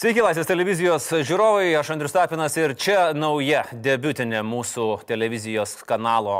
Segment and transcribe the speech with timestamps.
[0.00, 6.38] Sveiki, Laisvės televizijos žiūrovai, aš Andrius Tapinas ir čia nauja debutinė mūsų televizijos kanalo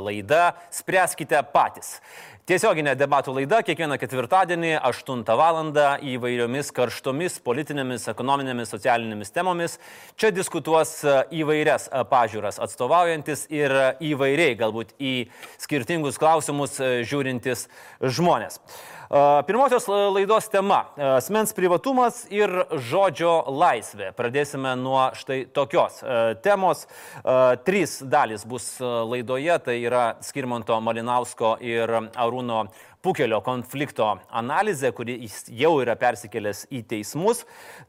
[0.00, 1.98] laida Spręskite patys.
[2.48, 5.60] Tiesioginė debatų laida kiekvieną ketvirtadienį 8 val.
[6.00, 9.76] įvairiomis karštomis politinėmis, ekonominėmis, socialinėmis temomis.
[10.16, 15.14] Čia diskutuos įvairias pažiūras atstovaujantis ir įvairiai galbūt į
[15.60, 17.68] skirtingus klausimus žiūrintis
[18.00, 18.58] žmonės.
[19.46, 20.84] Pirmosios laidos tema-
[21.16, 24.06] asmens privatumas ir žodžio laisvė.
[24.16, 25.98] Pradėsime nuo štai tokios
[26.40, 26.86] temos.
[27.66, 32.70] Trys dalys bus laidoje, tai yra Skirmanto Malinausko ir Arūno
[33.02, 35.16] Pukelio konflikto analizė, kuri
[35.58, 37.40] jau yra persikėlęs į teismus.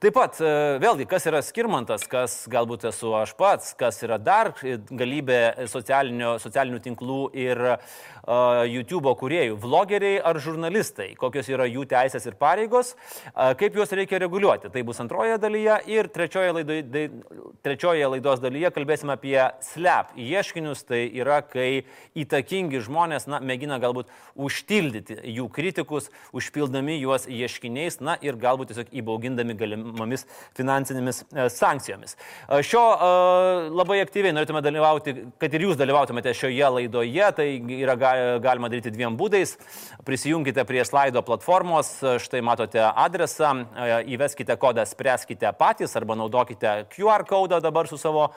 [0.01, 4.49] Taip pat, e, vėlgi, kas yra skirmantas, kas galbūt esu aš pats, kas yra dar
[4.57, 12.39] galybė socialinių tinklų ir uh, YouTube kuriejų, vlogeriai ar žurnalistai, kokios yra jų teisės ir
[12.39, 14.73] pareigos, uh, kaip juos reikia reguliuoti.
[14.73, 17.05] Tai bus antroje dalyje ir trečioje, laido, da,
[17.61, 21.85] trečioje laidos dalyje kalbėsime apie slep ieškinius, tai yra, kai
[22.17, 28.91] įtakingi žmonės, na, mėgina galbūt užtildyti jų kritikus, užpildami juos ieškiniais, na ir galbūt tiesiog
[28.99, 30.25] įbaugindami galimomis
[30.57, 32.15] finansinėmis e, sankcijomis.
[32.15, 33.11] E, šio e,
[33.73, 37.47] labai aktyviai norėtume dalyvauti, kad ir jūs dalyvautumėte šioje laidoje, tai
[37.79, 37.97] yra
[38.43, 39.55] galima daryti dviem būdais.
[40.07, 43.53] Prisijunkite prie slaido platformos, štai matote adresą,
[44.09, 48.29] įveskite kodą spręskite patys arba naudokite QR kodą dabar su savo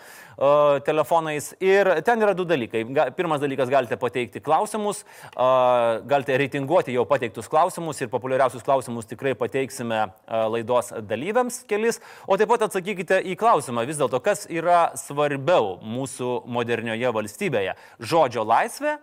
[0.87, 1.53] telefonais.
[1.65, 2.85] Ir ten yra du dalykai.
[3.17, 5.03] Pirmas dalykas galite pateikti klausimus,
[5.37, 12.37] galite reitinguoti reitinguoti jau pateiktus klausimus ir populiariausius klausimus tikrai pateiksime laidos dalyviams kelis, o
[12.37, 17.77] taip pat atsakykite į klausimą vis dėlto, kas yra svarbiau mūsų modernioje valstybėje-
[18.11, 18.97] žodžio laisvė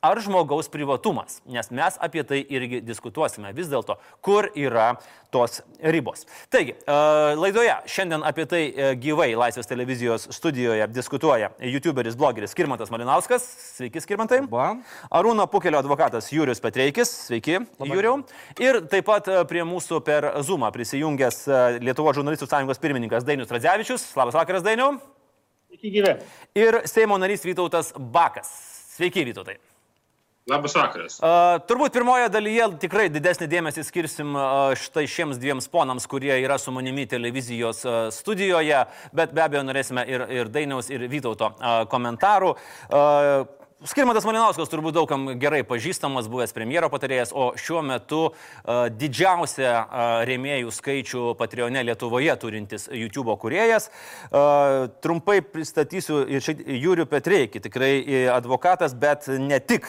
[0.00, 4.92] ar žmogaus privatumas, nes mes apie tai irgi diskutuosime vis dėlto, kur yra
[5.34, 6.22] tos ribos.
[6.52, 6.98] Taigi, e,
[7.36, 13.44] laidoje šiandien apie tai e, gyvai Laisvės televizijos studijoje diskutuoja YouTuberis, blogeris Skirmantas Malinauskas.
[13.74, 14.40] Sveiki, Skirmantai.
[14.48, 14.70] Ba.
[15.10, 17.10] Arūno Pukelio advokatas Jūrius Petreikis.
[17.26, 18.22] Sveiki, Jūriau.
[18.62, 21.44] Ir taip pat e, prie mūsų per Zoomą prisijungęs
[21.82, 24.06] Lietuvo žurnalistų sąjungos pirmininkas Dainius Radzevičius.
[24.16, 24.94] Labas vakaras, Dainiu.
[25.68, 26.14] Sveiki, gyvi.
[26.56, 28.54] Ir Seimo narys Vytautas Bakas.
[28.94, 29.58] Sveiki, Vytautai.
[30.48, 31.18] Labas vakaras.
[31.20, 36.56] Uh, turbūt pirmoje dalyje tikrai didesnį dėmesį skirsim uh, štai šiems dviems ponams, kurie yra
[36.60, 38.80] su manimi televizijos uh, studijoje,
[39.12, 42.54] bet be abejo norėsime ir, ir Dainiaus, ir Vytauto uh, komentarų.
[42.88, 49.68] Uh, Skirmantas Malinauskas turbūt daugam gerai pažįstamas, buvęs premjero patarėjas, o šiuo metu uh, didžiausią
[49.70, 53.86] uh, rėmėjų skaičių Patreone Lietuvoje turintis YouTube kuriejas.
[54.32, 57.92] Uh, trumpai pristatysiu ir Jūrių Petreikį, tikrai
[58.34, 59.86] advokatas, bet ne tik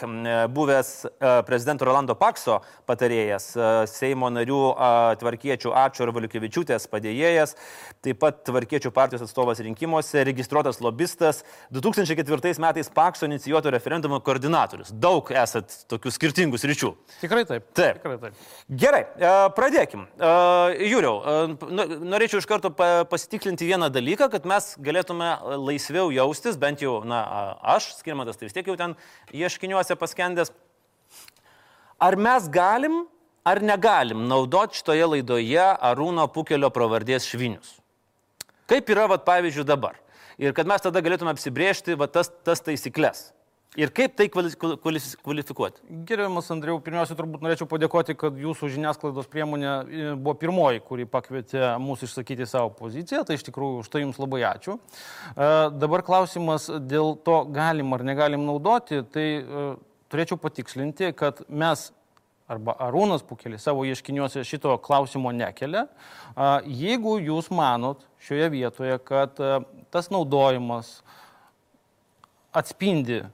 [0.54, 7.58] buvęs uh, prezidento Rolando Pakso patarėjas, uh, Seimo narių uh, tvarkiečių Ačio ir Valiukevičiūtės padėjėjas,
[8.06, 11.42] taip pat tvarkiečių partijos atstovas rinkimuose, registruotas lobistas,
[11.74, 14.91] 2004 metais Pakso inicijuoto referendumo koordinatorius.
[14.91, 16.91] Daug esat tokių skirtingų sričių.
[17.23, 17.69] Tikrai taip.
[17.78, 18.00] Taip.
[18.00, 18.40] Tikrai taip.
[18.84, 20.06] Gerai, e, pradėkim.
[20.19, 20.31] E,
[20.91, 22.72] Jūriau, e, norėčiau iš karto
[23.09, 27.23] pasitikrinti vieną dalyką, kad mes galėtume laisviau jaustis, bent jau, na,
[27.75, 28.97] aš, skirmatas, tai vis tiek jau ten
[29.34, 30.53] ieškiniuose paskendęs.
[32.00, 33.06] Ar mes galim
[33.47, 37.79] ar negalim naudoti šitoje laidoje Arūno Pukelio pravardės švinius?
[38.69, 39.97] Kaip yra, vat, pavyzdžiui, dabar?
[40.40, 43.29] Ir kad mes tada galėtume apsibriežti va, tas, tas taisyklės.
[43.78, 45.84] Ir kaip tai kvalifikuoti?
[46.09, 51.75] Gerbiamas Andriau, pirmiausia, turbūt norėčiau padėkoti, kad jūsų žiniasklaidos priemonė e, buvo pirmoji, kuri pakvietė
[51.78, 54.79] mūsų išsakyti savo poziciją, tai iš tikrųjų už tai jums labai ačiū.
[54.79, 59.69] E, dabar klausimas dėl to galim ar negalim naudoti, tai e,
[60.09, 61.91] turėčiau patikslinti, kad mes
[62.50, 65.85] arba Arūnas Pukelis savo ieškiniuose šito klausimo nekelia.
[66.66, 69.38] Jeigu jūs manot šioje vietoje, kad
[69.94, 70.96] tas naudojimas
[72.49, 73.28] atspindi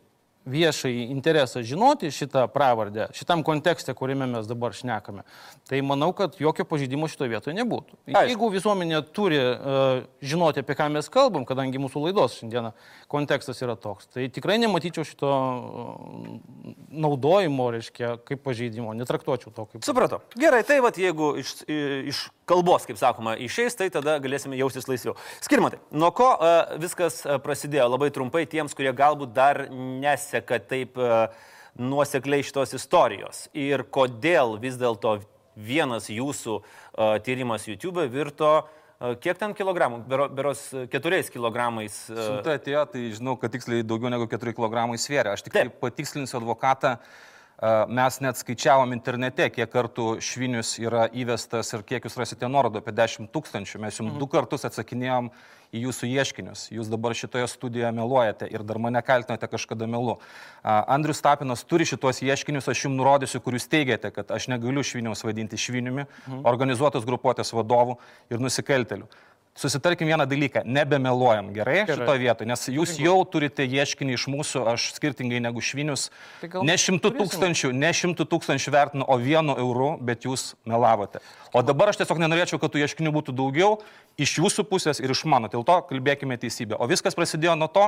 [0.46, 5.26] viešai interesą žinoti šitą pravardę, šitam kontekste, kuriame mes dabar šnekame,
[5.70, 7.98] tai manau, kad jokio pažydimo šitoje vietoje nebūtų.
[8.06, 8.30] Aišku.
[8.30, 12.76] Jeigu visuomenė turi uh, žinoti, apie ką mes kalbam, kadangi mūsų laidos šiandieną
[13.12, 19.86] kontekstas yra toks, tai tikrai nematyčiau šito uh, naudojimo, reiškia, kaip pažydimo, netraktuočiau to kaip.
[19.88, 20.22] Supratau.
[20.38, 25.18] Gerai, tai vad jeigu iš, iš kalbos, kaip sakoma, išeis, tai tada galėsime jaustis laisviau.
[25.44, 30.98] Skirmatai, nuo ko uh, viskas prasidėjo labai trumpai tiems, kurie galbūt dar nesė neseka taip
[30.98, 31.28] e,
[31.80, 35.20] nuosekliai šitos istorijos ir kodėl vis dėlto
[35.56, 40.02] vienas jūsų uh, tyrimas YouTube virto uh, kiek ten kilogramų?
[40.08, 41.96] Bero, beros keturiais kilogramais.
[42.10, 45.32] Siunta atėjo, tai žinau, kad tiksliai daugiau negu keturi kilogramai svėrė.
[45.32, 45.72] Aš tik taip.
[45.72, 46.98] tai patikslinsiu advokatą.
[46.98, 47.35] Uh,
[47.88, 52.94] Mes net skaičiavom internete, kiek kartų švinius yra įvestas ir kiek jūs rasite nuorodų apie
[52.94, 53.80] 10 tūkstančių.
[53.82, 54.20] Mes jums mhm.
[54.22, 55.32] du kartus atsakinėjom
[55.76, 56.66] į jūsų ieškinius.
[56.76, 60.18] Jūs dabar šitoje studijoje meluojate ir dar mane kaltinate kažkada melu.
[60.64, 65.26] Andrius Tapinas turi šitos ieškinius, aš jums nurodysiu, kur jūs teigiate, kad aš negaliu šviniaus
[65.26, 66.44] vadinti šviniumi, mhm.
[66.46, 67.98] organizuotos grupuotės vadovų
[68.30, 69.10] ir nusikaltelių
[69.56, 71.96] susitarkim vieną dalyką, nebemeluojam, gerai, gerai.
[71.96, 76.10] šitoje vietoje, nes jūs jau turite ieškinį iš mūsų, aš skirtingai negu švinius,
[76.42, 81.24] tai ne šimtų tūkstančių, ne šimtų tūkstančių vertinu, o vienu euru, bet jūs melavote.
[81.56, 83.80] O dabar aš tiesiog nenorėčiau, kad tų ieškinių būtų daugiau
[84.20, 86.76] iš jūsų pusės ir iš mano, dėl to kalbėkime teisybę.
[86.76, 87.88] O viskas prasidėjo nuo to,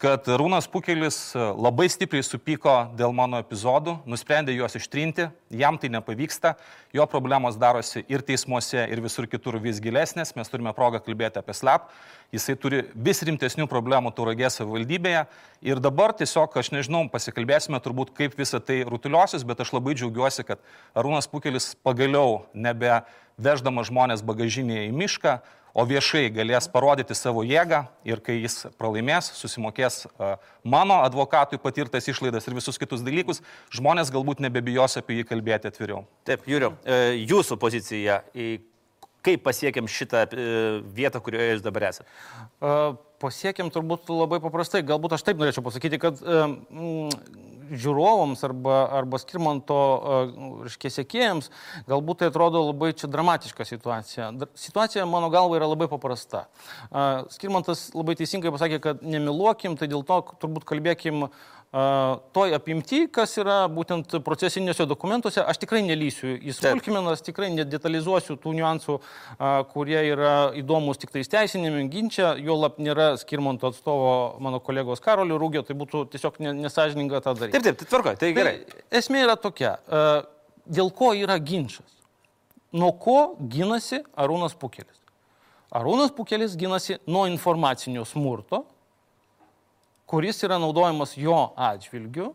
[0.00, 5.90] kad Rūnas Pukelis e, labai stipriai supyko dėl mano epizodų, nusprendė juos ištrinti, jam tai
[5.92, 6.54] nepavyksta,
[6.96, 11.56] jo problemos darosi ir teismuose, ir visur kitur vis gilesnės, mes turime progą kalbėti apie
[11.56, 11.90] slap,
[12.32, 15.26] jisai turi vis rimtesnių problemų tauragės valdybėje
[15.68, 20.48] ir dabar tiesiog, aš nežinau, pasikalbėsime turbūt, kaip visa tai rutuliosis, bet aš labai džiaugiuosi,
[20.48, 20.64] kad
[20.96, 23.02] Arūnas Pukelis pagaliau nebe
[23.40, 25.38] veždamas žmonės bagažinėje į mišką,
[25.74, 30.02] o viešai galės parodyti savo jėgą ir kai jis pralaimės, susimokės
[30.66, 33.42] mano advokatui patirtas išlaidas ir visus kitus dalykus,
[33.74, 36.02] žmonės galbūt nebebijos apie jį kalbėti atviriau.
[36.26, 38.20] Taip, Jūriu, e, jūsų pozicija,
[39.26, 40.48] kaip pasiekėm šitą e,
[40.96, 42.08] vietą, kurioje jūs dabar esate?
[43.20, 49.78] Pasiekėm turbūt labai paprastai, galbūt aš taip norėčiau pasakyti, kad mm, žiūrovams arba, arba skirmanto,
[50.66, 51.50] reiškia, sėkėjams,
[51.90, 54.30] galbūt tai atrodo labai čia dramatiška situacija.
[54.58, 56.46] Situacija, mano galva, yra labai paprasta.
[57.34, 61.28] Skirmantas labai teisingai pasakė, kad nemiluokim, tai dėl to turbūt kalbėkim
[61.70, 68.56] toj apimti, kas yra būtent procesinėse dokumentuose, aš tikrai nelysiu į smulkmenas, tikrai nedetalizuosiu tų
[68.58, 68.96] niuansų,
[69.70, 75.38] kurie yra įdomus tik tais teisinėme ginčia, jo lab nėra skirmanto atstovo mano kolegos Karolio
[75.38, 77.54] Rūgio, tai būtų tiesiog nesažininga tą daryti.
[77.54, 78.56] Taip, taip, tai tvarko, tai gerai.
[78.66, 79.76] Tai esmė yra tokia,
[80.66, 81.86] dėl ko yra ginčas?
[82.74, 84.98] Nuo ko ginasi Arūnas Pukelis?
[85.70, 88.64] Arūnas Pukelis ginasi nuo informacinio smurto,
[90.10, 92.32] kuris yra naudojamas jo atžvilgiu.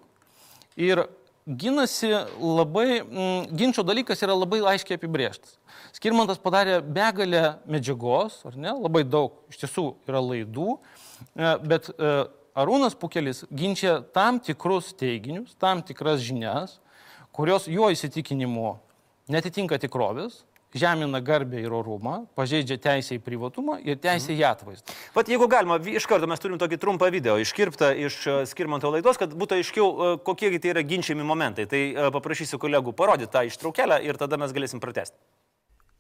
[0.80, 1.04] Ir
[1.46, 5.58] ginasi labai, mm, ginčio dalykas yra labai aiškiai apibrieštas.
[5.96, 10.80] Skirmantas padarė begalę medžiagos, ar ne, labai daug, iš tiesų yra laidų,
[11.36, 12.16] e, bet e,
[12.56, 16.80] Arūnas Pukelis ginčia tam tikrus teiginius, tam tikras žinias,
[17.36, 18.78] kurios jo įsitikinimu
[19.28, 20.46] netitinka tikrovės,
[20.76, 24.96] žemina garbę ir orumą, pažeidžia teisę į privatumą ir teisę į atvaizdą.
[25.16, 29.20] Vat jeigu galima, iš karto mes turim tokį trumpą video iškirptą iš e, skirmanto laidos,
[29.22, 31.68] kad būtų aiškiau, e, kokie tai yra ginčiami momentai.
[31.72, 35.18] Tai e, paprašysiu kolegų parodyti tą ištraukėlę ir tada mes galėsim pratesti.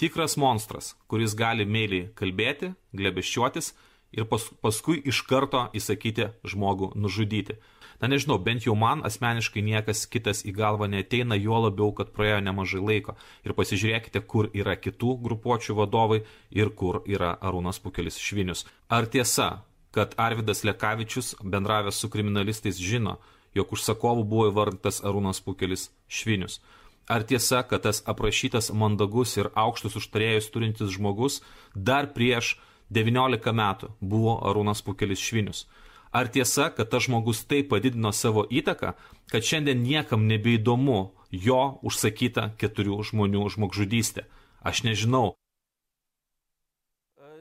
[0.01, 3.71] Tikras monstras, kuris gali meiliai kalbėti, glebeščiuotis
[4.15, 7.55] ir pas, paskui iš karto įsakyti žmogų nužudyti.
[8.01, 12.41] Na nežinau, bent jau man asmeniškai niekas kitas į galvą neteina, juo labiau, kad praėjo
[12.43, 13.15] nemažai laiko.
[13.47, 18.65] Ir pasižiūrėkite, kur yra kitų grupuočių vadovai ir kur yra Arūnas Pukelis Švinius.
[18.89, 19.63] Ar tiesa,
[19.95, 23.19] kad Arvidas Lekavičius bendravęs su kriminalistais žino,
[23.55, 26.59] jog užsakovų buvo įvardintas Arūnas Pukelis Švinius?
[27.07, 31.39] Ar tiesa, kad tas aprašytas mandagus ir aukštus užtarėjus turintis žmogus
[31.75, 32.55] dar prieš
[32.89, 35.67] 19 metų buvo Arūnas Pukelis Švinius?
[36.15, 38.93] Ar tiesa, kad tas žmogus taip padidino savo įtaką,
[39.31, 40.99] kad šiandien niekam nebeįdomu
[41.45, 44.23] jo užsakyta keturių žmonių žmogžudystė?
[44.63, 45.35] Aš nežinau,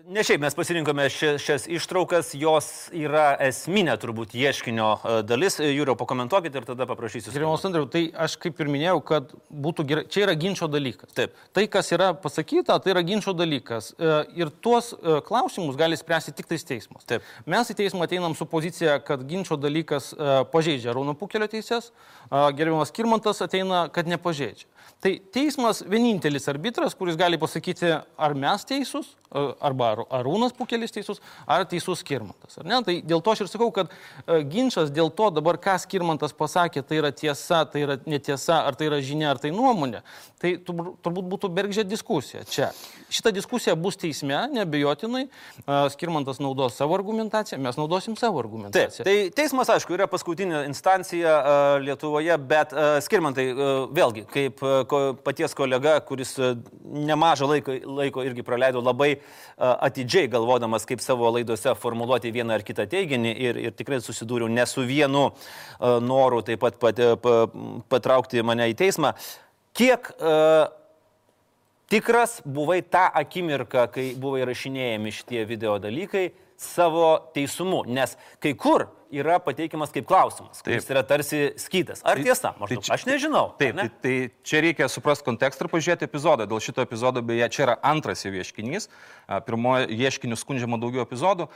[0.04, 5.56] Ne šiaip mes pasirinkome šias, šias ištraukas, jos yra esminė turbūt ieškinio e, dalis.
[5.64, 7.32] E, Jūrio, pakomentuokit ir tada paprašysiu.
[7.32, 11.08] Gerbiamas Andriu, tai aš kaip ir minėjau, kad būtų gerai, čia yra ginčio dalykas.
[11.16, 11.38] Taip.
[11.56, 13.94] Tai, kas yra pasakyta, tai yra ginčio dalykas.
[13.96, 14.92] E, ir tuos
[15.24, 17.08] klausimus gali spręsti tik tais teismas.
[17.08, 17.24] Taip.
[17.48, 20.12] Mes į teismą ateinam su pozicija, kad ginčio dalykas
[20.52, 21.94] pažeidžia Rūno Pukelio teises,
[22.28, 24.68] gerbiamas Kirmantas ateina, kad nepažeidžia.
[25.04, 31.66] Tai teismas vienintelis arbitras, kuris gali pasakyti, ar mes teisūs, arba Arūnas Pukelis teisus, ar
[31.68, 32.56] teisus Skirmantas.
[32.62, 33.92] Ar tai dėl to aš ir sakau, kad
[34.48, 38.88] ginčas dėl to dabar, ką Skirmantas pasakė, tai yra tiesa, tai yra netiesa, ar tai
[38.88, 40.00] yra žinia, ar tai nuomonė,
[40.44, 42.68] tai turbūt būtų bergžė diskusija čia.
[43.12, 45.24] Šita diskusija bus teisme, nebejotinai.
[45.94, 49.04] Skirmantas naudos savo argumentaciją, mes naudosim savo argumentaciją.
[49.06, 51.34] Taip, tai teismas, aišku, yra paskutinė instancija
[51.84, 52.74] Lietuvoje, bet
[53.06, 53.46] Skirmantai,
[53.94, 54.60] vėlgi, kaip
[55.24, 56.34] paties kolega, kuris
[56.84, 59.14] nemažą laiko, laiko irgi praleido labai
[59.56, 64.66] atidžiai galvodamas, kaip savo laidose formuluoti vieną ar kitą teiginį ir, ir tikrai susidūriau ne
[64.68, 65.30] su vienu
[66.04, 67.00] noru taip pat, pat,
[67.92, 69.14] patraukti mane į teismą.
[69.74, 70.70] Kiek uh,
[71.90, 78.86] tikras buvai tą akimirką, kai buvo įrašinėjami šitie video dalykai, savo teisumu, nes kai kur
[79.14, 80.92] yra pateikiamas kaip klausimas, kuris Taip.
[80.94, 82.04] yra tarsi skytas.
[82.06, 82.54] Ar tiesa?
[82.60, 83.48] Maždaug, čia- aš nežinau.
[83.58, 83.88] Taip, ne?
[83.88, 86.46] tai, tai čia reikia suprasti kontekstą ir pažiūrėti epizodą.
[86.46, 88.88] Dėl šito epizodo, beje, čia yra antras jau ieškinys.
[89.46, 91.50] Pirmojo ieškinių skundžiama daugiau epizodų.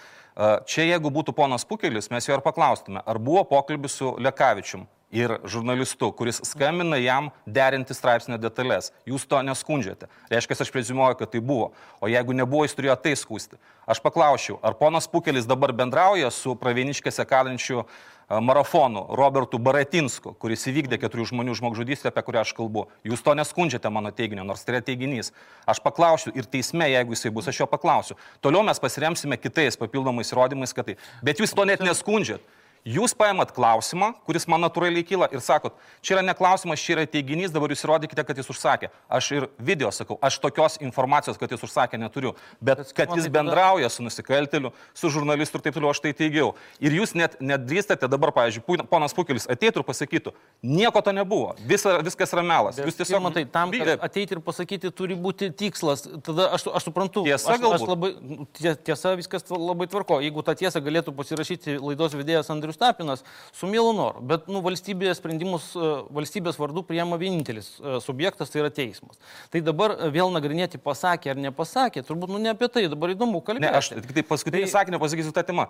[0.66, 5.38] Čia jeigu būtų ponas Pukelis, mes jo ir paklaustume, ar buvo pokalbis su Lekavičium ir
[5.48, 8.92] žurnalistu, kuris skambina jam derinti straipsnio detalės.
[9.08, 10.10] Jūs to neskundžiate.
[10.32, 11.72] Reiškia, aš prezimuoju, kad tai buvo.
[12.00, 13.56] O jeigu nebuvo, jis turėjo tai skūsti.
[13.88, 20.66] Aš paklausčiau, ar ponas Pukelis dabar bendrauja su pravieniškėse kalinčiu a, marafonu Robertu Baratinsku, kuris
[20.68, 22.84] įvykdė keturių žmonių žmogžudystę, apie kurią aš kalbu.
[23.08, 25.32] Jūs to neskundžiate mano teiginio, nors tai yra teiginys.
[25.64, 28.18] Aš paklausiu ir teisme, jeigu jisai bus, aš jo paklausiu.
[28.44, 30.98] Toliau mes pasiremsime kitais papildomais įrodymais, kad tai.
[31.24, 32.44] Bet jūs to net neskundžiat.
[32.86, 37.04] Jūs paimat klausimą, kuris man natūraliai kyla ir sakot, čia yra ne klausimas, čia yra
[37.10, 38.88] teiginys, dabar jūs įrodykite, kad jis užsakė.
[39.12, 42.34] Aš ir video sakau, aš tokios informacijos, kad jis užsakė, neturiu.
[42.64, 46.54] Bet kad jis bendrauja su nusikalteliu, su žurnalistu ir taip toliau, aš tai teigiau.
[46.80, 50.32] Ir jūs net nedrįstate dabar, pavyzdžiui, ponas Pukelis ateitų ir pasakytų,
[50.62, 52.78] nieko to nebuvo, Visa, viskas yra melas.
[52.80, 56.04] Jūs tiesiog matai, tam, kad ateiti ir pasakyti, turi būti tikslas.
[56.24, 57.24] Tada aš, aš suprantu.
[57.26, 57.88] Tiesa aš, aš galbūt?
[57.88, 60.20] labai, nu, tie- tiesa, viskas labai tvarko.
[60.24, 63.22] Jeigu tą tiesą galėtų pasirašyti laidos vedėjas Andrius Tapinas,
[63.56, 64.20] su mielu noru.
[64.28, 69.16] Bet nu, valstybės sprendimus e, valstybės vardu priema vienintelis e, subjektas, tai yra teismas.
[69.48, 73.40] Tai dabar e, vėl nagrinėti pasakė ar nepasakė, turbūt nu, ne apie tai, dabar įdomu
[73.46, 73.64] kalbėti.
[73.64, 75.68] Ne, aš tik tai paskutinį Tai- sakinį pasakysiu tą temą.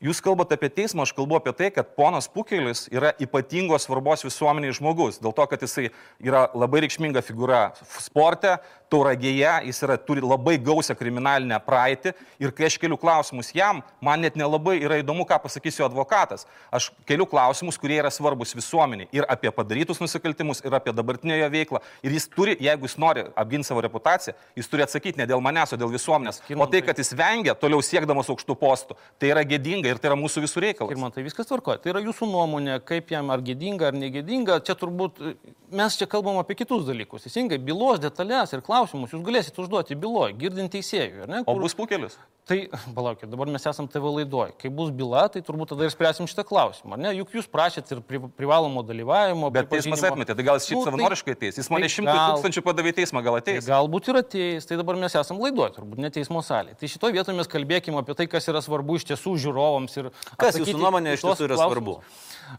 [0.00, 4.72] Jūs kalbate apie teismą, aš kalbu apie tai, kad ponas Pukelis yra ypatingos svarbos visuomeniai
[4.72, 5.20] žmogus.
[5.20, 5.90] Dėl to, kad jisai
[6.24, 8.56] yra labai reikšminga figūra sporte,
[8.90, 12.12] tauragėje, jis yra, turi labai gausią kriminalinę praeitį.
[12.42, 16.46] Ir kai aš keliu klausimus jam, man net nelabai yra įdomu, ką pasakys jo advokatas.
[16.74, 19.08] Aš keliu klausimus, kurie yra svarbus visuomeniai.
[19.14, 21.82] Ir apie padarytus nusikaltimus, ir apie dabartinę jo veiklą.
[22.06, 25.74] Ir jis turi, jeigu jis nori apginti savo reputaciją, jis turi atsakyti ne dėl manęs,
[25.74, 26.42] o dėl visuomenės.
[26.56, 30.18] O tai, kad jis vengia toliau siekdamas aukštų postų, tai yra gėdinga ir tai yra
[30.18, 30.94] mūsų visų reikalas.
[30.94, 31.80] Ir man tai viskas tvarkoja.
[31.82, 34.60] Tai yra jūsų nuomonė, kaip jam ar gėdinga, ar negėdinga.
[34.66, 35.22] Čia turbūt
[35.70, 37.24] mes čia kalbam apie kitus dalykus.
[37.26, 41.22] Teisingai, bylos detalės ir klausimus jūs galėsite užduoti byloje, girdint teisėjui.
[41.22, 42.16] ar ne, O kur- bus pukelis?
[42.50, 42.56] Tai,
[42.96, 44.52] palaukit, dabar mes esame TV laidoje.
[44.58, 46.96] Kai bus byla, tai turbūt tada ir spręsim šitą klausimą.
[46.96, 47.12] ar Ne?
[47.14, 49.50] Juk jūs prašėt ir pri, privalomo dalyvavimo.
[49.54, 51.60] Bet teismas atmetė, tai gal jis šiaip Nu, tai- savanoriškai ateis.
[51.60, 53.68] Jis mane tai šimtų gal- tūkstančių padavė teismą, gal Tai ateis.
[53.70, 56.74] galbūt ir ateis, tai dabar mes esame laidoje, turbūt ne teismo salėje.
[56.80, 59.96] Tai šitoje vietoje mes kalbėkime apie tai, kas yra svarbu iš tiesų žiūrovams.
[60.02, 60.10] ir
[60.40, 62.02] Kas jūsų nuomonė iš tiesų yra klausimus.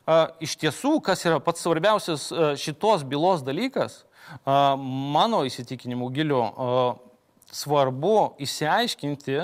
[0.07, 4.05] A, Iš tiesų, kas yra pats svarbiausias šitos bylos dalykas,
[4.45, 6.41] mano įsitikinimu giliu,
[7.51, 9.37] svarbu įsiaiškinti,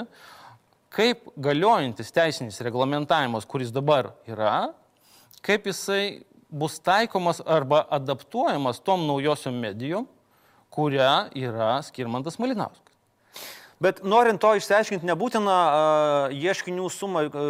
[0.94, 4.72] kaip galiojantis teisinis reglamentavimas, kuris dabar yra,
[5.46, 10.08] kaip jisai bus taikomas arba adaptuojamas tom naujosiom medijom,
[10.72, 12.87] kuria yra Skirmantas Malinauskas.
[13.84, 17.50] Bet norint to išsiaiškinti, nebūtina uh, ieškinių sumą uh,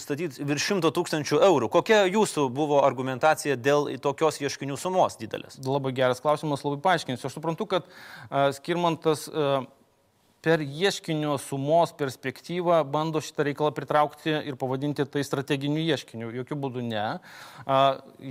[0.00, 1.68] statyti virš 100 tūkstančių eurų.
[1.74, 5.58] Kokia jūsų buvo argumentacija dėl tokios ieškinių sumos didelės?
[5.66, 7.28] Labai geras klausimas, labai paaiškinsiu.
[7.28, 7.84] Aš suprantu, kad
[8.30, 9.66] a, Skirmantas a,
[10.44, 16.30] per ieškinio sumos perspektyvą bando šitą reikalą pritraukti ir pavadinti tai strateginiu ieškiniu.
[16.40, 17.06] Jokių būdų ne.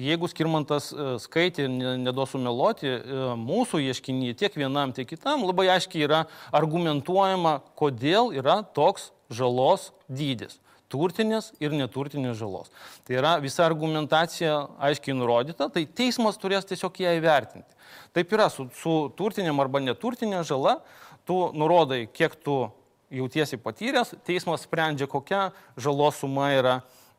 [0.07, 5.67] Jeigu Skirmantas a, skaitė, ne- neduosiu meluoti, a, mūsų ieškinį tiek vienam, tiek kitam labai
[5.75, 12.69] aiškiai yra argumentuojama, kodėl yra toks žalos dydis turtinės ir neturtinės žalos.
[13.05, 14.57] Tai yra visa argumentacija
[14.87, 17.73] aiškiai nurodyta, tai teismas turės tiesiog ją įvertinti.
[18.15, 20.77] Taip yra su, su turtinėm arba neturtinė žala,
[21.25, 22.65] tu nurodai, kiek tu
[23.13, 26.75] jautiesi patyręs, teismas sprendžia, kokia žalos suma yra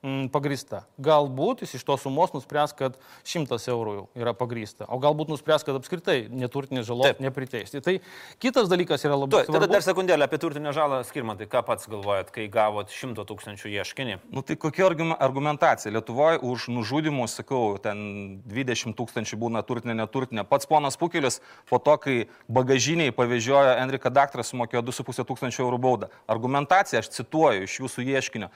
[0.06, 0.84] mm, pagrįsta.
[1.02, 2.96] Galbūt jis iš tos sumos nuspręs, kad
[3.26, 7.22] 100 eurų jau yra pagrįsta, o galbūt nuspręs, kad apskritai neturtinės žalos Taip.
[7.24, 7.82] nepriteisti.
[7.84, 7.96] Tai
[8.42, 9.72] kitas dalykas yra labai tada svarbus.
[9.74, 11.48] dar sekundėlę apie turtinę žalą skirmantai.
[11.50, 14.18] Ką pats galvojat, kai gavot 100 tūkstančių ieškinį?
[14.30, 15.92] Nu tai kokia argume- argumentacija?
[15.92, 20.46] Lietuvoje už nužudimus, sakau, ten 20 tūkstančių būna turtinė, neturtinė.
[20.46, 22.16] Pats ponas Pukelis po to, kai
[22.48, 26.10] bagažiniai pavežiojo Enriką Daktarą, sumokėjo 2,5 tūkstančio eurų baudą.
[26.28, 28.50] Argumentacija, aš cituoju iš jūsų ieškinio.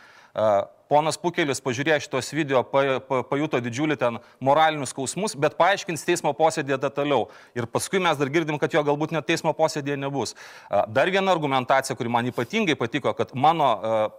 [0.91, 6.33] Ponas Pukelis pažiūrėjo šitos video, pa, pa, pajuto didžiulį ten moralinius skausmus, bet paaiškins teismo
[6.35, 7.29] posėdėje detaliau.
[7.55, 10.35] Ir paskui mes dar girdim, kad jo galbūt net teismo posėdėje nebus.
[10.91, 13.71] Dar viena argumentacija, kuri man ypatingai patiko, kad mano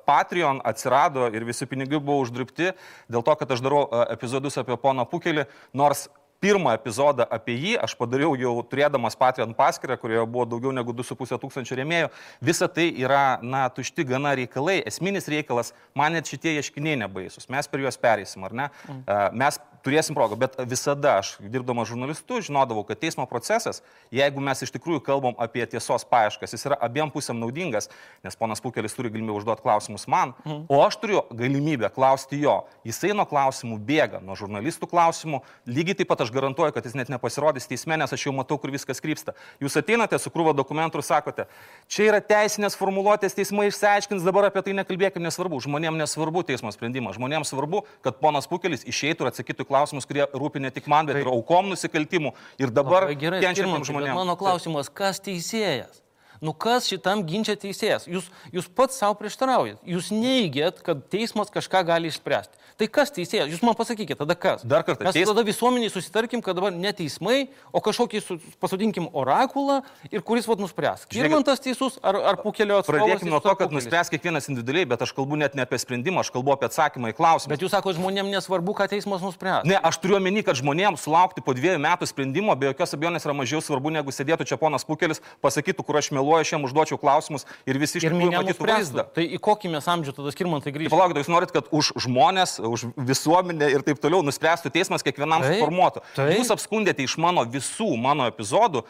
[0.07, 2.71] Patreon atsirado ir visi pinigai buvo uždirbti
[3.11, 6.07] dėl to, kad aš darau epizodus apie poną Pukelį, nors
[6.41, 11.37] pirmą epizodą apie jį aš padariau jau turėdamas Patreon paskirtą, kurioje buvo daugiau negu 2,5
[11.41, 12.11] tūkstančio rėmėjų.
[12.41, 14.79] Visa tai yra, na, tušti gana reikalai.
[14.89, 17.49] Esminis reikalas, man net šitie ieškiniai nebaisus.
[17.51, 18.69] Mes per juos pereisim, ar ne?
[18.87, 19.37] Mm.
[19.43, 23.81] Mes turėsim progą, bet visada aš, dirbdamas žurnalistu, žinodavau, kad teismo procesas,
[24.13, 27.89] jeigu mes iš tikrųjų kalbam apie tiesos paieškas, jis yra abiem pusėm naudingas,
[28.25, 30.65] nes ponas Pukelis turi galimybę užduoti klausimus man, mhm.
[30.69, 32.61] o aš turiu galimybę klausti jo.
[32.87, 37.11] Jisai nuo klausimų bėga, nuo žurnalistų klausimų, lygiai taip pat aš garantuoju, kad jis net
[37.13, 39.35] nepasirodys teisme, nes aš jau matau, kur viskas krypsta.
[39.61, 41.47] Jūs ateinate su krūva dokumentų ir sakote,
[41.91, 47.17] čia yra teisinės formuluotės, teismai išsiaiškins, dabar apie tai nekalbėkime, nesvarbu, žmonėms nesvarbu teismo sprendimas,
[47.17, 51.21] žmonėms svarbu, kad ponas Pukelis išeitų ir atsakytų klausimus, kurie rūpi ne tik man, bet
[51.23, 52.35] ir aukom nusikaltimų.
[52.61, 54.17] Ir dabar kenčiantiems žmonėms.
[54.19, 56.01] Mano klausimas, kas teisėjas?
[56.41, 58.07] Nu kas šitam ginčia teisėjas?
[58.09, 59.77] Jūs, jūs pats savo prieštaraujat.
[59.85, 62.57] Jūs neįgėt, kad teismas kažką gali išspręsti.
[62.81, 63.49] Tai kas teisėjas?
[63.51, 64.63] Jūs man pasakykite, tada kas?
[64.65, 65.05] Dar kartą.
[65.05, 65.27] Mes teis...
[65.29, 68.21] tada visuomeniai susitarkim, kad dabar ne teismai, o kažkokį
[68.57, 71.03] pasodinkim orakulą ir kuris vad nuspręs.
[71.13, 73.03] Žirmantas teisus ar, ar pukelio atstovas?
[73.03, 73.85] Pradėkime nuo to, kad pukelis.
[73.85, 77.15] nuspręs kiekvienas individualiai, bet aš kalbu net ne apie sprendimą, aš kalbu apie atsakymą į
[77.19, 77.53] klausimą.
[77.53, 79.69] Bet jūs sakote, žmonėms nesvarbu, ką teismas nuspręs.
[79.69, 83.37] Ne, aš turiu omeny, kad žmonėms sulaukti po dviejų metų sprendimo be jokios abejonės yra
[83.37, 87.45] mažiau svarbu, negu sėdėtų čia ponas pukelis, pasakytų, kur aš meluoju, aš jam užduočiau klausimus
[87.69, 89.05] ir visi iš tikrųjų matytų vaizdą.
[89.13, 90.95] Tai į kokį mes amžių tada skirmantai grįžtame?
[90.95, 96.03] Palaukite, jūs norit, kad už žmonės, už visuomenę ir taip toliau nuspręstų teismas kiekvienam suformuotų.
[96.37, 98.85] Jūs apskundėte iš mano visų mano epizodų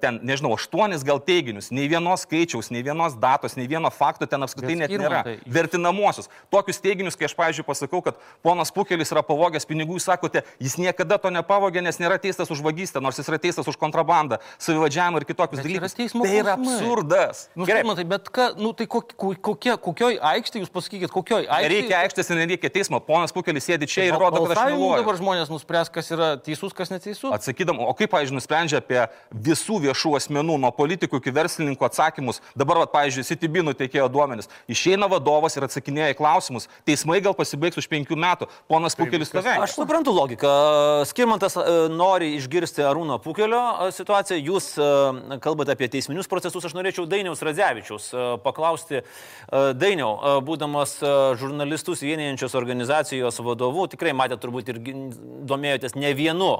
[0.00, 4.42] ten, nežinau, aštuonis gal teiginius, nei vienos skaičiaus, nei vienos datos, nei vieno fakto ten
[4.46, 5.22] apskritai net nėra.
[5.26, 5.34] Tai...
[5.56, 6.30] Vertinamosius.
[6.52, 10.78] Tokius teiginius, kai aš, pavyzdžiui, pasakau, kad ponas Pukelis yra pavogęs pinigų, jūs sakote, jis
[10.80, 15.20] niekada to nepavogė, nes nėra teistas už vagystę, nors jis yra teistas už kontrabandą, savivadžiavimą
[15.20, 15.96] ir kitokius bet dalykus.
[16.14, 17.44] Tai yra absurdas.
[17.54, 21.68] Nu, Gerai, matai, bet ką, nu, tai kokie, kokioj aikštėje jūs pasakykit, kokioj aikštėje?
[21.68, 23.00] Nereikia aikštės ir nereikia teismo.
[23.04, 25.02] Ponas Pukelis sėdi čia ir rodo, kad aš meluoju.
[25.02, 27.28] Dabar žmonės nuspręs, kas yra teisus, kas neteisus.
[27.34, 29.02] Atsakydam, o kaip, pavyzdžiui, nusprendžia apie
[29.34, 32.40] visų visų viešų asmenų, nuo politikų iki verslininkų atsakymus.
[32.56, 34.48] Dabar, va, pavyzdžiui, Citybinų teikėjo duomenis.
[34.68, 36.68] Išeina vadovas ir atsakinėja į klausimus.
[36.86, 38.48] Teismai gal pasibaigs už penkių metų.
[38.68, 39.56] Ponas Pukelis tave.
[39.58, 41.04] Aš suprantu logiką.
[41.08, 44.40] Skirmantas e, nori išgirsti Arūno Pukelio e, situaciją.
[44.50, 46.64] Jūs e, kalbate apie teisminius procesus.
[46.64, 48.10] Aš norėčiau Dainiaus Radzevičius
[48.44, 49.02] paklausti.
[49.50, 50.96] Dainiau, būdamas
[51.38, 54.80] žurnalistus vienijančios organizacijos vadovu, tikrai matėte turbūt ir
[55.48, 56.50] domėjotės ne vienu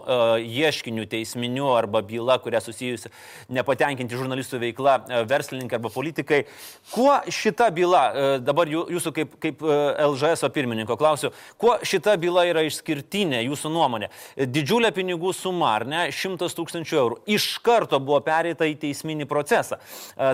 [0.41, 3.04] ieškiniu teisminiu arba byla, kuria susijusi
[3.53, 6.45] nepatenkinti žurnalistų veikla, e, verslininkai arba politikai.
[6.93, 12.47] Kuo šita byla, e, dabar jūsų kaip, kaip e, LŽS pirmininko klausiu, kuo šita byla
[12.51, 14.11] yra išskirtinė jūsų nuomonė?
[14.37, 17.21] Didžiulė pinigų suma, ar ne, 100 tūkstančių eurų.
[17.35, 19.79] Iš karto buvo pereita į teisminį procesą.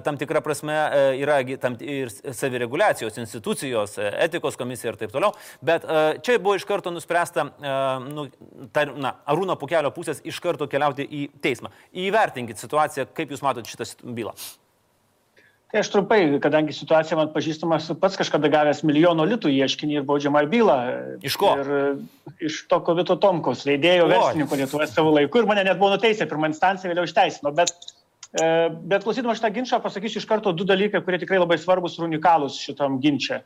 [0.04, 0.76] Tam tikra prasme
[1.20, 5.32] yra tam ir savireguliacijos institucijos, etikos komisija ir taip toliau.
[5.64, 5.86] Bet
[6.24, 7.46] čia buvo iš karto nuspręsta,
[8.06, 8.26] nu,
[8.74, 11.72] ta, na, Arūno Pukelio pusės iš karto keliauti į teismą.
[12.50, 14.34] Įvertinkit situaciją, kaip Jūs matote šitą bylą?
[15.70, 20.42] Tai aš trumpai, kadangi situacija man pažįstama, pats kažkada gavęs milijono litų ieškinį ir baudžiamą
[20.50, 20.78] bylą.
[21.22, 21.52] Iš ko?
[21.60, 21.82] Ir e,
[22.48, 26.50] iš to Kovito Tomkaus, leidėjo verslininko Lietuvoje savo laiku ir mane net buvo nuteisę, pirmą
[26.50, 27.54] instanciją vėliau išteisino.
[27.54, 27.70] Bet,
[28.34, 28.48] e,
[28.90, 32.58] bet klausydama šitą ginčą pasakysiu iš karto du dalykai, kurie tikrai labai svarbus ir unikalūs
[32.66, 33.38] šitam ginčiui.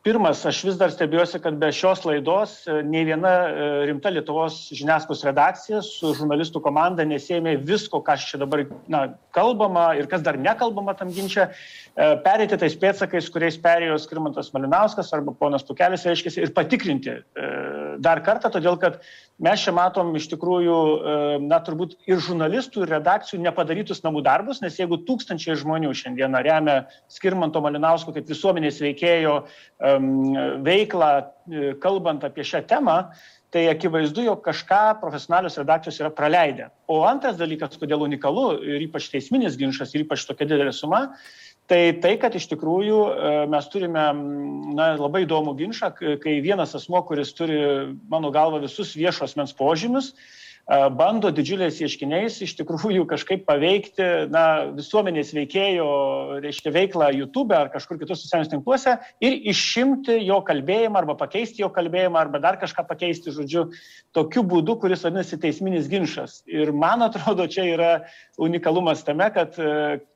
[0.00, 4.54] Pirmas, aš vis dar stebiuosi, kad be šios laidos e, nei viena e, rimta Lietuvos
[4.72, 9.02] žiniasklaidos redakcija su žurnalistų komanda nesėmė visko, kas čia dabar na,
[9.36, 15.12] kalbama ir kas dar nekalbama tam ginčia, e, perėti tais pėtsakais, kuriais perėjo Skirmantas Malinauskas
[15.12, 17.20] arba ponas Pukelis, reiškia, ir patikrinti
[18.00, 19.00] dar kartą, todėl kad
[19.42, 20.76] mes čia matom iš tikrųjų,
[21.44, 26.76] na, turbūt ir žurnalistų, ir redakcijų nepadarytus namų darbus, nes jeigu tūkstančiai žmonių šiandieną remia
[27.12, 29.34] Skirmanto Malinausko kaip visuomenės veikėjo,
[30.64, 32.96] veiklą, e, kalbant apie šią temą,
[33.50, 36.70] tai akivaizdu, jog kažką profesionalios redakcijos yra praleidę.
[36.86, 41.08] O antras dalykas, kodėl unikalu ir ypač teisminis ginčas ir ypač tokia didelė suma,
[41.70, 44.04] tai tai, kad iš tikrųjų e, mes turime
[44.76, 47.58] na, labai įdomų ginčą, kai vienas asmo, kuris turi,
[48.10, 50.14] mano galva, visus viešos mens požymius,
[50.70, 55.86] bando didžiuliais ieškiniais iš tikrųjų kažkaip paveikti na, visuomenės veikėjo
[56.44, 61.72] reiškia, veiklą YouTube ar kažkur kitur socialiniuose tinkluose ir išimti jo kalbėjimą arba pakeisti jo
[61.74, 63.66] kalbėjimą arba dar kažką pakeisti, žodžiu,
[64.14, 66.44] tokiu būdu, kuris vadinasi teisminis ginčas.
[66.46, 67.90] Ir man atrodo, čia yra
[68.38, 69.58] unikalumas tame, kad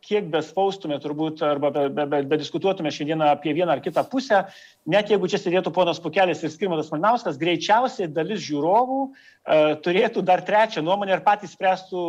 [0.05, 4.45] kiek bespaustume turbūt arba bediskutuotume be, be šiandieną apie vieną ar kitą pusę,
[4.87, 10.44] net jeigu čia sėdėtų ponas Pukelis ir Skirmantas Malinauskas, greičiausiai dalis žiūrovų uh, turėtų dar
[10.47, 12.01] trečią nuomonę ir patys spręstų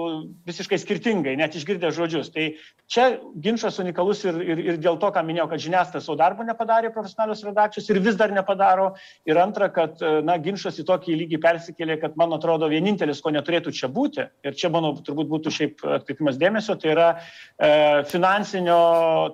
[0.47, 2.31] visiškai skirtingai, net išgirdę žodžius.
[2.33, 2.47] Tai
[2.91, 3.05] čia
[3.41, 7.43] ginčas unikalus ir, ir, ir dėl to, ką minėjau, kad žiniasklaida savo darbo nepadarė profesionalios
[7.47, 8.91] redakcijos ir vis dar nepadaro.
[9.27, 13.73] Ir antra, kad na, ginčas į tokį lygį persikėlė, kad man atrodo vienintelis, ko neturėtų
[13.75, 17.71] čia būti, ir čia, manau, turbūt būtų šiaip atkreipimas dėmesio, tai yra e,
[18.11, 18.79] finansinio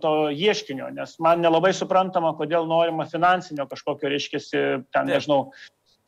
[0.04, 4.42] to ieškinio, nes man nelabai suprantama, kodėl norima finansinio kažkokio, reiškia,
[4.94, 5.46] ten, nežinau,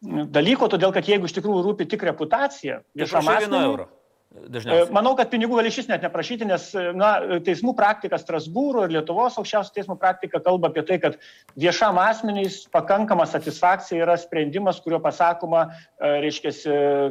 [0.03, 3.87] dalyko, todėl kad jeigu iš tikrųjų rūpi tik reputacija, viešam asmeniui,
[4.33, 4.87] Dažniausiai.
[4.89, 6.65] E, manau, kad pinigų gali šis net neprašyti, nes
[6.97, 11.19] na, teismų praktika Strasbūro ir Lietuvos aukščiausio teismo praktika kalba apie tai, kad
[11.59, 16.53] viešam asmenys pakankama satisfakcija yra sprendimas, kuriuo pasakoma, e, reiškia,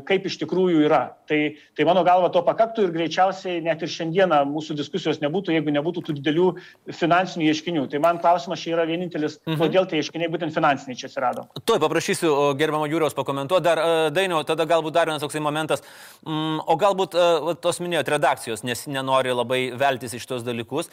[0.09, 1.03] kaip iš tikrųjų yra.
[1.31, 1.39] Tai,
[1.79, 6.05] tai mano galva to pakaktų ir greičiausiai net ir šiandieną mūsų diskusijos nebūtų, jeigu nebūtų
[6.09, 6.49] tų didelių
[6.91, 7.87] finansinių ieškinių.
[7.93, 9.61] Tai man klausimas čia yra vienintelis, mhm.
[9.63, 11.47] kodėl tie ieškiniai būtent finansiniai čia atsirado.
[11.63, 13.69] Tuoj paprašysiu gerbiamą Jūriaus pakomentuoti.
[13.71, 15.87] Dar, e, Dainiau, tada galbūt dar vienas toksai momentas.
[16.27, 20.91] Mm, o galbūt galbūt, tos minėjot, redakcijos, nes nenori labai veltis iš tos dalykus.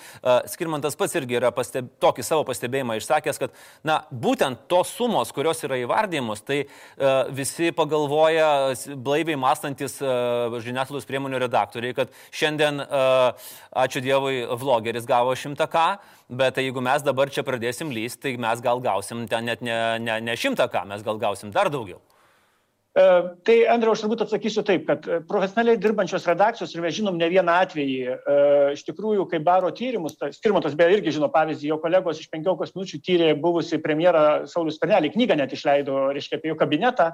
[0.51, 3.55] Skirmantas pats irgi yra pasteb, tokį savo pastebėjimą išsakęs, kad,
[3.87, 6.61] na, būtent tos sumos, kurios yra įvardymus, tai
[7.35, 12.83] visi pagalvoja, blaiviai mąstantis žiniasklaidos priemonių redaktoriai, kad šiandien,
[13.85, 15.89] ačiū Dievui, vlogeris gavo 100 k.
[16.29, 19.97] Bet tai jeigu mes dabar čia pradėsim lysti, tai mes gal gausim ten net ne,
[19.97, 21.97] ne, ne šimtą ką, mes gal gausim dar daugiau.
[22.99, 23.03] E,
[23.47, 27.29] tai, Andriau, aš turbūt atsakysiu taip, kad e, profesionaliai dirbančios redakcijos, ir mes žinom ne
[27.31, 28.39] vieną atvejį, e,
[28.75, 32.75] iš tikrųjų, kai daro tyrimus, tai Skirmantas beje irgi žino pavyzdį, jo kolegos iš 15
[32.75, 37.11] minučių tyrė buvusi premjera Saulis Pernelį, knygą net išleido, reiškia, apie jo kabinetą,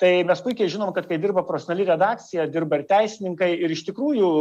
[0.00, 4.32] tai mes puikiai žinom, kad kai dirba profesionali redakcija, dirba ir teisininkai, ir iš tikrųjų,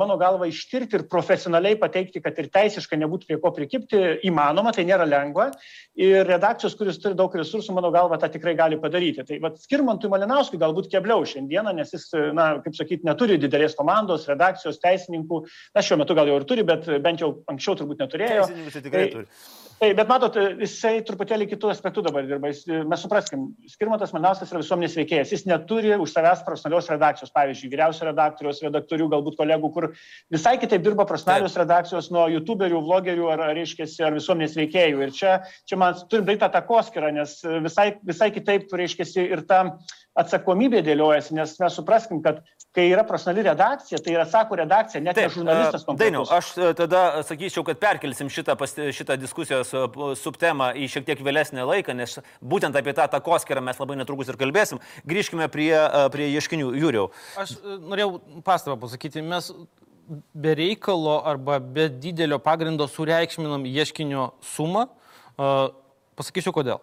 [0.00, 4.86] mano galva, ištirti ir profesionaliai pateikti, kad ir teisiškai nebūtų prie ko prikipti, įmanoma, tai
[4.88, 5.50] nėra lengva,
[5.98, 9.24] ir redakcijos, kuris turi daug resursų, mano galva, tą tikrai gali padaryti.
[9.28, 13.74] Tai vad, Skirmantui man Malinauskui galbūt kebliau šiandieną, nes jis, na, kaip sakyti, neturi didelės
[13.74, 15.42] komandos, redakcijos, teisininkų.
[15.74, 18.46] Na, šiuo metu gal jau ir turi, bet bent jau anksčiau turbūt neturėjo.
[18.46, 19.66] Teisininkai tikrai tai, turi.
[19.78, 22.50] Tai, bet matot, jisai truputėlį kitų aspektų dabar dirba.
[22.50, 25.34] Jis, mes supraskim, Skirmantas Malinauskas yra visuomenės veikėjas.
[25.34, 29.86] Jis neturi už savęs profesionalios redakcijos, pavyzdžiui, vyriausio redaktoriaus, redaktorių, galbūt kolegų, kur
[30.34, 35.04] visai kitaip dirba profesionalios redakcijos nuo youtuberių, vlogerių ar, reiškia, ar visuomenės veikėjų.
[35.06, 35.38] Ir čia,
[35.70, 39.62] čia man turim daryti tą takoskirą, nes visai, visai kitaip, reiškia, ir ta
[40.18, 42.40] atsakomybė dėliojasi, nes mes supraskim, kad
[42.74, 45.86] kai yra profesionali redakcija, tai yra, sako redakcija, net ne žurnalistas.
[45.98, 48.56] Dainiau, aš e, tada sakyčiau, kad perkelsim šitą,
[48.94, 49.84] šitą diskusijos e,
[50.20, 52.18] subtemą į šiek tiek vėlesnį laiką, nes
[52.54, 54.82] būtent apie tą takoskirą mes labai netrukus ir kalbėsim.
[55.08, 56.72] Grįžkime prie, e, prie ieškinių.
[56.78, 57.08] Jūriau.
[57.40, 59.52] Aš norėjau pastabą pasakyti, mes
[60.34, 64.88] be reikalo arba be didelio pagrindo sureikšminam ieškinio sumą.
[66.18, 66.82] Pasakysiu kodėl.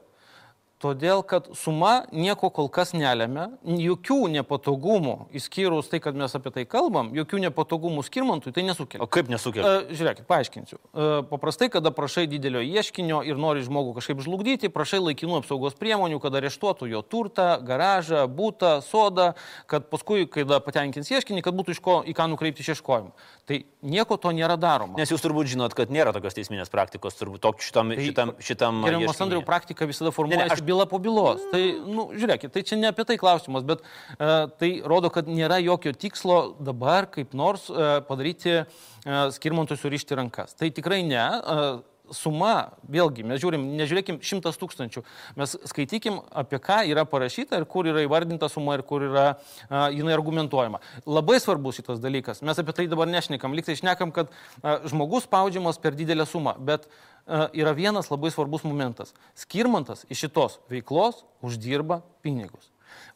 [0.86, 6.66] Todėl, kad suma nieko kol kas nelėmė, jokių nepatogumų, įskyrus tai, kad mes apie tai
[6.70, 9.02] kalbam, jokių nepatogumų skirmantui tai nesukelia.
[9.02, 9.66] O kaip nesukelia?
[9.66, 10.78] E, žiūrėkit, paaiškinsiu.
[10.78, 16.20] E, paprastai, kada prašai didelio ieškinio ir nori žmogų kažkaip žlugdyti, prašai laikinų apsaugos priemonių,
[16.22, 19.32] kad areštuotų jo turtą, garažą, būtą, sodą,
[19.72, 23.10] kad paskui, kai patenkins ieškinį, kad būtų iš ko į ką nukreipti išieškojimą.
[23.50, 25.00] Tai nieko to nėra daroma.
[25.02, 27.94] Nes jūs turbūt žinot, kad nėra tokios teisminės praktikos, turbūt šitam...
[27.96, 31.48] Tai, šitam, šitam Gerimas Andriu, praktika visada formuojasi byla po bylos.
[31.54, 35.62] Tai, nu, žiūrėkit, tai čia ne apie tai klausimas, bet uh, tai rodo, kad nėra
[35.64, 40.58] jokio tikslo dabar kaip nors uh, padaryti uh, skirmantui surišti rankas.
[40.60, 41.26] Tai tikrai ne.
[41.42, 41.84] Uh,
[42.14, 45.04] suma, vėlgi, mes žiūrim, nežiūrėkim šimtas tūkstančių,
[45.40, 49.88] mes skaitykim, apie ką yra parašyta ir kur yra įvardinta suma ir kur yra a,
[49.94, 50.82] jinai argumentuojama.
[51.08, 52.44] Labai svarbus šitas dalykas.
[52.46, 53.56] Mes apie tai dabar nešnekam.
[53.58, 54.30] Liktai šnekam, kad
[54.62, 57.15] a, žmogus spaudžiamas per didelę sumą, bet E,
[57.54, 59.14] yra vienas labai svarbus momentas.
[59.36, 62.70] Skirmantas iš šitos veiklos uždirba pinigus.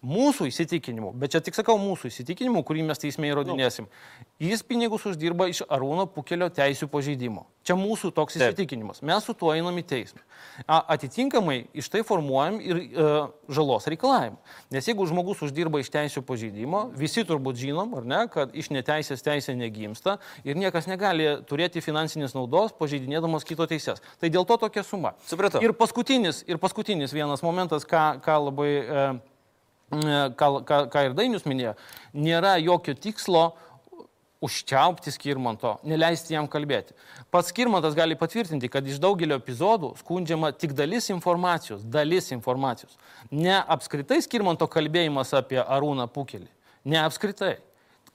[0.06, 3.90] Mūsų įsitikinimu, bet čia tik sakau mūsų įsitikinimu, kurį mes teisme įrodinėsim,
[4.40, 7.48] jis pinigus uždirba iš Arūno Pukelio teisų pažeidimo.
[7.68, 8.54] Čia mūsų toks Taip.
[8.56, 9.04] įsitikinimas.
[9.06, 10.24] Mes su tuo einam į teismą.
[10.66, 13.08] Atitinkamai iš tai formuojam ir e,
[13.52, 14.40] žalos reikalavimą.
[14.74, 19.22] Nes jeigu žmogus uždirba iš teisų pažeidimo, visi turbūt žinom, ar ne, kad iš neteisės
[19.26, 24.02] teisė negimsta ir niekas negali turėti finansinės naudos pažeidinėdamas kito teises.
[24.18, 25.14] Tai dėl to tokia suma.
[25.30, 25.62] Supratau.
[25.62, 28.72] Ir paskutinis, ir paskutinis vienas momentas, ką, ką labai...
[28.80, 29.10] E,
[29.90, 31.74] ką, ką, ką ir Dainius minėjo,
[32.14, 33.50] nėra jokio tikslo
[34.40, 36.94] užčiaupti skirmanto, neleisti jam kalbėti.
[37.32, 42.96] Pats skirmantas gali patvirtinti, kad iš daugelio epizodų skundžiama tik dalis informacijos, dalis informacijos.
[43.32, 46.48] Ne apskritai skirmanto kalbėjimas apie Arūną Pukelį.
[46.88, 47.58] Ne apskritai.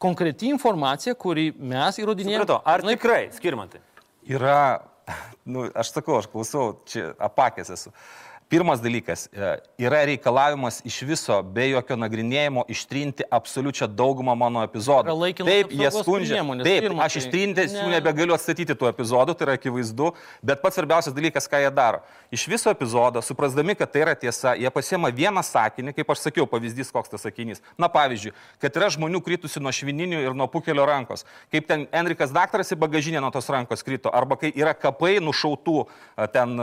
[0.00, 2.42] Konkreti informacija, kurį mes įrodinėjame.
[2.42, 3.84] Supratau, ar na, tikrai skirmantai?
[4.24, 4.80] Yra,
[5.52, 7.92] nu, aš sakau, aš klausau, čia apakęs esu.
[7.92, 8.23] Uh,
[8.54, 15.10] Pirmas dalykas, e, yra reikalavimas iš viso, be jokio nagrinėjimo, ištrinti absoliučią daugumą mano epizodų.
[15.40, 16.38] Taip, jie skundžia.
[16.60, 17.80] Taip, pirma, aš tai ištrinti ne.
[17.80, 22.04] jų nebegaliu atstatyti tų epizodų, tai yra akivaizdu, bet pats svarbiausias dalykas, ką jie daro.
[22.30, 26.46] Iš viso epizodo, suprasdami, kad tai yra tiesa, jie pasiema vieną sakinį, kaip aš sakiau,
[26.46, 27.58] pavyzdys koks tas sakinys.
[27.74, 31.26] Na pavyzdžiui, kad yra žmonių kritusių nuo švininių ir nuo pukelio rankos.
[31.50, 35.88] Kaip ten Enrikas daktaras į bagažinę nuo tos rankos krito, arba kai yra kapai nušautų
[36.30, 36.60] ten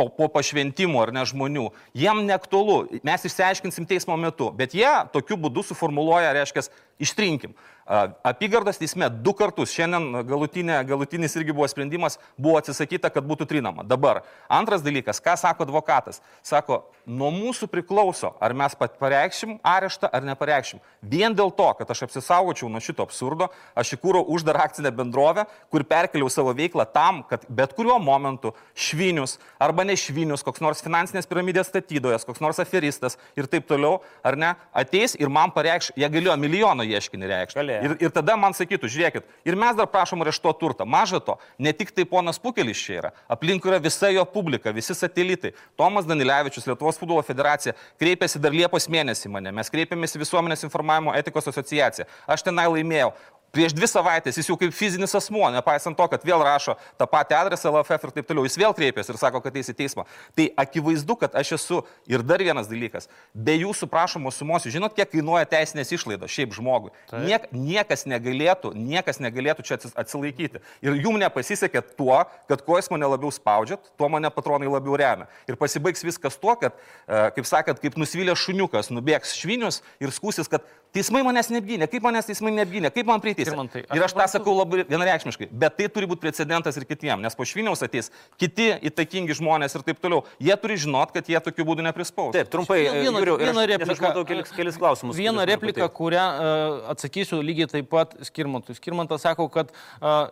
[0.00, 5.36] po, po pašventimų ar ne žmonių, jiem neaktualu, mes išsiaiškinsim teismo metu, bet jie tokiu
[5.40, 6.64] būdu suformuluoja, reiškia,
[7.00, 7.52] ištrinkim.
[7.90, 13.82] Apygardos teisme du kartus, šiandien galutinė, galutinis irgi buvo sprendimas, buvo atsisakyta, kad būtų trinama.
[13.82, 16.20] Dabar antras dalykas, ką sako advokatas?
[16.46, 20.78] Sako, nuo mūsų priklauso, ar mes pareikšim areštą ar nepareikšim.
[21.02, 25.82] Vien dėl to, kad aš apsisaugočiau nuo šito absurdo, aš įkūriau uždarą akcinę bendrovę, kur
[25.82, 31.72] perkeliau savo veiklą tam, kad bet kuriuo momentu švinius arba nešvinius, koks nors finansinės piramidės
[31.72, 36.38] statytojas, koks nors aferistas ir taip toliau, ar ne, ateis ir man pareikš, jie galėjo
[36.38, 37.79] milijono ieškinį reikšti.
[37.84, 40.86] Ir, ir tada man sakytų, žiūrėkit, ir mes dar prašom arešto turtą.
[40.88, 44.96] Maža to, ne tik tai ponas Pukelis čia yra, aplinkui yra visa jo publika, visi
[44.96, 45.52] satelitai.
[45.80, 51.16] Tomas Danilevičius, Lietuvos futbolo federacija, kreipėsi dar Liepos mėnesį mane, mes kreipėmės į visuomenės informavimo
[51.18, 52.08] etikos asociaciją.
[52.30, 53.12] Aš tenai laimėjau.
[53.50, 57.36] Prieš dvi savaitės jis jau kaip fizinis asmuo, nepaisant to, kad vėl rašo tą patį
[57.40, 60.04] adresą LFF ir taip toliau, jis vėl kreipėsi ir sako, kad eis į teismą.
[60.38, 65.10] Tai akivaizdu, kad aš esu ir dar vienas dalykas, be jūsų prašomos sumos, žinot, kiek
[65.10, 66.92] kainuoja teisinės išlaidos šiaip žmogui.
[67.26, 70.62] Niek, niekas negalėtų, niekas negalėtų čia atsilaikyti.
[70.86, 75.26] Ir jum nepasisekė tuo, kad kuo jūs mane labiau spaudžiat, tuo mane patronai labiau remia.
[75.50, 80.50] Ir pasibaigs viskas tuo, kad, e, kaip sakant, kaip nusivylė šuniukas, nubėgs švinius ir skusis,
[80.50, 83.84] kad teismai manęs neapgynė, kaip manęs teismai neapgynė, kaip man prieiti teisė.
[83.94, 87.46] Ir aš tą sakau labai vienareikšmiškai, bet tai turi būti precedentas ir kitiems, nes po
[87.48, 90.24] Šviniaus ateis kiti įtakingi žmonės ir taip toliau.
[90.42, 92.34] Jie turi žinot, kad jie tokiu būdu neprispaus.
[92.36, 94.12] Taip, trumpai, vieną, Jūriu, vieną repliką.
[94.30, 95.18] Kelis, kelis klausimus.
[95.18, 98.76] Vieną repliką, kurią uh, atsakysiu lygiai taip pat Skirmantui.
[98.78, 100.28] Skirmantas sako, kad uh,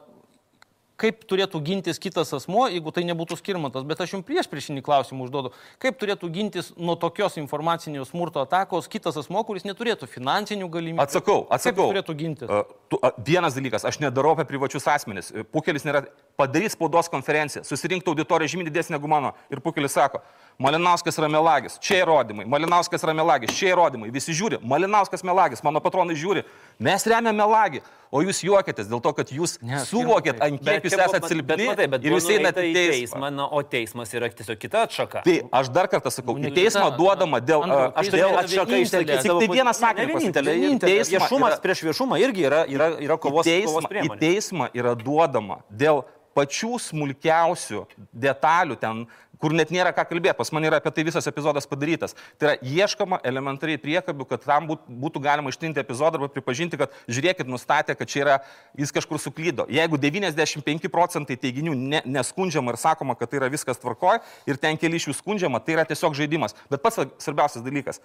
[0.98, 3.87] kaip turėtų gintis kitas asmo, jeigu tai nebūtų skirmantas.
[3.88, 5.52] Bet aš jums prieš priešinį klausimą užduodu.
[5.82, 11.04] Kaip turėtų gintis nuo tokios informacinio smurto atakos kitas asmo, kuris neturėtų finansinių galimybių?
[11.04, 11.88] Atsakau, atsakau.
[11.88, 12.50] Kaip turėtų gintis?
[12.50, 15.30] Uh, tu, uh, vienas dalykas, aš nedarau apie privačius asmenis.
[15.54, 16.04] Pukelis nėra
[16.38, 19.34] padarys spaudos konferenciją, susirinktų auditoriją žymiai didesnė negu mano.
[19.52, 20.22] Ir Pukelis sako,
[20.58, 25.78] Malinauskas yra melagis, čia įrodymai, Malinauskas yra melagis, čia įrodymai, visi žiūri, Malinauskas melagis, mano
[25.82, 26.42] patronai žiūri,
[26.82, 30.96] mes remiame melagį, o jūs juokitės dėl to, kad jūs ne, suvokėt, ant kiek jūs
[31.07, 33.31] esate silpni ir jūs einate į teismą.
[33.31, 33.48] teismą.
[33.55, 35.22] O teismas yra tiesiog kita atšaka.
[35.27, 37.64] Tai aš dar kartą sakau, į teismą duodama dėl...
[37.68, 39.18] Andriu, aš tai atšaką išsakyti.
[39.29, 40.18] Tik tai vieną sakinį.
[40.18, 41.01] Vienintelė.
[41.09, 44.18] Viešumas prieš viešumą irgi yra, yra, yra kovos, teisma, kovos priemonė.
[44.18, 46.05] Į teismą yra duodama dėl
[46.38, 49.07] pačių smulkiausių detalių ten,
[49.42, 50.37] kur net nėra ką kalbėti.
[50.38, 52.14] Pas mane yra apie tai visas epizodas padarytas.
[52.38, 57.51] Tai yra ieškoma elementariai priekabių, kad tam būtų galima ištrinti epizodą arba pripažinti, kad žiūrėkit,
[57.51, 58.38] nustatė, kad čia yra,
[58.79, 59.68] jis kažkur suklydo.
[59.72, 64.79] Jeigu 95 procentai teiginių ne, neskundžiama ir sakoma, kad tai yra viskas tvarkoja ir ten
[64.81, 66.57] keli iš jų skundžiama, tai yra tiesiog žaidimas.
[66.72, 68.03] Bet pats svarbiausias dalykas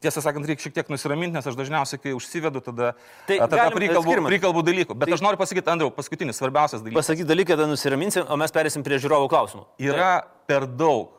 [0.00, 2.92] tiesą sakant, reikia šiek tiek nusiraminti, nes aš dažniausiai, kai užsivedu, tada,
[3.28, 4.96] tai tada prikalbu, prikalbu dalykų.
[4.96, 7.02] Bet tai, aš noriu pasakyti, Andriau, paskutinis svarbiausias dalykas.
[7.02, 9.66] Pasakyti dalyką, tada nusiraminsim, o mes perėsim prie žiūrovų klausimų.
[9.90, 10.12] Yra
[10.48, 11.12] per daug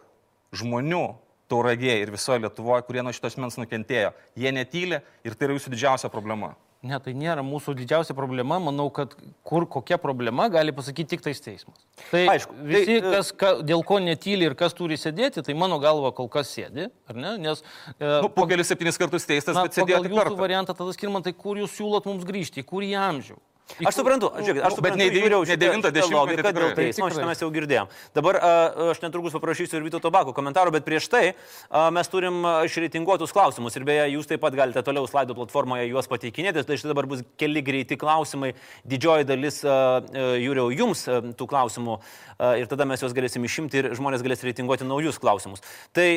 [0.57, 1.05] žmonių
[1.51, 4.13] tauragėje ir visoje Lietuvoje, kurie nuo šitos mens nukentėjo.
[4.39, 6.55] Jie netyli ir tai yra jūsų didžiausia problema.
[6.81, 8.57] Ne, tai nėra mūsų didžiausia problema.
[8.57, 9.11] Manau, kad
[9.45, 11.77] kur kokia problema gali pasakyti tik tais teismas.
[12.09, 15.77] Tai Aišku, visi, tai, kas, ka, dėl ko netyli ir kas turi sėdėti, tai mano
[15.83, 17.35] galva kol kas sėdi, ar ne?
[17.43, 17.61] Nes...
[17.99, 20.01] E, nu, po kelius septynis kartus teistas, na, bet sėdėjo.
[20.07, 20.39] Jūsų kartą.
[20.41, 23.37] variantą tada skirman, tai kur jūs siūlot mums grįžti, į kurį amžių?
[23.79, 27.87] Aš suprantu, žiūrėkit, aš suprantu, bet ne 90-ąjį dėl teismo, šitą mes jau girdėjom.
[28.17, 28.39] Dabar
[28.91, 31.23] aš netrukus paprašysiu ir Vyto Tobako komentarų, bet prieš tai
[31.95, 36.65] mes turim išreitinguotus klausimus ir beje, jūs taip pat galite toliau slaido platformoje juos pateikinėti,
[36.65, 38.51] tai štai dabar bus keli greiti klausimai,
[38.89, 41.05] didžioji dalis jūriau jums
[41.37, 41.99] tų klausimų
[42.57, 45.61] ir tada mes juos galėsim išimti ir žmonės galės reitinguoti naujus klausimus.
[45.93, 46.07] Tai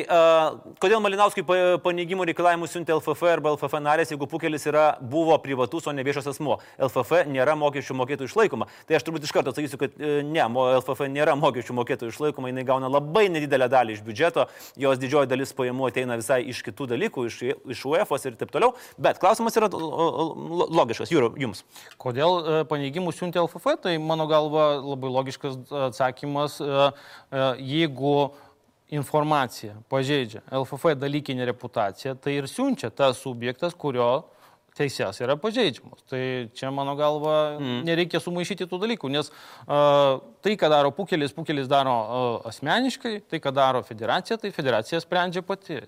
[0.81, 5.93] kodėl Malinauskui paneigimų reikalavimus siuntė LFF arba LFF narės, jeigu Pukelis yra, buvo privatus, o
[5.93, 6.57] ne viešas asmo?
[6.81, 8.65] LFF nėra mokesčių mokėtojų išlaikoma.
[8.89, 12.65] Tai aš turbūt iš karto atsakysiu, kad e, ne, LFF nėra mokesčių mokėtojų išlaikoma, jinai
[12.65, 14.47] gauna labai nedidelę dalį iš biudžeto,
[14.81, 17.37] jos didžioji dalis pajamų ateina visai iš kitų dalykų, iš,
[17.75, 18.73] iš UEFA ir taip toliau.
[18.97, 21.61] Bet klausimas yra logiškas, Jūro, jums.
[22.01, 23.77] Kodėl e, paneigimų siuntė LFF?
[23.85, 26.89] Tai mano galva labai logiškas atsakymas, e,
[27.61, 28.15] jeigu
[28.89, 34.25] informacija pažeidžia LFF dalykinę reputaciją, tai ir siunčia tas subjektas, kurio
[34.75, 36.03] teisės yra pažeidžiamos.
[36.11, 36.21] Tai
[36.57, 37.83] čia, mano galva, mm.
[37.87, 41.95] nereikia sumaišyti tų dalykų, nes uh, tai, ką daro Pukelis, Pukelis daro
[42.45, 45.81] asmeniškai, tai, ką daro federacija, tai federacija sprendžia pati.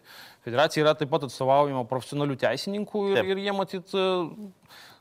[0.48, 3.34] Federacija yra taip pat atstovaujama profesionalių teisininkų ir, Taip.
[3.34, 4.32] ir jie matyt uh,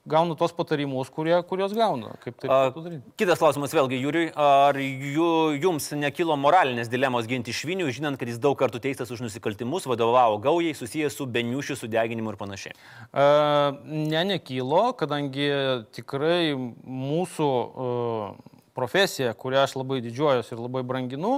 [0.07, 2.15] gauna tos patarimus, kurie, kurios gauna.
[2.23, 3.15] Kaip tai padaryti?
[3.19, 5.31] Kitas klausimas vėlgi, Jūriui, ar jų,
[5.63, 10.39] jums nekilo moralinės dilemos ginti švinių, žinant, kad jis daug kartų teistas už nusikaltimus, vadovavo
[10.43, 12.77] gaujai susijęs su beniušių sudeginimu ir panašiai?
[13.09, 15.49] Uh, ne, nekilo, kadangi
[15.97, 21.33] tikrai mūsų uh, profesija, kurią aš labai didžiuojuosi ir labai branginu,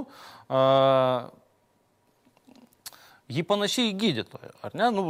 [3.29, 4.91] ji panašiai į gydytoją, ar ne?
[4.93, 5.03] Nu,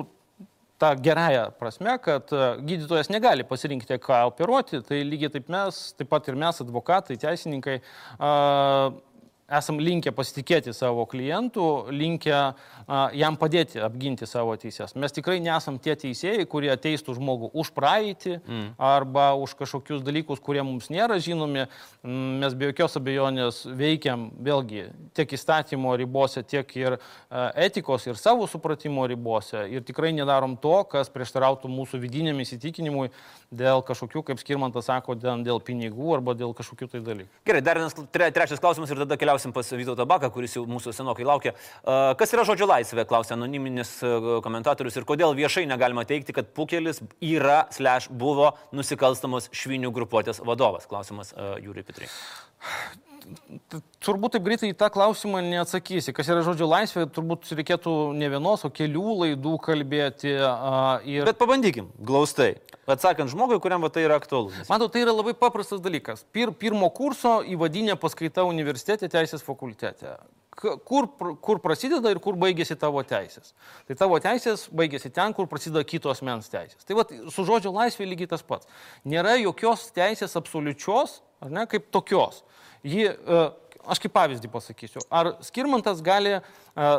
[0.80, 2.32] tą gerąją prasme, kad
[2.63, 7.80] gydytojas negali pasirinkti, ką operuoti, tai lygiai taip mes, taip pat ir mes, advokatai, teisininkai,
[9.58, 14.96] esam linkę pasitikėti savo klientų, linkę a, jam padėti apginti savo teises.
[14.96, 18.68] Mes tikrai nesam tie teisėjai, kurie teistų žmogų už praeitį mm.
[18.78, 21.68] arba už kažkokius dalykus, kurie mums nėra žinomi.
[22.04, 27.00] Mes be jokios abejonės veikiam vėlgi tiek įstatymo ribose, tiek ir
[27.60, 33.10] etikos ir savo supratimo ribose ir tikrai nedarom to, kas prieštarautų mūsų vidiniam įsitikinimui
[33.50, 37.30] dėl kažkokių, kaip Skirmantas sako, dėl pinigų arba dėl kažkokių tai dalykų.
[37.50, 40.93] Gerai, dar vienas trečias klausimas ir tada keliausime keliausim pas Vytautą Baką, kuris jau mūsų
[40.93, 41.54] senokai laukia.
[42.17, 43.99] Kas yra žodžio laisvė, klausia anoniminis
[44.43, 50.88] komentatorius ir kodėl viešai negalima teikti, kad Pukelis yra, slash, buvo nusikalstamos švinių grupuotės vadovas,
[50.89, 52.10] klausimas Jūriui Pitrai.
[54.04, 56.13] Turbūt taip greitai į tą klausimą neatsakysi.
[56.15, 60.34] Kas yra žodžio laisvė, turbūt reikėtų ne vienos, o kelių laidų kalbėti.
[60.39, 61.28] Uh, ir...
[61.28, 62.56] Bet pabandykim, glaustai.
[62.89, 64.54] Atsakant žmogui, kuriam tai yra aktualu.
[64.70, 66.24] Matau, tai yra labai paprastas dalykas.
[66.34, 70.15] Pir, pirmo kurso įvadinė paskaita universitete teisės fakultete.
[70.60, 71.06] Kur,
[71.39, 73.54] kur prasideda ir kur baigėsi tavo teisės.
[73.88, 76.82] Tai tavo teisės baigėsi ten, kur prasideda kitos mens teisės.
[76.88, 78.68] Tai va, su žodžio laisvė lygiai tas pats.
[79.08, 82.42] Nėra jokios teisės absoliučios, ar ne, kaip tokios.
[82.84, 83.39] Ji, e,
[83.89, 86.42] aš kaip pavyzdį pasakysiu, ar skirmantas gali e,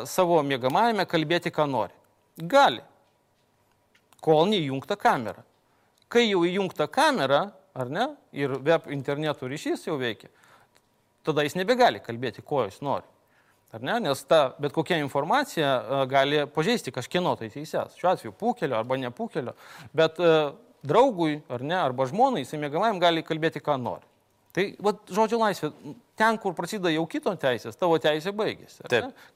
[0.09, 1.95] savo mėgamajame kalbėti, ką nori?
[2.41, 2.83] Gali.
[4.21, 5.45] Kol neįjungta kamera.
[6.11, 10.29] Kai jau įjungta kamera, ar ne, ir web interneto ryšys jau veikia,
[11.25, 13.07] tada jis nebegali kalbėti, ko jis nori.
[13.71, 14.01] Ar ne?
[14.03, 17.95] Nes ta bet kokia informacija uh, gali pažeisti kažkieno tai teises.
[18.01, 19.55] Šiuo atveju pūkelio arba ne pūkelio.
[19.95, 20.19] Bet
[20.83, 24.10] draugui ar ne, arba žmonai, jisai mėgamajam gali kalbėti, ką nori.
[24.57, 25.69] Tai va, žodžio laisvė,
[26.19, 28.83] ten, kur prasideda jau kito teisės, tavo teisė baigėsi.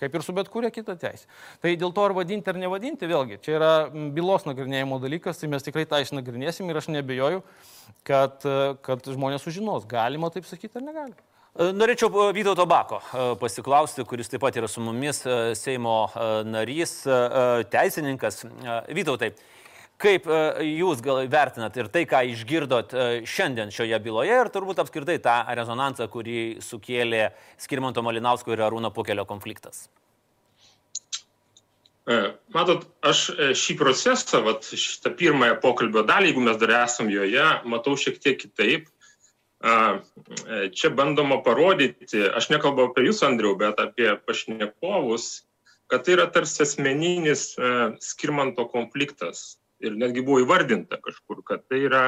[0.01, 1.29] Kaip ir su bet kuria kita teisė.
[1.63, 5.67] Tai dėl to ar vadinti ar nevadinti, vėlgi, čia yra bylos nagrinėjimo dalykas, tai mes
[5.67, 7.45] tikrai tą išnagrinėsim ir aš nebejoju,
[8.03, 8.43] kad,
[8.83, 11.23] kad žmonės sužinos, galima taip sakyti ar negalima.
[11.55, 15.21] E, norėčiau e, Vytauto Bako e, pasiklausti, kuris taip pat yra su mumis
[15.55, 16.09] Seimo
[16.51, 16.97] narys,
[17.71, 18.43] teisininkas.
[18.91, 19.31] Vytautai,
[20.05, 20.39] Kaip e,
[20.83, 25.37] jūs gal vertinat ir tai, ką išgirdot e, šiandien šioje byloje ir turbūt apskritai tą
[25.57, 27.31] rezonansą, kurį sukėlė
[27.63, 29.87] Skirmanto Malinausko ir Arūno Pukelio konfliktas?
[32.05, 32.19] E,
[32.53, 37.97] matot, aš šį procesą, vat, šitą pirmąją pokalbio dalį, jeigu mes dar esam joje, matau
[37.97, 38.91] šiek tiek kitaip.
[39.65, 45.47] Čia bandoma parodyti, aš nekalbu apie jūs, Andriu, bet apie pašnekovus,
[45.89, 47.55] kad tai yra tarsi asmeninis
[48.05, 52.05] skirmanto konfliktas ir netgi buvo įvardinta kažkur, kad tai yra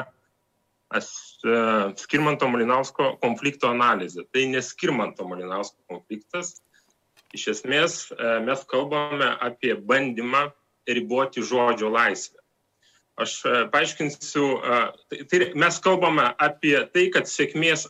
[0.94, 1.09] as,
[1.44, 4.26] uh, Skirmanto Malinausko konflikto analizė.
[4.33, 6.61] Tai neskirmanto Malinausko konfliktas.
[7.35, 10.48] Iš esmės uh, mes kalbame apie bandymą
[10.87, 12.38] riboti žodžio laisvę.
[13.18, 14.46] Aš uh, paaiškinsiu,
[15.11, 17.88] tai, tai mes kalbame apie tai, kad sėkmės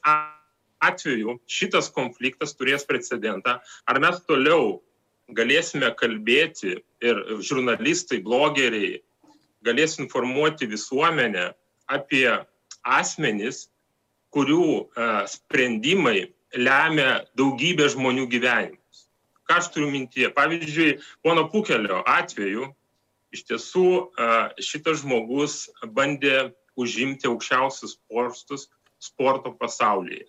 [0.86, 3.58] atveju šitas konfliktas turės precedentą.
[3.88, 4.80] Ar mes toliau
[5.34, 9.00] galėsime kalbėti ir žurnalistai, blogeriai,
[9.66, 11.50] galės informuoti visuomenę
[11.92, 12.26] apie
[12.86, 13.66] asmenis,
[14.34, 16.18] kurių e, sprendimai
[16.56, 19.06] lemia daugybę žmonių gyvenimus.
[19.46, 20.30] Ką aš turiu mintyje?
[20.34, 22.70] Pavyzdžiui, pono Pukelio atveju
[23.34, 24.30] iš tiesų e,
[24.62, 28.68] šitas žmogus bandė užimti aukščiausius postus
[29.02, 30.26] sporto pasaulyje.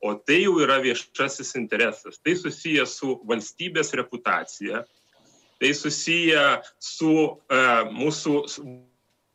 [0.00, 2.16] O tai jau yra viešasis interesas.
[2.24, 4.84] Tai susijęs su valstybės reputacija,
[5.60, 6.44] tai susiję
[6.80, 7.60] su e,
[7.92, 8.34] mūsų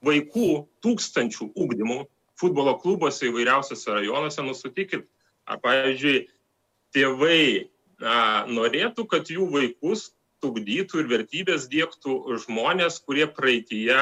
[0.06, 0.50] vaikų
[0.86, 2.00] tūkstančių ūkdymų
[2.40, 5.06] futbolo klubuose įvairiausiose rajonuose, nusutikit,
[5.48, 6.26] ar pavyzdžiui,
[6.96, 7.42] tėvai
[8.02, 10.10] a, norėtų, kad jų vaikus
[10.44, 13.96] tugdytų ir vertybės dėktų žmonės, kurie praeitie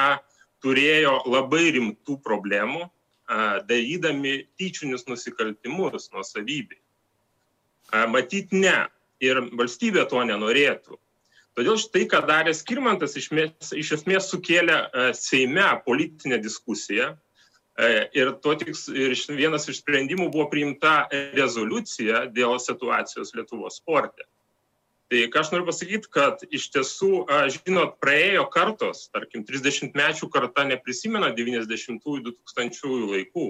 [0.64, 2.88] turėjo labai rimtų problemų,
[3.68, 6.76] darydami tyčinius nusikaltimus nuo savybė.
[8.12, 8.84] Matyt, ne.
[9.22, 10.98] Ir valstybė to nenorėtų.
[11.54, 17.12] Todėl štai, ką darė Skirmantas, iš, mes, iš esmės sukėlė e, Seime politinę diskusiją.
[17.74, 24.26] E, ir, tiks, ir vienas iš sprendimų buvo priimta rezoliucija dėl situacijos Lietuvos sporte.
[25.12, 27.10] Tai ką aš noriu pasakyti, kad iš tiesų,
[27.54, 33.48] žinot, praėjo kartos, tarkim, 30 mečių karta neprisimena 90-ųjų, 2000-ųjų laikų,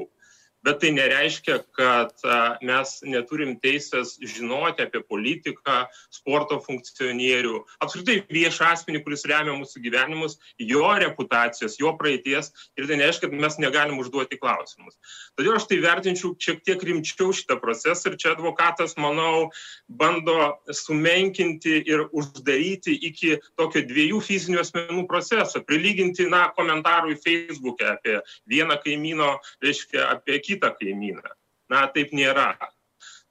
[0.64, 2.24] bet tai nereiškia, kad
[2.64, 10.38] mes neturim teisės žinoti apie politiką, sporto funkcionierių, apskritai viešą asmenį, kuris remia mūsų gyvenimus,
[10.58, 14.96] jo reputacijos, jo praeities ir tai nereiškia, kad mes negalim užduoti klausimus.
[15.36, 19.50] Todėl aš tai vertinčiau šiek tiek rimčiau šitą procesą ir čia advokatas, manau,
[19.88, 28.18] bando sumenkinti ir uždaryti iki tokio dviejų fizinių asmenų proceso, prilyginti, na, komentarui Facebook'e apie
[28.50, 29.34] vieną kaimyno,
[29.64, 31.34] reiškia, apie kitą kaimyną.
[31.72, 32.52] Na, taip nėra.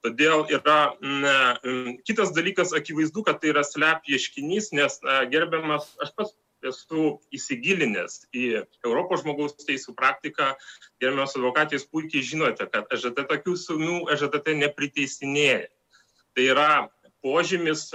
[0.04, 1.36] Todėl yra na,
[2.04, 8.24] kitas dalykas, akivaizdu, kad tai yra slep ieškinys, nes na, gerbiamas, aš pats esu įsigilinęs
[8.32, 8.44] į
[8.84, 10.52] Europos žmogaus teisų praktiką,
[11.02, 15.66] gerbiamas advokatės puikiai žinote, kad EŽT tokių sumių EŽT nepriteisinėja.
[16.34, 16.70] Tai yra
[17.24, 17.86] požymis,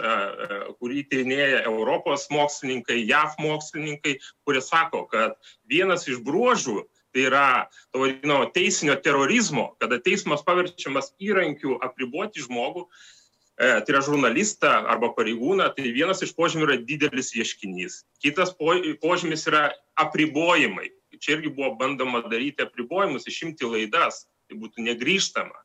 [0.80, 4.18] kurį tyrinėja Europos mokslininkai, JAV mokslininkai,
[4.48, 5.38] kurie sako, kad
[5.70, 6.82] vienas iš bruožų
[7.14, 7.46] tai yra
[7.92, 15.12] to vadinamo teisinio terorizmo, kada teismas paverčiamas įrankiu apriboti žmogų, e, tai yra žurnalistą arba
[15.18, 18.04] pareigūną, tai vienas iš požymių yra didelis ieškinys.
[18.24, 20.92] Kitas požymis yra apribojimai.
[21.20, 25.58] Čia irgi buvo bandoma daryti apribojimus, išimti laidas, tai būtų negryžtama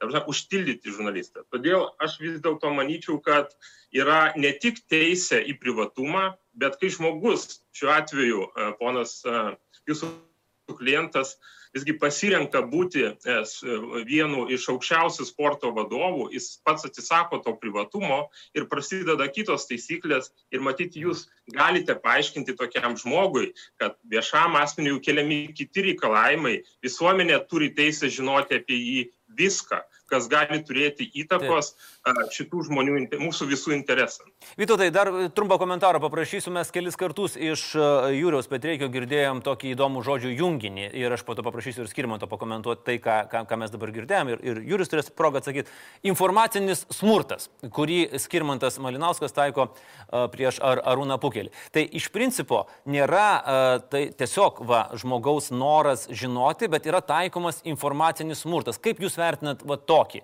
[0.00, 1.44] prasme, užtildyti žurnalistą.
[1.52, 3.52] Todėl aš vis dėlto manyčiau, kad
[3.92, 9.44] yra ne tik teisė į privatumą, bet kai žmogus, šiuo atveju e, ponas e,
[9.90, 10.10] jūsų
[10.78, 11.36] klientas,
[11.74, 13.36] visgi pasirenka būti e,
[14.08, 18.24] vienu iš aukščiausių sporto vadovų, jis pats atsisako to privatumo
[18.58, 25.46] ir prasideda kitos taisyklės ir matyti jūs galite paaiškinti tokiam žmogui, kad viešam asmeniu keliami
[25.54, 29.08] kiti reikalavimai, visuomenė turi teisę žinoti apie jį
[29.38, 31.88] viską kas gali turėti įtakos Taip.
[32.34, 34.32] Šitų žmonių, mūsų visų interesams.
[34.58, 40.32] Vytautai, dar trumpą komentarą paprašysiu, mes kelis kartus iš Jūriaus Petreikio girdėjom tokį įdomų žodžių
[40.34, 43.92] junginį ir aš po to paprašysiu ir skirmanto pakomentuoti tai, ką, ką, ką mes dabar
[43.94, 45.70] girdėjom ir, ir Jūrius turės progą atsakyti.
[46.10, 49.70] Informacinis smurtas, kurį skirmantas Malinauskas taiko
[50.32, 51.52] prieš Ar Arūną Pukelį.
[51.70, 58.80] Tai iš principo nėra tai tiesiog va, žmogaus noras žinoti, bet yra taikomas informacinis smurtas.
[58.80, 60.00] Kaip jūs vertinat va, to?
[60.00, 60.22] tokį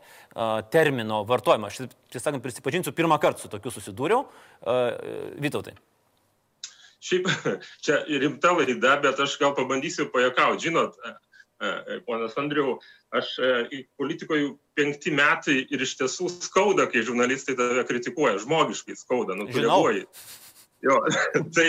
[0.73, 1.66] termino vartojimą.
[1.67, 4.25] Aš, tiesą sakant, prisipažinsiu, pirmą kartą su tokiu susidūriau.
[4.63, 5.77] Uh, Vytautai.
[7.07, 7.29] Šiaip
[7.85, 10.69] čia rimta laida, bet aš gal pabandysiu pajakauti.
[10.69, 10.97] Žinot,
[12.07, 12.79] ponas Andriu,
[13.15, 13.37] aš
[13.97, 19.63] politikoje penkti metai ir iš tiesų skauda, kai žurnalistai tave kritikuoja, žmogiškai skauda, nu tu
[19.63, 20.05] reaguoji.
[20.85, 20.99] Jo,
[21.57, 21.69] tai,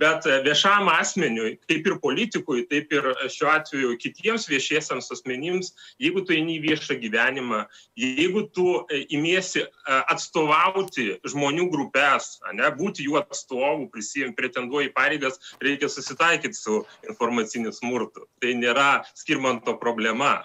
[0.00, 5.72] bet viešam asmeniui, kaip ir politikui, taip ir šiuo atveju kitiems viešiesiams asmenims,
[6.02, 7.62] jeigu tu eini į viešą gyvenimą,
[7.98, 9.68] jeigu tu e, imiesi e,
[10.12, 18.28] atstovauti žmonių grupės, ne, būti jų atstovų, prisijim, pretenduoji pareigas, reikia susitaikyti su informaciniu smurtu.
[18.44, 20.36] Tai nėra skirmanto problema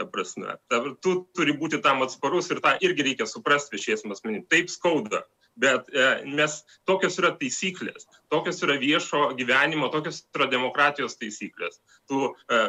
[0.00, 0.56] ta prasme.
[1.04, 4.46] Tu turi būti tam atsparus ir tą irgi reikia suprasti viešiesiam asmenim.
[4.48, 5.22] Taip skauda,
[5.54, 6.06] bet e,
[6.38, 11.80] mes tokios yra taisyklės, tokios yra viešo gyvenimo, tokios yra demokratijos taisyklės.
[12.10, 12.62] Tu, e,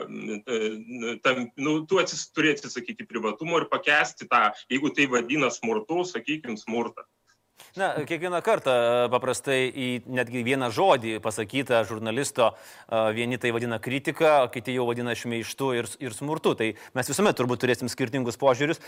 [0.43, 6.03] e, tam, nu, tu atsis, turi atsisakyti privatumo ir pakesti tą, jeigu tai vadina smurtu,
[6.07, 7.07] sakykime, smurtą.
[7.77, 8.73] Na, kiekvieną kartą
[9.13, 12.51] paprastai į netgi vieną žodį pasakytą žurnalisto,
[13.15, 16.53] vieni tai vadina kritika, kiti jau vadina šmeištu ir, ir smurtu.
[16.57, 18.81] Tai mes visuomet turbūt turėsim skirtingus požiūrius.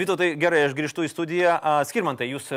[0.00, 1.54] Vyto, tai gerai, aš grįžtu į studiją.
[1.88, 2.50] Skirmantai, jūs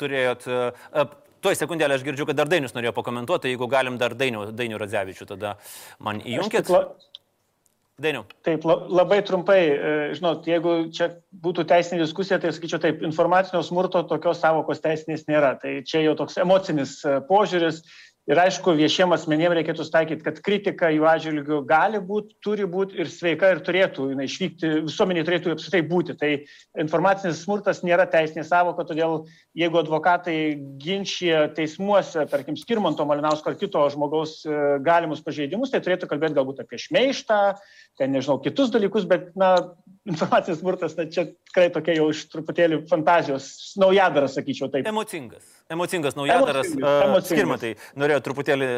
[0.00, 0.46] turėjot...
[0.48, 1.06] E,
[1.44, 4.80] tuoj sekundėlę aš girdžiu, kad dar Dainius norėjo pakomentuoti, tai jeigu galim dar Dainių, Dainių
[4.82, 5.54] Radzevičių tada
[6.02, 6.72] man įjunkit.
[7.98, 8.20] Dainiu.
[8.46, 11.08] Taip, labai trumpai, e, žinot, jeigu čia
[11.42, 15.56] būtų teisinė diskusija, tai sakyčiau taip, informacinio smurto tokios savokos teisinės nėra.
[15.58, 17.80] Tai čia jau toks emocinis e, požiūris,
[18.28, 23.08] Ir aišku, viešiem asmeniem reikėtų taikyti, kad kritika jų atžvilgių gali būti, turi būti ir
[23.08, 26.16] sveika ir turėtų jinai išvykti, visuomeniai turėtų apskritai būti.
[26.20, 26.30] Tai
[26.84, 29.22] informacinis smurtas nėra teisinė savoka, todėl
[29.56, 30.36] jeigu advokatai
[30.82, 36.60] ginčia teismuose, tarkim, Skirmanto Malinausko ar kito žmogaus e, galimus pažeidimus, tai turėtų kalbėti galbūt
[36.66, 37.40] apie šmeištą,
[37.98, 39.52] ten nežinau, kitus dalykus, bet, na,
[40.08, 43.48] informacinis smurtas, na, čia tikrai tokia jau iš truputėlį fantazijos,
[43.80, 44.86] naujadaras, sakyčiau taip.
[44.88, 45.44] Emocingas.
[45.68, 46.70] Emocingas naujadaras.
[46.78, 48.70] Uh, Skirmatai, norėjau truputėlį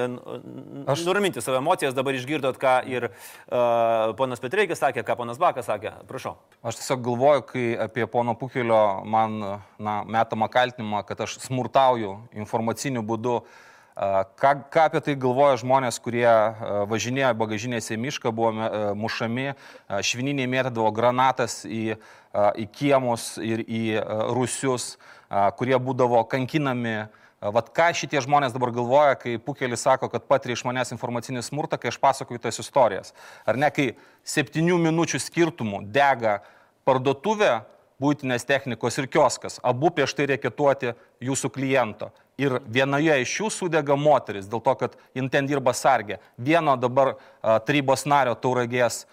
[0.91, 5.71] aš nuraminti savo emocijas, dabar išgirdot, ką ir uh, ponas Petreikis sakė, ką ponas Bakas
[5.71, 5.95] sakė.
[6.11, 6.35] Prašau.
[6.67, 9.39] Aš tiesiog galvoju, kai apie pono Pukilio man
[9.79, 13.41] na, metamą kaltinimą, kad aš smurtauju informaciniu būdu.
[13.41, 13.67] Uh,
[14.01, 16.29] Ką, ką apie tai galvoja žmonės, kurie
[16.89, 19.51] važinėjo bagažinėse į mišką, buvo mušami,
[20.09, 21.99] švininiai mėtydavo granatas į,
[22.33, 23.83] į kiemus ir į
[24.33, 24.95] rusius,
[25.61, 30.65] kurie būdavo kankinami Vat ką šitie žmonės dabar galvoja, kai Pukelis sako, kad patiria iš
[30.69, 33.15] manęs informacinį smurtą, kai aš pasakoju tas istorijas.
[33.49, 33.95] Ar ne, kai
[34.29, 36.43] septynių minučių skirtumų dega
[36.85, 37.63] parduotuvė,
[38.01, 39.61] būtinės technikos ir kioskas.
[39.63, 40.95] Abu prieš tai reikėtuoti
[41.25, 42.11] jūsų kliento.
[42.41, 46.19] Ir vienoje iš jų sudega moteris, dėl to, kad jin ten dirba sargė.
[46.41, 49.05] Vieno dabar a, tarybos nario tauragės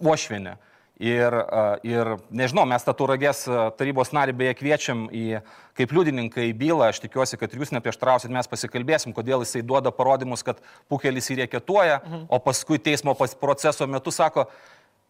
[0.00, 0.56] uošvinė.
[1.02, 1.34] Ir,
[1.82, 3.40] ir nežinau, mes tą turagės
[3.74, 5.40] tarybos narį beje kviečiam į,
[5.74, 10.46] kaip liudininką į bylą, aš tikiuosi, kad jūs neprieštrausit, mes pasikalbėsim, kodėl jisai duoda parodymus,
[10.46, 12.22] kad pukelis įrėkėtuoja, mhm.
[12.30, 14.46] o paskui teismo proceso metu sako,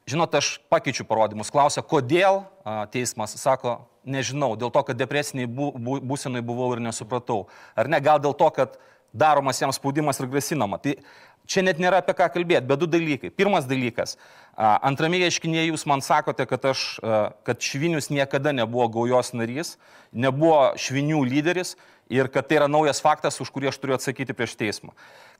[0.08, 2.44] žinot, aš pakeičiu parodymus, klausia, kodėl
[2.92, 7.46] teismas sako, nežinau, dėl to, kad depresiniai bū, bū, būsenai buvau ir nesupratau.
[7.76, 8.76] Ar ne, gal dėl to, kad
[9.14, 10.76] daromas jam spaudimas ir grasinama.
[10.82, 10.96] Tai
[11.48, 13.30] čia net nėra apie ką kalbėti, bet du dalykai.
[13.32, 14.16] Pirmas dalykas.
[14.56, 16.84] Antrame ieškinėje jūs man sakote, kad, aš,
[17.46, 19.76] kad Švinius niekada nebuvo gaujos narys,
[20.12, 21.74] nebuvo Švinių lyderis
[22.12, 24.92] ir kad tai yra naujas faktas, už kurį aš turiu atsakyti prieš teismą.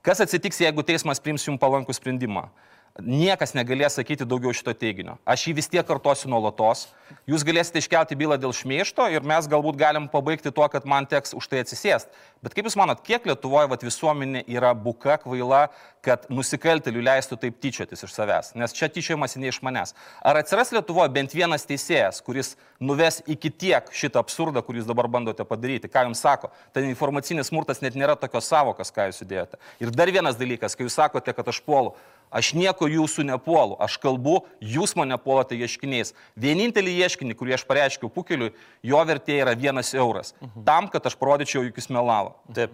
[0.05, 2.49] Kas atsitiks, jeigu teismas priims jums palankų sprendimą?
[2.95, 5.17] Niekas negalės sakyti daugiau šito teiginio.
[5.27, 6.85] Aš jį vis tiek kartosiu nuolatos.
[7.27, 11.35] Jūs galėsite iškelti bylą dėl šmeišto ir mes galbūt galim pabaigti tuo, kad man teks
[11.35, 12.07] už tai atsisėsti.
[12.45, 15.65] Bet kaip Jūs manot, kiek Lietuvoje vat, visuomenė yra buka, kvaila,
[16.05, 18.53] kad nusikaltelių leistų taip tyčiotis iš savęs?
[18.55, 19.91] Nes čia tyčiojamasi ne iš manęs.
[20.23, 25.11] Ar atsiras Lietuvoje bent vienas teisėjas, kuris nuves iki tiek šitą absurdą, kurį Jūs dabar
[25.11, 25.91] bandote padaryti?
[25.91, 26.53] Ką Jums sako?
[26.71, 29.59] Tai informacinis smurtas net nėra tokios savokos, ką Jūs įdėjote.
[29.83, 31.97] Ir dar vienas dalykas, kai Jūs sakote, kad aš puolu.
[32.33, 36.13] Aš nieko jūsų nepuolu, aš kalbu, jūs mane puolate ieškiniais.
[36.39, 38.51] Vienintelį ieškinį, kurį aš pareiškiau pukeliui,
[38.83, 40.33] jo vertė yra vienas euras.
[40.41, 40.65] Mhm.
[40.67, 42.35] Tam, kad aš parodyčiau, juk jis melavo.
[42.53, 42.73] Taip.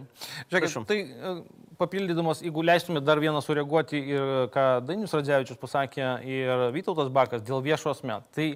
[0.51, 1.01] Žiūrėk, tai
[1.81, 7.63] papildydamas, jeigu leistumėt dar vieną sureaguoti ir ką Dainis Radzevičius pasakė ir Vytautas Bakas dėl
[7.65, 8.27] viešo asmens.
[8.35, 8.47] Tai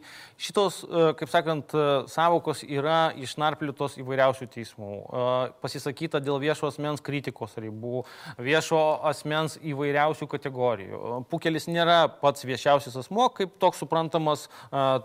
[0.41, 4.91] šitos, e, kaip sakant, e, savokos yra išnarpliutos įvairiausių teismų.
[5.01, 5.25] E,
[5.63, 8.03] pasisakyta dėl viešo asmens kritikos ribų,
[8.37, 11.01] viešo asmens įvairiausių kategorijų.
[11.31, 14.47] Pukelis nėra pats viešiausias asmo, kaip toks suprantamas,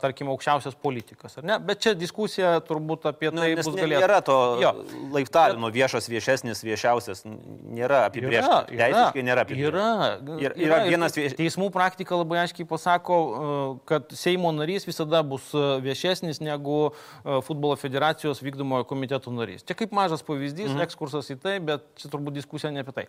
[0.01, 1.39] tarkim, aukščiausias politikas.
[1.41, 4.01] Bet čia diskusija turbūt apie nu, tai nu, bus galėtų.
[4.01, 4.39] Nėra to
[5.15, 7.25] laiptavimo viešas, viešesnis, viešiausias.
[7.25, 8.59] Nėra apibrėžta.
[8.69, 9.71] Teisiškai nėra apibrėžta.
[9.71, 9.87] Yra,
[10.21, 11.17] yra, yra, yra vienas.
[11.39, 13.57] Teismų praktika labai aiškiai pasako, e,
[13.89, 19.65] kad Seimo narys visada bus e, viešesnis negu e, futbolo federacijos vykdomojo komiteto narys.
[19.67, 20.85] Čia kaip mažas pavyzdys, mhm.
[20.87, 23.07] ekskursas į tai, bet čia turbūt diskusija ne apie tai.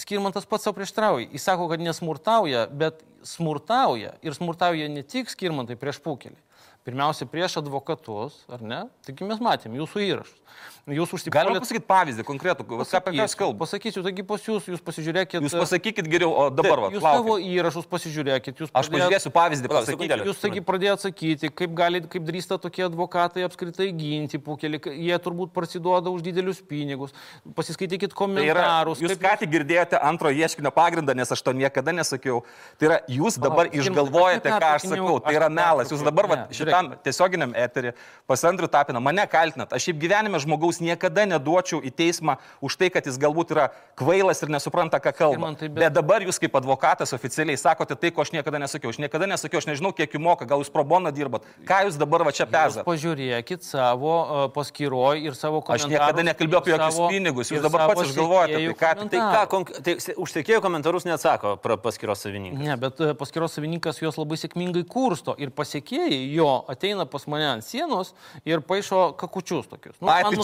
[0.00, 1.30] Skirmantas pats savo prieštrauja.
[1.32, 4.16] Jis sako, kad nesmurtauja, bet smurtauja.
[4.24, 6.36] Ir smurtauja ne tik skirmantai prieš pukelį.
[6.84, 8.82] Pirmiausia, prieš advokatus, ar ne?
[9.06, 10.40] Taigi mes matėm jūsų įrašus.
[10.84, 11.32] Jūs užsipuolėte.
[11.32, 13.58] Galima pasakyti pavyzdį konkretų, ką apie ką kalbate?
[13.62, 15.40] Pasakysiu, taigi pas jūs, jūs pasižiūrėkite.
[15.46, 16.90] Jūs pasakykit geriau, o dabar va.
[16.92, 18.60] Jūs savo įrašus pasižiūrėkit.
[18.60, 20.18] Jūs Aš pažiūrėsiu pavyzdį, pasakykite.
[20.28, 25.54] Jūs taigi pradėjote sakyti, kaip, gali, kaip drįsta tokie advokatai apskritai ginti pukelį, jie turbūt
[25.56, 27.16] prasiduoda už didelius pinigus.
[27.56, 29.00] Pasiskaitykit komentarus.
[29.00, 32.44] Tai yra, jūs ką tik girdėjote antro ieškinio pagrindą, nes aš to niekada nesakiau.
[32.76, 35.16] Tai yra, jūs dabar o, išgalvojate, ką aš sakau.
[35.24, 35.88] Tai yra melas.
[35.88, 36.40] Jūs dabar va,
[36.74, 37.92] šitam tiesioginiam eterį
[38.26, 39.72] pas Andrių Tapiną mane kaltinat.
[39.72, 43.68] Aš šiaip gyvenime žmogaus niekada neduočiau į teismą už tai, kad jis galbūt yra
[43.98, 45.52] kvailas ir nesupranta, ką kalba.
[45.54, 45.78] Tai bet...
[45.78, 48.90] bet dabar jūs kaip advokatas oficialiai sakote tai, ko aš niekada nesakiau.
[48.90, 51.46] Aš niekada nesakiau, aš nežinau, kiek jų moka, gal jūs pro boną dirbat.
[51.68, 52.86] Ką jūs dabar va čia pezat?
[52.88, 55.86] Pažiūrėkit savo uh, paskyroj ir savo komentarus.
[55.86, 58.60] Aš niekada nekalbėjau apie jokius savo, pinigus, jūs dabar pats išgalvojate.
[58.64, 59.22] Tai, ką, tai,
[59.52, 62.64] ką, tai užtekėjo komentarus neatsako paskyros savininkas.
[62.64, 67.64] Ne, bet paskyros savininkas juos labai sėkmingai kursto ir pasiekėjai jo ateina pas mane ant
[67.64, 68.12] sienos
[68.48, 69.96] ir paaišo kakučius tokius.
[70.00, 70.38] Nu, Ai, man,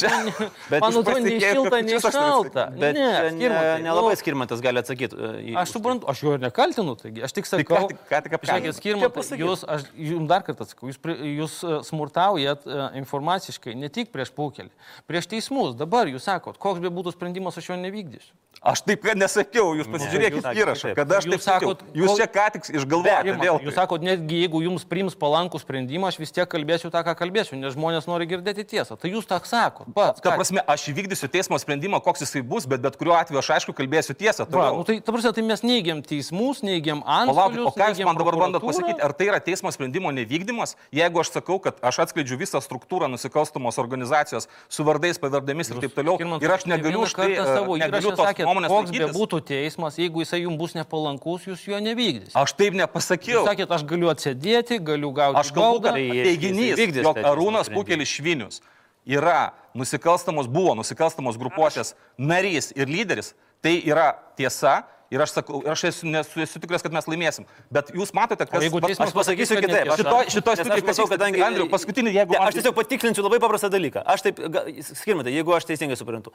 [0.80, 2.66] atrodo, nei šilta, nei šalta.
[2.74, 2.92] Ne,
[3.36, 5.18] skirmantai, nelabai nu, skirmantas gali atsakyti.
[5.18, 7.86] Uh, aš suprantu, aš jo ir nekaltinu, taigi aš tik sakau.
[7.90, 8.76] Tai ką tik apkaltinau.
[8.80, 11.00] Skirmantas, jūs, aš jums dar kartą sakau, jūs,
[11.40, 14.70] jūs uh, smurtaujat uh, informaciškai ne tik prieš paukelį,
[15.10, 15.76] prieš teismus.
[15.78, 18.39] Dabar jūs sakot, koks be būtų sprendimas, aš jo nevykdysiu.
[18.61, 21.84] Aš taip nesakiau, jūs pasižiūrėkit ne, įrašą, kada aš jūs taip sakot.
[21.96, 23.56] Jūs čia ką tik išgalvojote vėl.
[23.64, 27.56] Jūs sakot, netgi jeigu jums priims palankų sprendimą, aš vis tiek kalbėsiu tą, ką kalbėsiu,
[27.56, 28.98] nes žmonės nori girdėti tiesą.
[29.00, 29.88] Tai jūs tą sakot.
[29.96, 30.20] Pats.
[30.20, 33.74] Ta prasme, aš įvykdysiu teismo sprendimą, koks jisai bus, bet bet kuriuo atveju aš aišku
[33.78, 34.44] kalbėsiu tiesą.
[34.52, 37.64] Va, nu, tai, ta prasme, tai mes neigiam teismus, neigiam antstolius.
[37.64, 41.32] O ką jūs man dabar bandot pasakyti, ar tai yra teismo sprendimo nevykdymas, jeigu aš
[41.38, 46.20] sakau, kad aš atskleidžiu visą struktūrą nusikalstamos organizacijos su vardais, pavardėmis ir taip toliau.
[46.44, 50.59] Ir aš negaliu už tai savo negaliu tos nuomonės sakyti būtų teismas, jeigu jisai jums
[50.61, 52.36] bus nepalankus, jūs jo nevykdysite.
[52.38, 53.38] Aš taip nepasakiau.
[53.38, 55.40] Jūs sakėt, aš galiu atsėdėti, galiu gauti.
[55.40, 58.61] Aš kalbu, kad teiginys, jog Arūnas Pukelis Švinius
[59.09, 63.34] yra nusikalstamos, buvo nusikalstamos grupuotės narys ir lyderis,
[63.64, 67.46] tai yra tiesa Ir aš, sakau, aš esu, nesu, esu tikras, kad mes laimėsim.
[67.74, 68.62] Bet jūs matote, kas...
[68.62, 70.28] jeigu vat- teismas Aš pasakysiu pasakys, kad kitaip.
[70.30, 71.40] Šitoj nes studijoj aš matau, vyksta, kadangi...
[71.42, 74.05] Andriau, paskutinį, jeigu Ne, aš tiesiog patikslinsiu labai paprastą dalyką.
[74.14, 74.38] Aš taip,
[75.01, 76.30] skirmantai, jeigu aš teisingai suprantu.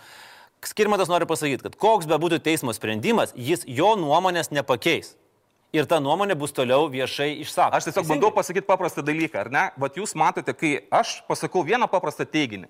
[0.63, 5.13] Skirmantas nori pasakyti, kad koks be būtų teismo sprendimas, jis jo nuomonės nepakeis.
[5.75, 7.75] Ir ta nuomonė bus toliau viešai išsakoma.
[7.77, 9.63] Aš tiesiog bandau pasakyti paprastą dalyką, ar ne?
[9.77, 12.69] Vat jūs matote, kai aš pasakau vieną paprastą teiginį,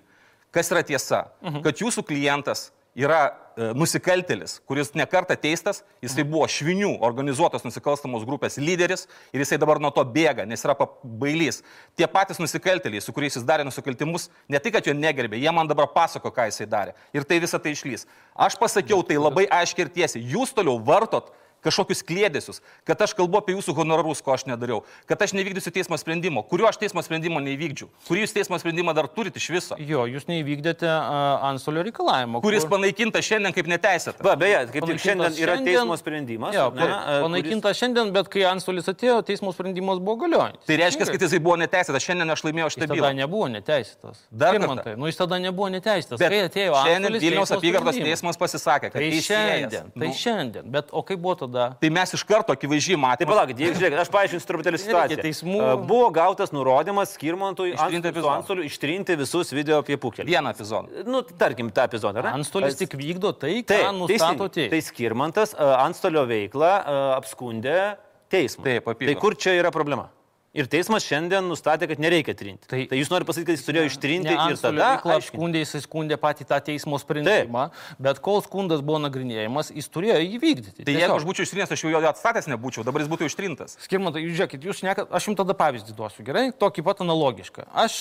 [0.50, 1.62] kas yra tiesa, Mhm.
[1.62, 6.30] kad jūsų klientas yra e, nusikaltelis, kuris nekarta teistas, jisai Mhm.
[6.32, 10.74] buvo švinių organizuotos nusikalstamos grupės lyderis ir jisai dabar nuo to bėga, nes yra
[11.04, 11.62] bailys.
[11.96, 15.66] Tie patys nusikalteliai, su kuriais jis darė nusikaltimus, ne tik, kad jo negerbė, jie man
[15.66, 16.92] dabar pasako, ką jisai darė.
[17.14, 18.06] Ir tai visą tai išlys.
[18.36, 20.24] Aš pasakiau tai labai aiškiai ir tiesiai.
[20.36, 21.32] Jūs toliau vartot
[21.64, 25.96] kažkokius klėdėsius, kad aš kalbu apie jūsų honorarus, ko aš nedariau, kad aš nevykdysiu teismo
[25.98, 30.04] sprendimo, kurio aš teismo sprendimo neįvykdžiu, kurį jūs teismo sprendimą dar turite iš viso, Jo,
[30.06, 32.40] jūs neįvykdėte uh, antstolio reikalavimo.
[32.44, 34.22] kuris kur- panaikintas šiandien kaip neteisėtas.
[34.22, 36.54] Va, beje, kaip tik Panaikintas šiandien yra šiandien- teismo sprendimas.
[36.54, 40.66] Jo, ne, e, panaikinta šiandien, bet kai antstolis atėjo, teismo sprendimas buvo galiojantis.
[40.66, 43.12] Tai reiškia, kad jisai buvo neteisėtas, šiandien aš laimėjau Jis šitą tada bylą.
[43.16, 44.22] nebuvo neteisėtas.
[44.30, 44.96] Dar kartą.
[44.98, 46.18] Nu jis tada nebuvo neteisėtas.
[46.18, 48.20] Bet kai atėjo šiandien Vilniaus teismo apygardos sprendimas.
[48.22, 50.70] teismas pasisakė, kad Tai šiandien, tai nu, šiandien.
[50.70, 51.45] Bet o kaip buvo tada?
[51.80, 53.28] Tai mes iš karto akivaizdžiai Tai matėme.
[53.30, 55.18] palaukit, jeigu žiūrėkit, aš paaiškinsiu truputėlį situaciją.
[55.22, 58.36] teismų- Buvo gautas nurodymas skirmantui Ištrinti ant- su epizodą.
[58.40, 60.26] antstoliu ištrinti visus video apie pukelį.
[60.26, 61.04] Vieną epizodą.
[61.06, 62.22] Nu, tarkim, tą epizodą.
[62.32, 64.70] Antstolis tik vykdo tai, ką Taip, nustato teismas.
[64.70, 66.84] Tai skirmantas antstolio veiklą
[67.20, 67.96] apskundė
[68.30, 68.64] teismą.
[68.64, 69.20] Taip, Tai apygardos.
[69.20, 70.08] kur čia yra problema?
[70.56, 72.64] Ir teismas šiandien nustatė, kad nereikia trinti.
[72.70, 74.72] Tai, Tai- jūs norite pasakyti, kad jis turėjo ištrinti Ne ir tada...
[74.78, 75.36] veiklą aiškinti.
[75.36, 77.66] apskundė, jisai skundė patį tą teismo sprendimą,
[78.00, 80.86] bet kol skundas buvo nagrinėjimas, jis turėjo jį vykdyti.
[80.88, 83.76] Tai jeigu aš būčiau ištrinęs, aš jau jo atstatęs nebūčiau, dabar jis būtų ištrintas.
[83.84, 86.46] Skirmantai, jūs žiūrėkit, jūs nekat, aš jums tada pavyzdį duosiu, gerai?
[86.56, 87.68] Tokį pat analogišką.
[87.84, 87.98] Aš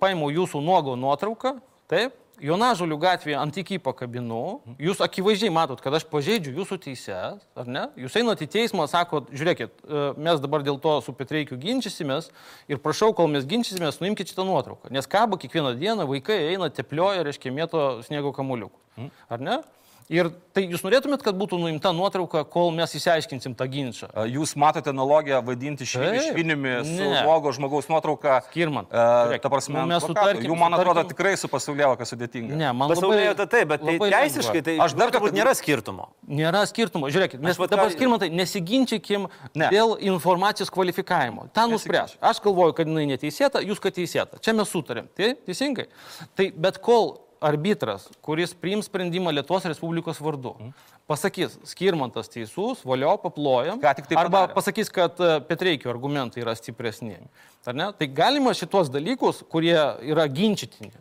[0.00, 1.58] paimu jūsų nuogo nuotrauką,
[1.92, 2.16] taip?
[2.42, 7.86] Jonažolių gatvėje ant iki pakabinu, jūs akivaizdžiai matot, kad aš pažeidžiu jūsų teises, ar ne?
[7.98, 12.30] Jūs einate į teismą, sakot, žiūrėkit, e, mes dabar dėl to su Petreikiu ginčysimės
[12.70, 14.92] ir prašau, kol mes ginčysimės, nuimkite šitą nuotrauką.
[14.94, 19.10] Nes kabo kiekvieną dieną vaikai eina teplioja, reiškia, mėto sniego kamuoliukų.
[19.30, 19.60] Ar ne?
[20.08, 24.06] Ir tai jūs norėtumėt, kad būtų nuimta nuotrauka, kol mes įsiaiškinsim tą ginčą.
[24.16, 26.16] A, Jūs matote analogiją vadinti Taip.
[26.32, 28.38] švinimi su blogo žmogaus nuotrauka.
[28.48, 28.88] Skirmant.
[28.88, 31.98] E, Žiūrėk, ta prasme, nu, mes mes sutarkim- Jų, man atrodo, sutarkim- tikrai su pasaulėvo,
[32.00, 32.56] kas sudėtinga.
[32.56, 36.08] Ne, man Pasaulėjo labai, tai taip, bet tai teisiškai tai Aš dar turbūt nėra skirtumo.
[36.26, 37.12] Nėra skirtumo.
[37.12, 39.68] Žiūrėkit, mes dabar ką- skirmantai nesiginčykim Ne.
[39.68, 41.52] dėl informacijos kvalifikavimo.
[41.52, 42.16] Ta nuspręs.
[42.22, 44.40] Aš galvoju, kad jinai neteisėta, jūs kad teisėta.
[44.40, 45.06] Čia mes sutarėm.
[45.14, 45.86] Tai teisingai.
[46.34, 50.54] Tai bet kol arbitras, kuris priims sprendimą Lietuvos Respublikos vardu,
[51.10, 53.80] pasakys, skirmantas teisus, valio, paplojam.
[53.80, 54.54] Tai Arba padarė.
[54.56, 57.18] pasakys, kad e, Petreikio argumentai yra stipresni.
[57.64, 59.76] Tai galima šitos dalykus, kurie
[60.08, 60.94] yra ginčytini.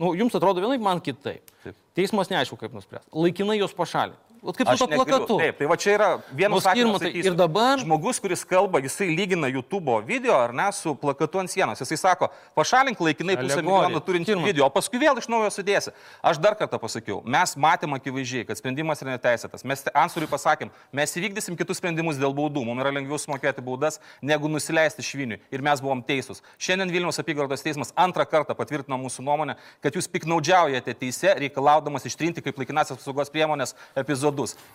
[0.00, 1.52] Nu, jums atrodo vienaip, man kitaip.
[1.64, 1.76] Taip.
[1.96, 3.06] Teismas neaišku, kaip nuspręs.
[3.16, 4.20] Laikinai juos pašalinti.
[4.42, 5.38] O kaip su to plakatu?
[5.40, 10.04] Taip, tai va čia yra vienas Skirmantai, ir dabar- Žmogus, kuris kalba, jisai lygina YouTube
[10.06, 11.78] video ar ne su plakatu ant sienos.
[11.80, 15.90] Jisai sako, pašalink laikinai pusę milijono turintį video, o paskui vėl iš naujo sudėsi.
[16.22, 19.64] Aš dar kartą pasakiau, mes matėm akivaizdžiai, kad sprendimas yra neteisėtas.
[19.64, 22.64] Mes ansoriui pasakėm, mes įvykdysim kitus sprendimus dėl baudų.
[22.64, 25.40] Mums yra lengviau sumokėti baudas, negu nusileisti šviniui.
[25.50, 26.42] Ir mes buvom teisūs.
[26.58, 32.42] Šiandien Vilniaus apygardos teismas antrą kartą patvirtino mūsų nuomonę, kad jūs piknaudžiaujate teise, reikalaudamas ištrinti
[32.42, 34.25] kaip laikinasias apsaugos priemonės epizodus.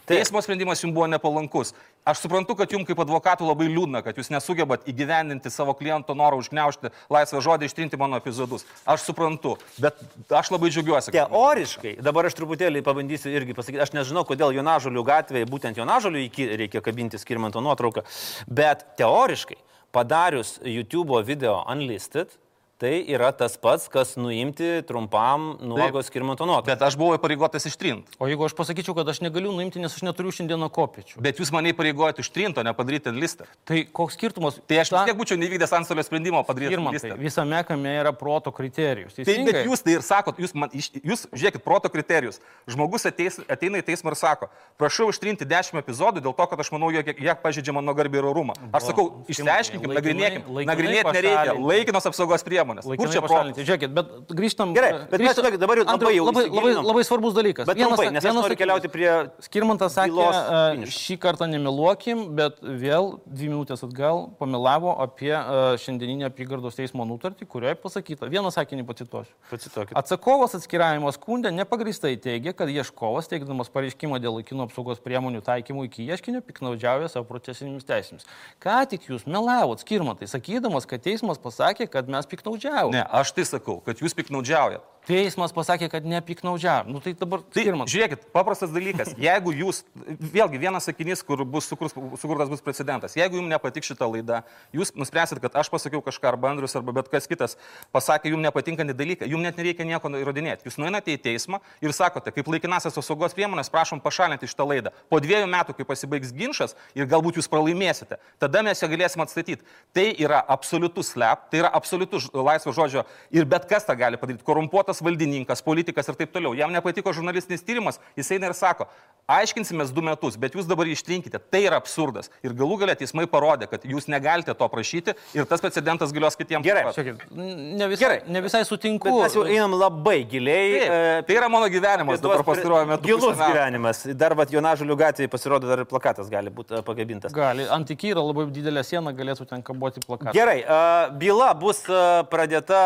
[0.10, 1.74] Teismo sprendimas jums buvo nepalankus.
[2.08, 6.40] Aš suprantu, kad jums kaip advokatų labai liūdna, kad jūs nesugebat įgyvendinti savo kliento norą
[6.42, 8.66] užgneušti laisvą žodį, ištrinti mano epizodus.
[8.90, 10.00] Aš suprantu, bet
[10.34, 11.14] aš labai džiaugiuosi.
[11.14, 16.50] Teoriškai, dabar aš truputėlį pabandysiu irgi pasakyti, aš nežinau, kodėl Jonažolių gatvėje, būtent Jonažolių iki
[16.64, 18.08] reikia kabinti skirmanto nuotrauką,
[18.50, 19.60] bet teoriškai,
[19.94, 22.34] padarius YouTube video unlisted,
[22.82, 26.66] tai yra tas pats, kas nuimti trumpam nuogo skirmanto nuotrauką.
[26.72, 28.18] Bet aš buvau įpareigotas ištrinti.
[28.18, 31.22] O jeigu aš pasakyčiau, kad aš negaliu nuimti, nes aš neturiu šiandieną kopiečių.
[31.22, 33.46] Bet jūs mane įpareigojate ištrinti, o ne padaryti listą.
[33.70, 34.58] Tai koks skirtumas?
[34.66, 37.20] Tai aš vis Ta- tiek būčiau nevykdęs antstolio sprendimo padaryti ant Irmantai, listą.
[37.22, 39.14] visame kame yra proto kriterijus.
[39.14, 39.54] Tai, Teisingai?
[39.54, 42.42] bet jūs tai ir sakot, jūs, man, jūs žiūrėkit, proto kriterijus.
[42.66, 44.50] Žmogus ateis, ateina į teismą ir sako,
[44.82, 48.30] prašau ištrinti 10 epizodų dėl to, kad aš manau, jog jie pažydžia mano garbį ir
[48.34, 48.58] orumą.
[48.74, 50.50] Aš sakau, išsiaiškinkim, nagrinėkim.
[50.66, 51.54] Nagrinėti nereikia.
[51.62, 52.71] Laikinos apsaugos priemonės.
[52.80, 53.36] Kur Laikinai čia protas?
[53.36, 53.66] pašalinti.
[53.68, 54.72] Žiūrėkit, bet grįžtam.
[54.74, 57.68] Gerai, bet mes grįžtam- dabar jau labai jau labai, labai, labai svarbus dalykas.
[57.68, 59.12] Bet trumpai, nes aš noriu keliauti prie...
[59.42, 60.96] Skirmantas sakė, e, finišo.
[60.96, 65.42] šį kartą nemeluokim, bet vėl dvi minutės atgal pamelavo apie e,
[65.82, 69.34] šiandieninę apygardos teismo nutartį, kurioje pasakyta, vieną sakinį pacituosiu.
[69.52, 69.98] Pacituokit.
[69.98, 76.06] Atsakovas atskiravimo skundė nepagristai teigia, kad ieškovas, teikdamas pareiškimą dėl laikino apsaugos priemonių taikymų iki
[76.08, 78.28] ieškinio, piknaudžiauja savo procesinėmis teisėmis.
[78.62, 82.28] Ką tik jūs melavot, skirmantai, sakydamas, kad teismas pasakė, kad mes
[82.62, 82.98] piknaudžiavome.
[82.98, 84.84] Ne, aš tai sakau, kad jūs piknaudžiaujat.
[85.08, 86.84] Teismas pasakė, kad nepiknaudžia.
[86.86, 87.88] Nu tai dabar Tai, skirman.
[87.90, 89.16] žiūrėkit, paprastas dalykas.
[89.18, 89.80] Jeigu jūs,
[90.22, 93.16] vėlgi vienas sakinys, kur bus sukurs, sukurtas bus precedentas.
[93.18, 94.44] Jeigu jums nepatik šitą laidą,
[94.78, 97.58] jūs nuspręsit, kad aš pasakiau kažką arba Andrius arba bet kas kitas
[97.92, 100.70] pasakė jums nepatinkantį dalyką, jums net nereikia nieko įrodinėti.
[100.70, 104.94] Jūs nueinate į teismą ir sakote, kaip laikinasias apsaugos priemonės, prašom pašalinti šitą laidą.
[105.10, 109.66] Po dviejų metų, kai pasibaigs ginčas ir galbūt jūs pralaimėsite, tada mes ją galėsim atstatyti.
[109.98, 114.46] Tai yra absoliutus slep, tai yra absoliutus laisvo žodžio ir bet kas tą gali padaryti.
[114.46, 116.52] Korumpuotas valdininkas, politikas ir taip toliau.
[116.60, 118.90] Jam nepatiko žurnalistinis tyrimas, jis eina ir sako,
[119.32, 121.40] aiškinsimės du metus, bet jūs dabar ištrinkite.
[121.40, 122.28] Tai yra absurdas.
[122.44, 126.66] Ir galų galę teismai parodė, kad jūs negalite to prašyti ir tas precedentas galios kitiems.
[126.66, 126.84] Gerai.
[126.92, 128.18] Žiūrėkit, ne visai, Gerai.
[128.28, 129.08] ne visai sutinku.
[129.08, 130.74] Bet mes jau einam labai giliai.
[130.82, 133.08] Taip, e, tai yra mano gyvenimas dabar pastaruoju metu.
[133.08, 133.54] Gilus pusę metų.
[133.54, 134.04] gyvenimas.
[134.18, 137.32] Dar vat Jonažulių gatvėje pasirodo dar ir plakatas gali būti e, pagabintas.
[137.32, 140.34] Gali, antikyra labai didelė siena galėtų ten kaboti plakatą.
[140.36, 140.82] Gerai, e,
[141.22, 141.86] byla bus
[142.34, 142.82] pradėta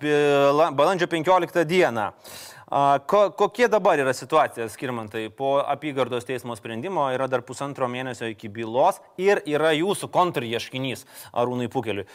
[0.00, 1.19] byla- balandžio 15
[1.64, 2.12] dieną.
[3.06, 5.24] Ko, kokie dabar yra situacija, skirmantai?
[5.34, 11.02] Po apygardos teismo sprendimo yra dar pusantro mėnesio iki bylos ir yra jūsų kontraieškinys
[11.34, 12.06] Arūnai Pukeliui.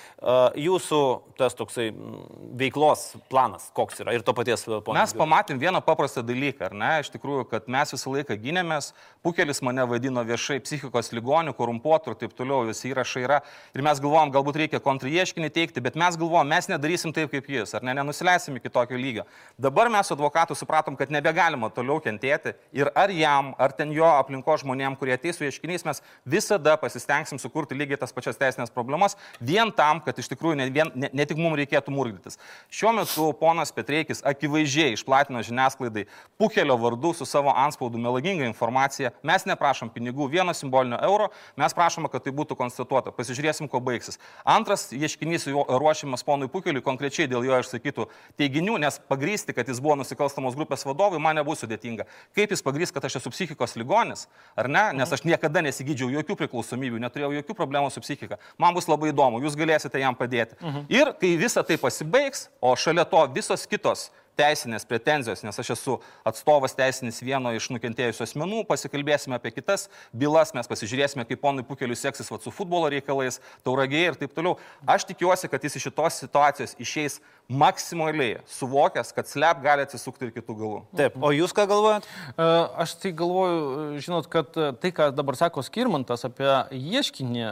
[0.55, 0.99] Jūsų
[1.35, 2.21] tas toksai mm,
[2.61, 4.95] veiklos planas, koks yra ir to paties e, pono.
[4.95, 6.91] Mes pamatėm vieną paprastą dalyką, ar ne?
[7.03, 8.93] Iš tikrųjų, kad mes visą laiką gynėmės,
[9.25, 13.41] Pukelis mane vadino viešai psichikos ligonių, korumpuotų ir taip toliau, visi įrašai yra.
[13.75, 17.75] Ir mes galvom, galbūt reikia kontraieškinį teikti, bet mes galvom, mes nedarysim taip kaip jis,
[17.75, 19.25] ar ne, nenusileisim iki tokio lygio.
[19.59, 20.15] Dabar mes su
[20.45, 25.13] advokatu supratom, kad nebegalima toliau kentėti ir ar jam, ar ten jo aplinko žmonėm, kurie
[25.13, 30.17] ateis su ieškiniais, mes visada pasistengsim sukurti lygiai tas pačias teisinės problemas, vien tam, kad
[30.17, 32.37] iš tikrųjų ne, vien, ne, ne tik mums reikėtų murgdytis.
[32.69, 36.05] Šiuo metu ponas Petreikis akivaizdžiai išplatino žiniasklaidai
[36.37, 39.11] Pukelio vardu su savo anspaudu melagingą informaciją.
[39.23, 43.13] Mes neprašom pinigų, vieno simbolinio euro, mes prašome, kad tai būtų konstatuota.
[43.15, 44.19] Pasižiūrėsim, kuo baigsis.
[44.43, 48.07] Antras ieškinys ruošiamas ponui Pukeliui konkrečiai dėl jo išsakytų
[48.39, 49.95] teiginių, nes pagrysti, kad jis buvo
[50.35, 52.05] nusikalstamos grupės vadovui, man nebus sudėtinga.
[52.35, 54.93] Kaip jis pagrys, kad aš esu psichikos ligonis, ar ne?
[54.93, 58.37] Nes aš niekada nesigydžiau jokių priklausomybių, neturėjau jokių problemų su psichika.
[58.57, 60.55] Man bus labai įdomu, jūs galėsite jam padėti.
[60.89, 65.97] Ir kai visa tai pasibaigs, o šalia to visos kitos teisinės pretenzijos, nes aš esu
[66.27, 71.97] atstovas teisinis vieno iš nukentėjusių asmenų, pasikalbėsime apie kitas bylas, mes pasižiūrėsime, kaip ponui Pukeliu
[71.97, 74.59] seksis vat, su futbolo reikalais, tauragėje ir taip toliau.
[74.87, 77.19] Aš tikiuosi, kad jis iš šitos situacijos išeis
[77.49, 80.79] maksimaliai suvokęs, kad slep gali atsisukti ir kitų galų.
[80.97, 82.07] Taip, o jūs ką galvojat?
[82.33, 82.47] E,
[82.81, 84.49] Aš tai galvoju, žinot, kad
[84.81, 87.51] tai, ką dabar sako Skirmantas apie ieškinį e,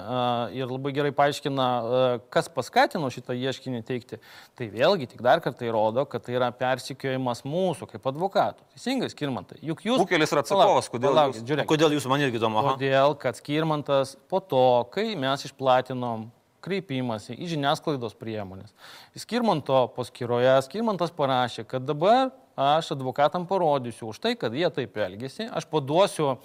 [0.58, 2.02] ir labai gerai paaiškina, e,
[2.34, 4.20] kas paskatino šitą ieškinį teikti,
[4.58, 8.66] tai vėlgi tik dar kartą įrodo, kad tai yra persikiojimas mūsų kaip advokatų.
[8.76, 9.60] Teisingai, Skirmantai.
[9.64, 10.02] Juk jūs...
[10.02, 11.70] Pukelis yra Palaukit, kodėl palaukit, jūs- žiūrėkit.
[11.70, 12.64] Kodėl jūs man irgi įdomu?
[12.74, 14.64] Todėl, kad Skirmantas po to,
[14.94, 16.30] kai mes išplatinom
[16.64, 18.72] kreipimąsi į žiniasklaidos priemonės.
[19.20, 25.50] Skirmanto paskyroje Skirmantas parašė, kad dabar aš advokatam parodysiu už tai, kad jie taip elgesi,
[25.52, 26.38] aš paduosiu,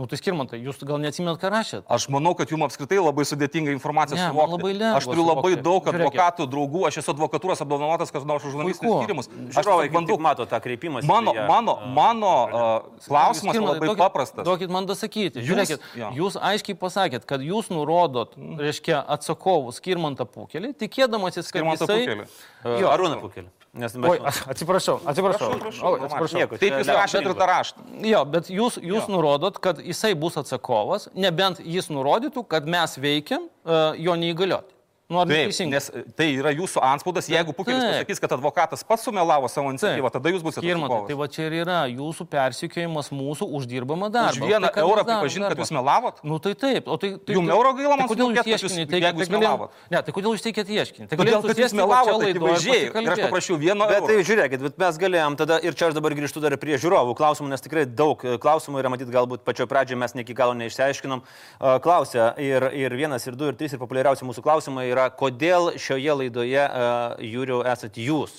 [0.00, 1.82] nu tai Skirmantai, jūs gal neatsimėt, ką rašėt?
[1.92, 4.54] Aš manau, kad jums apskritai labai sudėtinga informacija Ne, suvokti.
[4.56, 5.64] labai lengva aš turiu labai suvokti.
[5.66, 9.28] daug advokatų, draugų, aš esu advokatūros apdovanotas, kas nors už žurnalistinius tyrimus.
[9.28, 10.16] Aš Žiūrovai, bandau.
[10.18, 11.06] mato tą kreipimąsi.
[11.06, 11.46] Mano, beje.
[11.52, 14.44] mano, mano uh, klausimas Skirmantai, labai duokit- paprastas.
[14.48, 15.44] Duokit man dasakyti.
[15.44, 16.10] Jūs- Žiūrėkit, jo.
[16.16, 22.06] jūs aiškiai pasakėt, kad jūs nurodot, reiškia, atsakovų Skirmantą Pukelį, tikėdamasis, kad Skirmantą jisai...
[22.08, 22.80] Pukelį.
[22.80, 23.48] Jo, Arūną Pukelį.
[23.72, 24.18] Nes Oi,
[24.52, 25.50] atsiprašau, atsiprašau.
[25.54, 26.40] Oi, atsiprašau.
[26.40, 27.84] Nieko, Taip jūs ne- rašėte ir tą raštą.
[28.08, 33.46] Jo, bet jūs, jūs nurodot, kad jisai bus atsakovas, nebent jis nurodytų, kad mes veikiam
[33.46, 34.74] uh, jo neįgalioti.
[35.10, 37.26] Nu, ar Taip, nes tai yra jūsų anspaudas.
[37.30, 41.26] Jeigu Pukelis pasakys, kad advokatas pats sumelavo savo iniciatyvą, tada jūs busite Skirmantai, tai va
[41.26, 44.38] čia ir yra jūsų persikėjimas mūsų uždirbamą darbą.
[44.38, 46.20] Už vieną Tai eurą pripažinti, kad jūs melavot?
[46.22, 47.16] Nu tai taip, o tai...
[47.18, 49.24] tai Jum euro gaila man tai kodėl jūs ieškinį jeigu teikėte?
[49.24, 49.74] jūs melavot?
[49.90, 51.08] Ne, tai kodėl jūs teikėte ieškinį?
[51.10, 55.02] Tai kad jūs melavot ir akivaizdžiai ir aš paprašiau vieno Bet tai žiūrėkit, bet mes
[55.02, 58.36] galėjom tada ir čia aš dabar grįžtu dar prie žiūrovų klausimų, nes tikrai daug e,
[58.38, 61.22] klausimų yra, matyt, galbūt pačioje pradžioje mes ne iki galo neišsiaiškinom.
[61.24, 65.72] E, Klausia ir, ir vienas, ir du, ir trys, ir populiariausi mūsų klausimai yra, kodėl
[65.80, 68.34] šioje laidoje uh, Jūriu esate jūs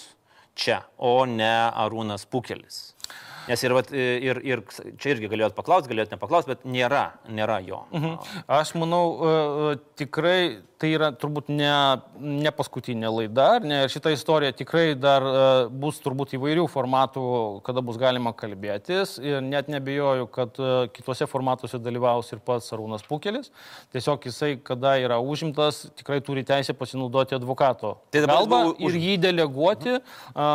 [0.55, 2.91] čia, o ne Arūnas Pukelis.
[3.49, 4.61] Nes ir, vat, ir, ir
[5.01, 7.81] čia irgi galėjot paklausti, galėjot nepaklausti, bet nėra, nėra jo.
[7.95, 8.35] Mhm.
[8.59, 10.41] Aš manau, e, e, tikrai
[10.81, 11.71] tai yra turbūt ne,
[12.17, 13.83] ne paskutinė laida, ne?
[13.91, 15.43] Šita istorija tikrai dar e,
[15.83, 17.23] bus turbūt įvairių formatų,
[17.65, 19.17] kada bus galima kalbėtis.
[19.21, 23.51] Ir net nebejoju, kad e, kitose formatuose dalyvaus ir pats Arūnas Pukelis.
[23.93, 29.17] Tiesiog jisai, kada yra užimtas, tikrai turi teisę pasinaudoti advokato Tai kalbą buvo ir jį
[29.21, 29.97] deleguoti,
[30.33, 30.47] a,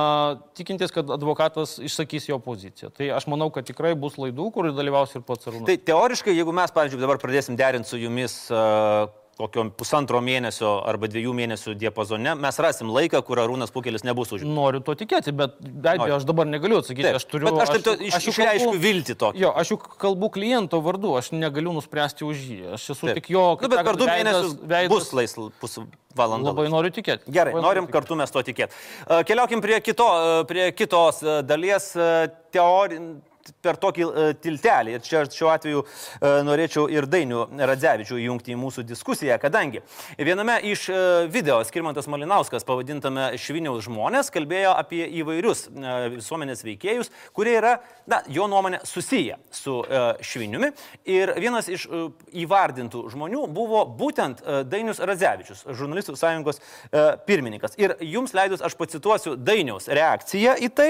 [0.58, 2.90] tikintis, kad advokatas išsakys jo poziciją.
[2.96, 5.68] Tai aš manau, kad tikrai bus laidų, kur dalyvaus ir pats Arūnas.
[5.70, 9.06] Tai teoriškai, jeigu mes, pavyzdžiui, dabar pradėsim derinti su jumis uh,
[9.36, 14.54] kokio pusantro mėnesio arba dviejų mėnesių diapazone mes rasim laiką, kur Arūnas Pukelis nebus užimtas.
[14.56, 17.04] Noriu to tikėti, bet be abejo, aš dabar negaliu atsakyti.
[17.04, 17.50] Taip, Aš turiu...
[17.50, 19.42] bet aš taip aš, juk išreiškiu viltį tokią.
[19.44, 22.58] Jo, aš juk kalbu kliento vardu, aš negaliu nuspręsti už jį.
[22.78, 23.20] Aš esu Taip.
[23.20, 23.44] tik jo...
[23.60, 26.48] Nu, bet per du mėnesius veidas- bus laisvas pusvalandų.
[26.54, 27.28] Labai noriu tikėti.
[27.28, 27.98] Gerai, Labai norim tikėti.
[28.00, 28.82] kartu mes to tikėti.
[29.28, 31.92] Keliaukim prie, kito, e, prie kitos e, dalies
[32.56, 33.20] teorijos
[33.62, 34.96] per tokį e, tiltelį.
[34.96, 39.82] Ir čia šiuo atveju e, norėčiau ir Dainių Radzevičių įjungti į mūsų diskusiją, kadangi
[40.18, 41.00] viename iš e,
[41.32, 45.66] video Skirmantas Malinauskas pavadintame Šviniaus žmonės kalbėjo apie įvairius
[46.16, 47.76] visuomenės veikėjus, kurie yra,
[48.10, 49.78] na, jo nuomonė, susiję su
[50.24, 50.70] Šviniumi.
[51.10, 51.86] Ir vienas iš
[52.36, 56.60] įvardintų žmonių buvo būtent Dainius Radzevičius, žurnalistų sąjungos
[57.28, 57.76] pirmininkas.
[57.80, 60.88] Ir jums leidus aš pacituosiu Dainiaus reakciją į tai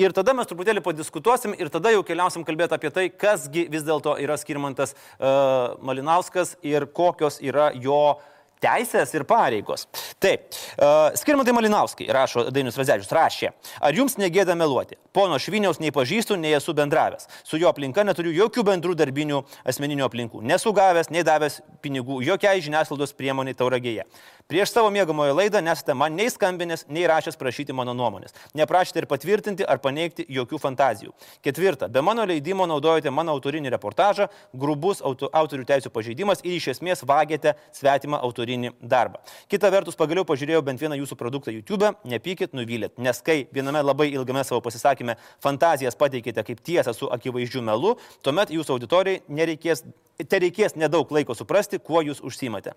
[0.00, 4.16] ir tada mes truputėlį padiskutuosim ir tada jau keliausim kalbėti apie tai, kasgi vis dėlto
[4.22, 8.16] yra Skirmantas uh, Malinauskas ir kokios yra jo
[8.64, 9.86] teisės ir pareigos.
[10.22, 10.46] Taip,
[10.78, 13.50] uh, Skirmantai Malinauskai, rašo Dainius Razevičius, rašė,
[13.84, 14.96] ar jums negėda meluoti?
[15.14, 17.28] Pono Šviniaus nei pažįstu, nei esu bendravęs.
[17.46, 20.42] Su jo aplinka neturiu jokių bendrų darbinių asmeninių aplinkų.
[20.48, 24.08] Nesu gavęs, nei davęs pinigų jokiai žiniasklaidos priemoniai tauragėje.
[24.44, 28.34] Prieš savo mėgamojo laidą nesate man nei skambinęs, nei rašęs prašyti mano nuomonės.
[28.60, 31.14] Neprašėte ir patvirtinti ar paneigti jokių fantazijų.
[31.46, 36.68] Ketvirta, be mano leidimo naudojate mano autorinį reportažą, grubus auto, autorių teisų pažeidimas ir iš
[36.74, 39.24] esmės vagėte svetimą autorinį darbą.
[39.48, 44.10] Kita vertus, pagaliau pažiūrėjau bent vieną jūsų produktą YouTube, nepykit, nuvylėt, nes kai viename labai
[44.12, 50.38] ilgame savo pasisakymė fantazijas pateikėte kaip tiesą su akivaizdžiu melu, tuomet jūsų auditorijai nereikės Te
[50.38, 52.76] reikės nedaug laiko suprasti, kuo jūs užsimate.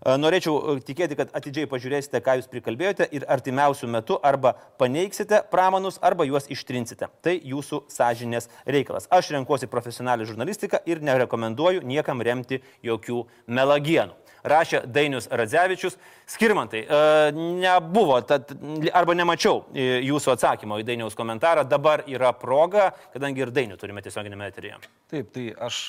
[0.00, 0.76] Norėčiau e,
[1.08, 6.48] tikėti, kad atidžiai pažiūrėsite, ką jūs prikalbėjote ir artimiausių metų arba paneigsite pramanus, arba juos
[6.48, 7.08] ištrinsite.
[7.22, 9.08] Tai jūsų sąžinės reikalas.
[9.10, 14.16] Aš renkuosi profesionalią žurnalistiką ir nerekomenduoju niekam remti jokių melagienų.
[14.48, 15.96] Rašė Dainius Radzevičius.
[16.28, 18.52] Skirmantai, e, nebuvo, tad,
[18.94, 21.64] arba nemačiau e, jūsų atsakymo į Dainiaus komentarą.
[21.68, 24.78] Dabar yra proga, kadangi ir Dainių turime tiesioginėme eteryje.
[25.10, 25.80] Taip, tai aš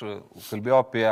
[0.49, 1.05] kalbėjau apie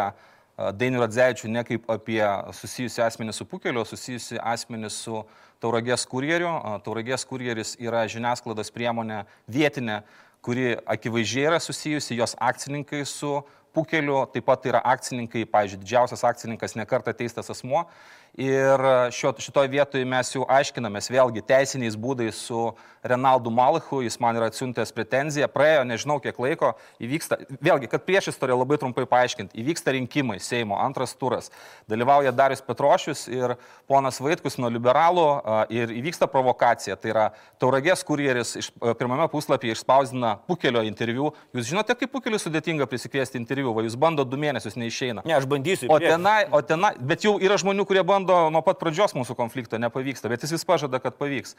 [0.57, 2.21] Dainių Radzevičių ne kaip apie
[2.57, 5.19] susijusi asmenį su Pukeliu, susijusi asmenį su
[5.61, 6.49] Tauragės kurjeriu.
[6.85, 9.99] Tauragės kurjeris yra žiniasklaidos priemonė vietinė,
[10.41, 13.35] kuri akivaizdžiai yra susijusi jos akcininkai su
[13.77, 17.83] Pukeliu, taip pat yra akcininkai, pavyzdžiui, didžiausias akcininkas nekarta teistas asmo.
[18.37, 22.67] Ir šio, šitoje vietoje mes jau aiškinamės vėlgi teisiniais būdais su
[23.07, 28.31] Renaldu Malachu, jis man yra atsiuntęs pretenziją, praėjo nežinau kiek laiko, įvyksta, vėlgi, kad prieš
[28.33, 31.49] istoriją labai trumpai paaiškinti, įvyksta rinkimai Seimo, antras turas,
[31.89, 33.55] dalyvauja Darius Petrošius ir
[33.89, 37.25] ponas Vaitkus nuo liberalų a, ir įvyksta provokacija, tai yra
[37.61, 43.39] Tauragės kurjeris iš, a, pirmame puslapyje išspausdina Pukelio interviu, jūs žinote, kaip Pukeliu sudėtinga prisikviesti
[43.39, 45.25] interviu, va jūs bando du mėnesius neišeina.
[45.25, 45.89] Ne, aš bandysiu.
[45.93, 49.79] O tenai, o tenai, bet jau yra žmonių, kurie bando nuo pat pradžios mūsų konflikto,
[49.81, 51.55] nepavyksta, bet jis vis pažada, kad pavyks.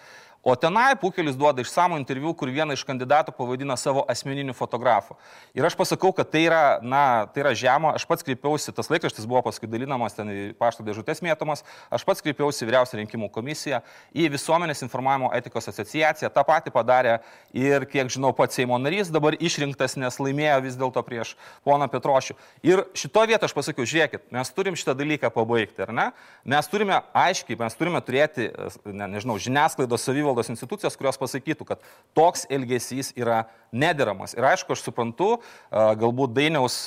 [0.46, 5.16] O tenai Pukelis duoda išsamų interviu, kur vieną iš kandidatų pavadina savo asmeniniu fotografu.
[5.56, 9.26] Ir aš pasakau, kad tai yra, na, tai yra žemo, aš pats kreipiausi, tas laikraštis
[9.28, 13.82] buvo paskui dalinamas, ten pašto dėžutės mėtomas, aš pats kreipiausi vyriausią rinkimų komisiją,
[14.14, 17.18] į visuomenės informavimo etikos asociaciją, tą patį padarė
[17.56, 21.34] ir, kiek žinau, pats Seimo narys dabar išrinktas, nes laimėjo vis dėlto prieš
[21.66, 22.34] poną Petrošių.
[22.66, 26.06] Ir šito vietą aš pasakiau, žiūrėkit, mes turim šitą dalyką pabaigti, ar ne?
[26.48, 28.46] Mes turime aiškiai, mes turime turėti,
[28.88, 31.82] ne, nežinau, žiniasklaidos savivaldos institucijas, kurios pasakytų, kad
[32.16, 33.42] toks elgesys yra
[33.72, 34.34] nederamas.
[34.36, 35.38] Ir aišku, aš suprantu,
[35.70, 36.80] galbūt Dainiaus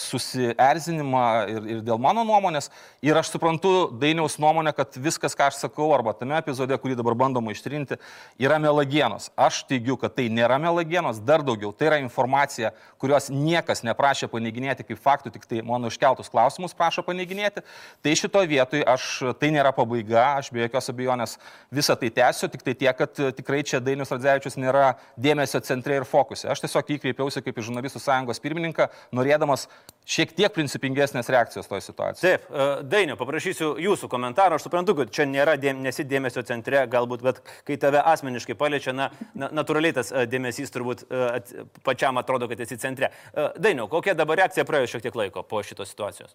[0.00, 2.70] susierzinimą ir, ir dėl mano nuomonės.
[3.04, 7.16] Ir aš suprantu Dainiaus nuomonę, kad viskas, ką aš sakau, arba tame epizode, kurį dabar
[7.18, 7.98] bandoma ištrinti,
[8.42, 9.30] yra melagienos.
[9.36, 11.72] Aš teigiu, kad tai nėra melagienos, dar daugiau.
[11.72, 17.04] Tai yra informacija, kurios niekas neprašė paneiginėti kaip faktų, tik tai mano iškeltus klausimus prašo
[17.06, 17.64] paneiginėti.
[18.04, 19.08] Tai šitoje vietoje aš,
[19.40, 21.36] tai nėra pabaiga, aš be jokios abejonės
[21.74, 26.06] visą tai tęsiu, tik tai tiek, kad tikrai čia Dainius Radzevičius nėra dėmesio centre ir
[26.26, 26.50] fokusė.
[26.50, 29.66] Aš tiesiog įkreipiausi kaip į žurnalistų sąjungos pirmininką, norėdamas
[30.06, 32.38] šiek tiek principingesnės reakcijos toje situacijoje.
[32.38, 34.58] Taip, e, Dainiu, paprašysiu jūsų komentarą.
[34.58, 39.10] Aš suprantu, kad čia nėra dėm, nesidėmesio centre, galbūt, bet kai tave asmeniškai paliečia, na,
[39.34, 41.54] na, natūraliai tas e, dėmesys turbūt e, at,
[41.86, 43.12] pačiam atrodo, kad esi centre.
[43.58, 46.34] Dainiu, kokia dabar reakcija praėjo šiek tiek laiko po šitos situacijos?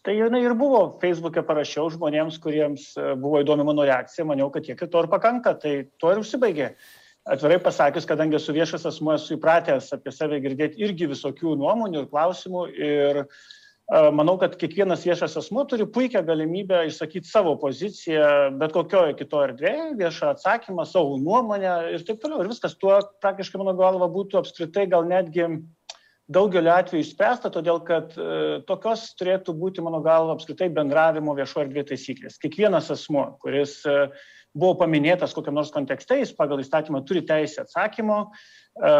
[0.00, 4.80] Tai jinai ir buvo, Facebook'e parašiau žmonėms, kuriems buvo įdomi mano reakcija, maniau, kad tiek
[4.80, 6.70] ir to ir pakanka, tai to ir užsibaigė.
[7.28, 12.06] Atvirai pasakius, kadangi esu viešas asmuo, esu įpratęs apie save girdėti irgi visokių nuomonių ir
[12.08, 13.26] klausimų ir e,
[14.16, 18.30] manau, kad kiekvienas viešas asmuo turi puikią galimybę išsakyti savo poziciją
[18.62, 22.40] bet kokioje kitoje erdvėje, viešą atsakymą, savo nuomonę ir taip toliau.
[22.40, 25.50] Ir viskas tuo praktiškai mano galva būtų apskritai gal netgi
[26.30, 31.84] daugeliu atveju išspręsta, todėl kad e, tokios turėtų būti, mano galva, apskritai bendravimo viešo erdvė
[31.90, 32.38] taisyklės.
[32.40, 34.06] Kiekvienas asmo, kuris e,
[34.56, 38.94] buvo paminėtas kokiam nors kontekste, jis pagal įstatymą turi teisę atsakymo, e,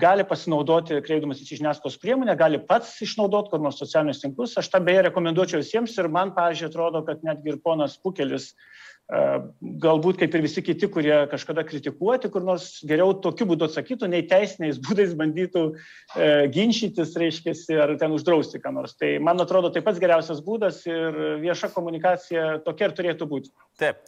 [0.00, 4.54] gali pasinaudoti, kreipdamas į žiniasklaidos priemonę, gali pats išnaudoti kur nors socialinius tinklus.
[4.60, 8.89] Aš tą beje rekomenduočiau visiems ir man, pažiūrėjau, atrodo, kad netgi ir ponas Pukelis uh,
[9.10, 14.22] galbūt kaip ir visi kiti, kurie kažkada kritikuoti, kur nors geriau tokiu būdu atsakytų, nei
[14.30, 18.94] teisiniais būdais bandytų e, ginčytis, reiškia, ar ten uždrausti ką nors.
[19.00, 23.52] Tai man atrodo, tai pats geriausias būdas ir vieša komunikacija tokia ir turėtų būti.
[23.80, 24.02] Taip.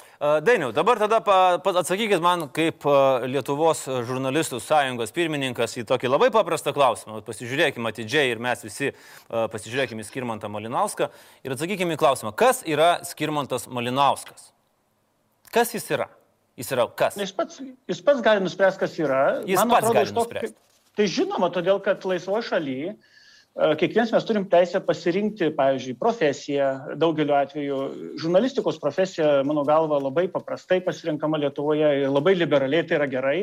[0.47, 2.85] Dainiau, dabar tada atsakykit man kaip
[3.27, 7.23] Lietuvos žurnalistų sąjungos pirmininkas į tokį labai paprastą klausimą.
[7.27, 8.93] Pasižiūrėkime atidžiai ir mes visi
[9.33, 11.09] pasižiūrėkime į Skirmantą Malinauską
[11.43, 14.53] ir atsakykime į klausimą, kas yra Skirmantas Malinauskas?
[15.53, 16.09] Kas jis yra?
[16.59, 17.17] Jis yra kas?
[17.21, 19.23] Jis pats, jis pats gali nuspręsti, kas yra.
[19.49, 20.57] Jis Man pats atrodo, gali to, nuspręsti.
[20.97, 22.95] Tai žinoma, todėl kad laisvoje šalyje
[23.53, 26.69] kiekvienas mes turim teisę pasirinkti, pavyzdžiui, profesiją.
[26.97, 27.81] Daugeliu atveju
[28.21, 33.39] žurnalistikos profesija, mano galva, labai paprastai pasirinkama Lietuvoje ir labai liberaliai tai yra gerai.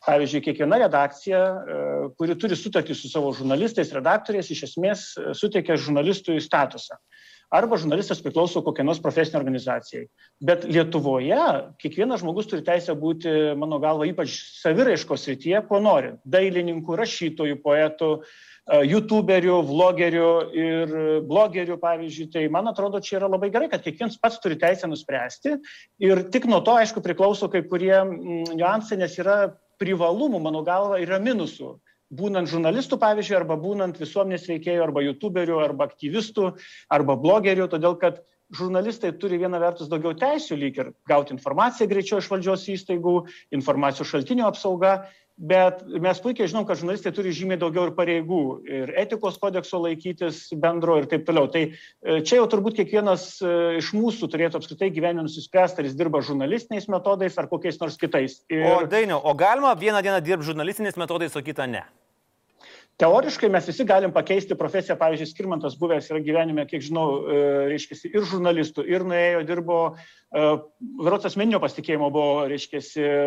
[0.00, 1.80] Pavyzdžiui, kiekviena redakcija, e,
[2.16, 6.96] kuri turi sutartį su savo žurnalistais, redaktoriais, iš esmės e, suteikia žurnalistui statusą
[7.50, 10.04] arba žurnalistas priklauso kokiai nors profesiniai organizacijai.
[10.42, 11.40] Bet Lietuvoje
[11.82, 16.14] kiekvienas žmogus turi teisę būti, mano galva, ypač saviraiškos rytyje, ko nori.
[16.30, 20.30] Dailininkų, rašytojų, poetų, e, youtuberių, vlogerių
[20.62, 20.96] ir
[21.26, 22.30] blogerių, pavyzdžiui.
[22.36, 25.58] Tai man atrodo, čia yra labai gerai, kad kiekvienas pats turi teisę nuspręsti
[26.06, 29.42] ir tik nuo to, aišku, priklauso kai kurie mm, niuansai, nes yra
[29.80, 31.78] privalumų, mano galva, yra minusų
[32.10, 36.50] būnant žurnalistų, pavyzdžiui, arba būnant visuomenės veikėjų, arba youtuberių, arba aktyvistų,
[36.90, 38.20] arba blogerių, todėl kad
[38.56, 43.14] žurnalistai turi viena vertus daugiau teisių lyg ir gauti informaciją greičiau iš valdžios įstaigų,
[43.54, 44.96] informacijos šaltinių apsauga,
[45.40, 50.42] bet mes puikiai žinom, kad žurnalistai turi žymiai daugiau ir pareigų, ir etikos kodekso laikytis
[50.60, 51.48] bendro ir taip toliau.
[51.52, 55.96] Tai e, čia jau turbūt kiekvienas e, iš mūsų turėtų apskritai gyvenime nusispręsti, ar jis
[55.96, 58.42] dirba žurnalistiniais metodais ar kokiais nors kitais.
[58.52, 58.66] Ir...
[58.68, 61.86] O Dainio, o galima vieną dieną dirbti žurnalistiniais metodais, o kitą ne?
[63.00, 67.96] Teoriškai mes visi galim pakeisti profesiją, pavyzdžiui, Skirmantas buvęs yra gyvenime, kiek žinau, e, reiškia,
[68.10, 69.78] ir žurnalistų, ir nuėjo, dirbo
[70.30, 72.78] Virots asmeninio pasitikėjimo buvo, reiškia,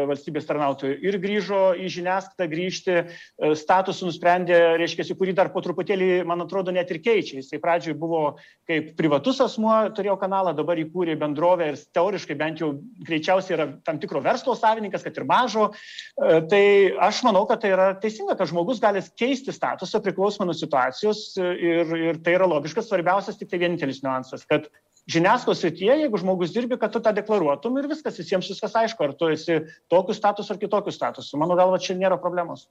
[0.08, 6.24] valstybės tarnautojų ir grįžo į žiniasklaidą grįžti, e, statusų nusprendė, reiškia, kurį dar po truputėlį,
[6.28, 7.42] man atrodo, net ir keičia.
[7.42, 8.22] Jisai pradžioje buvo
[8.70, 12.72] kaip privatus asmuo, turėjo kanalą, dabar įkūrė bendrovę ir teoriškai bent jau
[13.04, 15.74] greičiausiai yra tam tikro verslo savininkas, kad ir mažo.
[16.16, 16.64] E, tai
[17.04, 21.93] aš manau, kad tai yra teisinga, kad žmogus gali keisti statusą priklausomai nuo situacijos ir,
[22.11, 24.68] ir tai yra logiškas, svarbiausias tik tai vienintelis niuansas, kad
[25.09, 29.16] žiniasklaidos srityje, jeigu žmogus dirbi, kad tu tą deklaruotum ir viskas, visiems viskas aišku, ar
[29.20, 29.59] tu esi
[29.91, 31.39] tokiu statusu ar kitokiu statusu.
[31.39, 32.68] Mano galva, čia nėra problemos.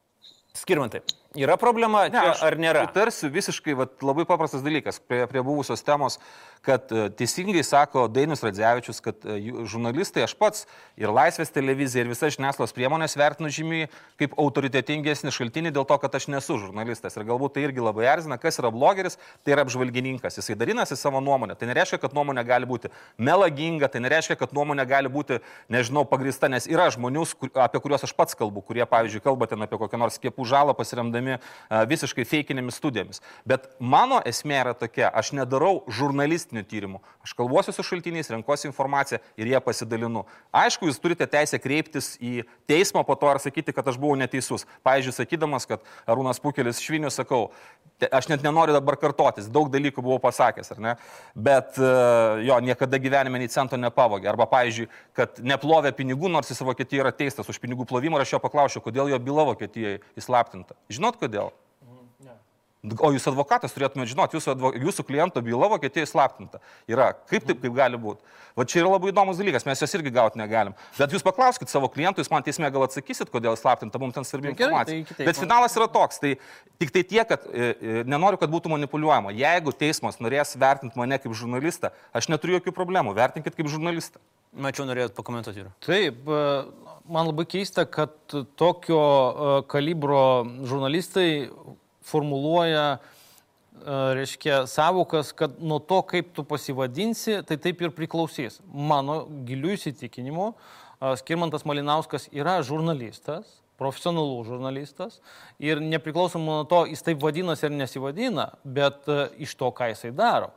[0.53, 1.01] Skirmantai,
[1.33, 2.83] yra problema ne, ar nėra?
[2.93, 6.19] Tarsi visiškai vat, labai paprastas dalykas prie, prie buvusios temos,
[6.63, 10.67] kad e, teisingai sako Dainius Radzevičius, kad e, žurnalistai, aš pats
[11.01, 13.89] ir Laisvės televizija, ir visa žiniasklaidos priemonės vertinu žymiai
[14.21, 17.17] kaip autoritetingesnį šaltinį dėl to, kad aš nesu žurnalistas.
[17.17, 20.37] Ir galbūt tai irgi labai erzina, kas yra blogeris, tai yra apžvalgininkas.
[20.39, 21.57] Jisai darinasi savo nuomonę.
[21.59, 25.41] Tai nereiškia, kad nuomonė gali būti melaginga, tai nereiškia, kad nuomonė gali būti,
[25.73, 27.25] nežinau, pagrista, nes yra žmonių,
[27.57, 31.39] apie kuriuos aš pats kalbu, kurie, pavyzdžiui, kalba ten apie kokią nors skiepų žalą pasiremdami
[31.91, 33.23] visiškai feikinėmis studijomis.
[33.49, 37.03] Bet mano esmė yra tokia, aš nedarau žurnalistinių tyrimų.
[37.23, 40.25] Aš kalbuosiu su šaltiniais, renkuosi informaciją ir ją pasidalinu.
[40.53, 44.67] Aišku, jūs turite teisę kreiptis į teismą po to ir sakyti, kad aš buvau neteisus.
[44.87, 47.51] Pavyzdžiui, sakydamas, kad Arūnas Pukelis švinius, sakau,
[48.11, 50.95] aš net nenoriu dabar kartotis, daug dalykų buvau pasakęs, ar ne?
[51.39, 54.33] Bet jo, niekada gyvenime nei cento nepavogė.
[54.33, 58.35] Arba, pavyzdžiui, kad neplovė pinigų, nors jis Vokietijoje yra teistas už pinigų plovimą ir aš
[58.35, 60.03] jo paklausiau, kodėl jo byla Vokietijoje
[60.33, 60.79] įslaptinta.
[60.93, 61.53] Žinot kodėl?
[62.99, 66.59] O jūs advokatas turėtumėte žinoti, jūsų, advo, jūsų kliento byla Vokietijoje slaptinta.
[66.91, 67.13] Yra.
[67.31, 68.25] Kaip taip, kaip gali būti?
[68.59, 70.75] Va čia yra labai įdomus dalykas, mes jos irgi gauti negalim.
[70.97, 74.51] Bet jūs paklauskite savo klientų, jūs man teisme gal atsakysit, kodėl slaptinta, mums ten svarbi
[74.51, 74.99] informacija.
[75.15, 76.35] Tai Bet finalas yra toks, tai
[76.83, 79.31] tik tai tiek, kad e, e, nenoriu, kad būtų manipuliuojama.
[79.39, 84.19] Jeigu teismas norės vertinti mane kaip žurnalistą, aš neturiu jokių problemų, vertinkit kaip žurnalistą.
[84.53, 85.71] Mačiau, norėjot pakomentuoti ir.
[85.87, 86.43] Taip, e,
[87.09, 88.15] man labai keista, kad
[88.57, 91.49] tokio e, kalibro žurnalistai
[92.07, 98.61] formuluoja, e, reiškia, savokas, kad nuo to, kaip tu pasivadinsi, tai taip ir priklausys.
[98.67, 105.17] Mano gilių įsitikinimu, e, Skirmantas Malinauskas yra žurnalistas, profesionalus žurnalistas
[105.59, 109.09] ir nepriklausomai nuo to, jis taip vadinasi ar nesivadina, bet
[109.43, 110.53] iš to, ką jisai daro.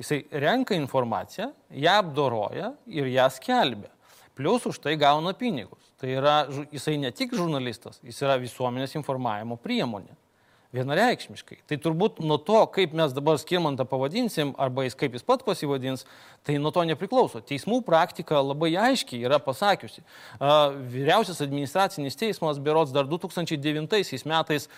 [0.00, 3.90] Jisai renka informaciją, ją apdoroja ir ją skelbia.
[4.38, 5.92] Plius už tai gauna pinigus.
[6.00, 6.38] Tai yra,
[6.72, 10.16] jisai ne tik žurnalistas, jis yra visuomenės informavimo priemonė.
[10.70, 11.56] Vienareikšmiškai.
[11.66, 16.04] Tai turbūt nuo to, kaip mes dabar skirmantą pavadinsim, arba jis kaip jis pat pasivadins,
[16.46, 17.42] tai nuo to nepriklauso.
[17.42, 20.06] Teismų praktika labai aiškiai yra pasakiusi.
[20.94, 24.70] Vyriausias administracinis teismas berots dar 2009 metais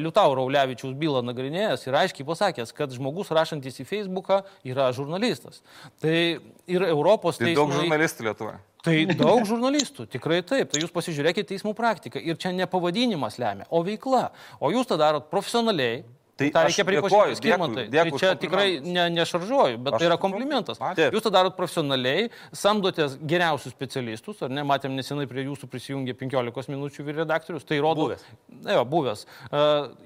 [0.00, 5.60] Liutauro Ulevičiaus bylą nagrinėjęs ir aiškiai pasakęs, kad žmogus rašantis į Facebooką yra žurnalistas.
[6.00, 7.60] Tai ir Europos tai teismai...
[7.60, 8.62] Daug žurnalistų Lietuvoje.
[8.84, 10.68] Tai daug žurnalistų, tikrai taip.
[10.72, 12.20] Tai jūs pasižiūrėkite teismų praktiką.
[12.20, 14.26] Ir čia ne pavadinimas lemia, o veikla.
[14.60, 16.02] O jūs tą darot profesionaliai,
[16.34, 17.84] Tai tą reikia pripažinti, skirmantai.
[17.92, 20.80] Tai čia tikrai ne, nešaržuoju, bet aš tai yra komplimentas.
[20.98, 26.72] Jūs tą darot profesionaliai, samdotės geriausius specialistus, ar ne, matėm nesenai prie jūsų prisijungė 15
[26.74, 28.08] minučių redaktorius, tai rodo...
[28.08, 28.24] Buvęs.
[28.66, 29.22] Jo, buvęs.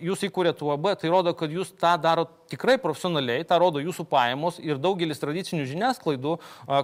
[0.04, 4.60] Jūs įkūrėte UAB, tai rodo, kad jūs tą darot tikrai profesionaliai, tą rodo jūsų pajamos
[4.60, 6.36] ir daugelis tradicinių žiniasklaidų,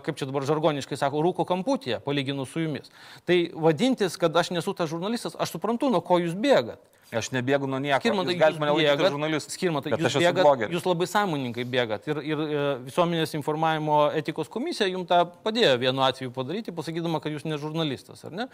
[0.08, 2.88] kaip čia dabar žargoniškai sako, rūko kamputėje, palyginus su jumis.
[3.28, 3.38] Tai
[3.68, 6.80] vadintis, kad aš nesu tas žurnalistas, aš suprantu, nuo ko jūs bėgat.
[7.12, 8.00] Aš nebėgu nuo nieko.
[8.00, 9.54] Skirmantai, jūs mane laikyti žurnalistu.
[9.54, 12.08] Skirmantai, jūs, bėgat, jūs labai sąmoningai bėgat.
[12.10, 17.34] Ir, ir e, visuomenės informavimo etikos komisija jums tą padėjo vienu atveju padaryti, pasakydama, kad
[17.34, 18.48] jūs ne žurnalistas, ar ne?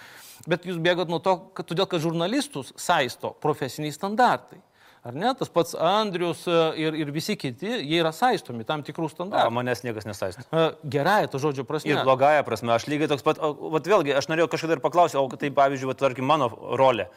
[0.50, 4.60] Bet jūs bėgat nuo to, kad, todėl, kad žurnalistus saisto profesiniai standartai.
[5.00, 5.30] Ar ne?
[5.32, 9.48] Tas pats Andrius e, ir, ir visi kiti, jie yra saistomi tam tikrų standartų.
[9.48, 10.44] O manęs niekas nesaisto.
[10.52, 11.94] E, gerąją to žodžio prasme.
[11.94, 12.74] Ir blogąją prasme.
[12.76, 15.88] Aš lygiai toks pat, o, vat vėlgi, aš norėjau kažkada ir paklausyti, o tai pavyzdžiui,
[15.94, 17.08] vat, tarkim, mano rolė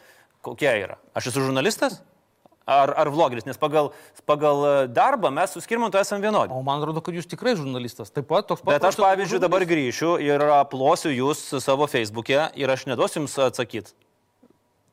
[0.43, 0.97] kokia yra?
[1.17, 2.01] Aš esu žurnalistas?
[2.63, 3.89] Ar, ar vlogeris, nes pagal,
[4.23, 6.55] pagal darbą mes su skirmantu esame vienodi.
[6.55, 8.13] O man atrodo, kad jūs tikrai žurnalistas.
[8.15, 8.77] Taip pat toks pat.
[8.77, 13.91] Bet aš, pavyzdžiui, dabar grįšiu ir aplosiu jūs savo Facebook'e ir aš neduosiu jums atsakyti.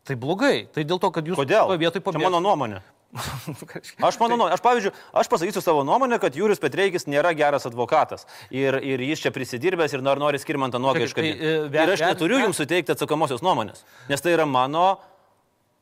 [0.02, 0.64] Tai blogai.
[0.74, 1.70] Tai dėl to, kad jūs Kodėl?
[1.94, 2.82] Tai mano nuomonė.
[4.08, 8.26] aš manau, nu, aš pavyzdžiui, aš pasakysiu savo nuomonę, kad Jūrius Petreikis nėra geras advokatas
[8.54, 11.40] ir, ir jis čia prisidirbęs ir nori skirmantą nuogai iškabinti.
[11.40, 14.92] Tai, e, ir aš neturiu jums suteikti atsakomosios nuomonės, nes tai yra mano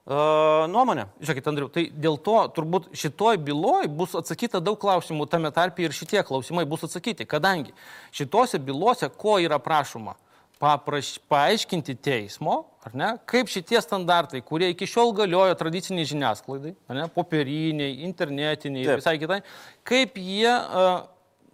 [0.08, 1.08] nuomonę.
[1.20, 5.92] Žiūrėkit, Andriu, tai dėl to turbūt šitoj byloj bus atsakyta daug klausimų, tame tarpe ir
[5.92, 7.74] šitie klausimai bus atsakyti, kadangi
[8.16, 10.16] šitose bylose ko yra prašoma?
[10.58, 17.04] Papraš, paaiškinti teismo, ar ne, kaip šitie standartai, kurie iki šiol galiojo tradiciniai žiniasklaidai, ne,
[17.14, 18.98] popieriniai, internetiniai, Taip.
[18.98, 19.38] visai kitai,
[19.86, 21.04] kaip jie uh,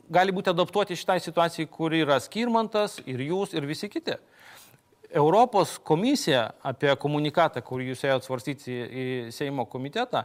[0.09, 4.17] gali būti adaptuoti šitai situacijai, kur yra skirmantas ir jūs ir visi kiti.
[5.15, 9.05] Europos komisija apie komunikatą, kurį jūs ėjot svarstyti į
[9.35, 10.25] Seimo komitetą,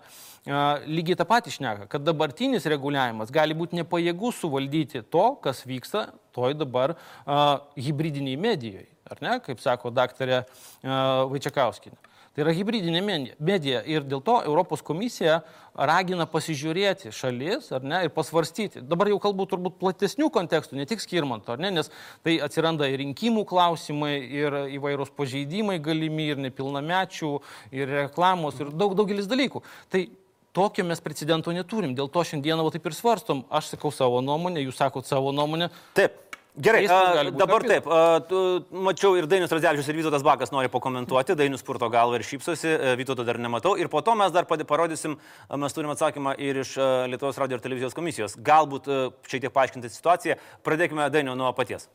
[0.89, 6.57] lygiai tą patį šneka, kad dabartinis reguliavimas gali būti nepajėgus suvaldyti to, kas vyksta toj
[6.57, 6.95] dabar
[7.77, 10.41] hybridiniai medijoje, ar ne, kaip sako daktarė
[10.81, 12.08] Vaičiakauskinė.
[12.39, 13.01] Tai yra hybridinė
[13.35, 15.41] medija ir dėl to Europos komisija
[15.75, 18.79] ragina pasižiūrėti šalis ne, ir pasvarstyti.
[18.87, 21.91] Dabar jau kalbu turbūt platesnių kontekstų, ne tik skirmanto, ne, nes
[22.23, 27.33] tai atsiranda ir rinkimų klausimai, ir įvairūs pažeidimai galimi, ir nepilnamečių,
[27.75, 29.65] ir reklamos, ir daug, daugelis dalykų.
[29.91, 30.05] Tai
[30.55, 33.43] tokio mes precedento neturim, dėl to šiandieną va, taip ir svarstom.
[33.51, 35.73] Aš sakau savo nuomonę, jūs sakot savo nuomonę.
[35.99, 36.28] Taip.
[36.57, 38.39] Gerai, a, dabar taip, a, tu,
[38.73, 43.23] mačiau ir Dainius Radzevičius ir Vytautas Bakas nori pakomentuoti, Dainius purto galvą ir šypsosi, Vytauto
[43.27, 43.75] dar nematau.
[43.79, 45.15] Ir po to mes dar parodysim,
[45.61, 46.75] mes turim atsakymą ir iš
[47.13, 48.35] Lietuvos radio ir televizijos komisijos.
[48.35, 48.91] Galbūt
[49.29, 50.39] šiek tiek paaiškinti situaciją.
[50.65, 51.87] Pradėkime Dainiu nuo paties.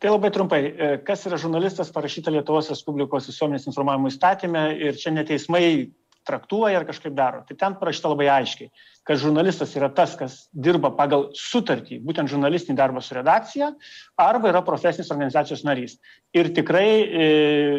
[0.00, 5.12] Tai labai trumpai, e, kas yra žurnalistas parašyta Lietuvos Respublikos visuomenės informavimo įstatymė ir čia
[5.12, 5.64] neteismai
[6.28, 7.42] traktuoja ar kažkaip daro.
[7.48, 8.68] Tai ten parašyta labai aiškiai,
[9.08, 13.70] kad žurnalistas yra tas, kas dirba pagal sutartį, būtent žurnalistinį darbą su redakcija,
[14.20, 15.96] arba yra profesinis organizacijos narys.
[16.36, 17.28] Ir tikrai e,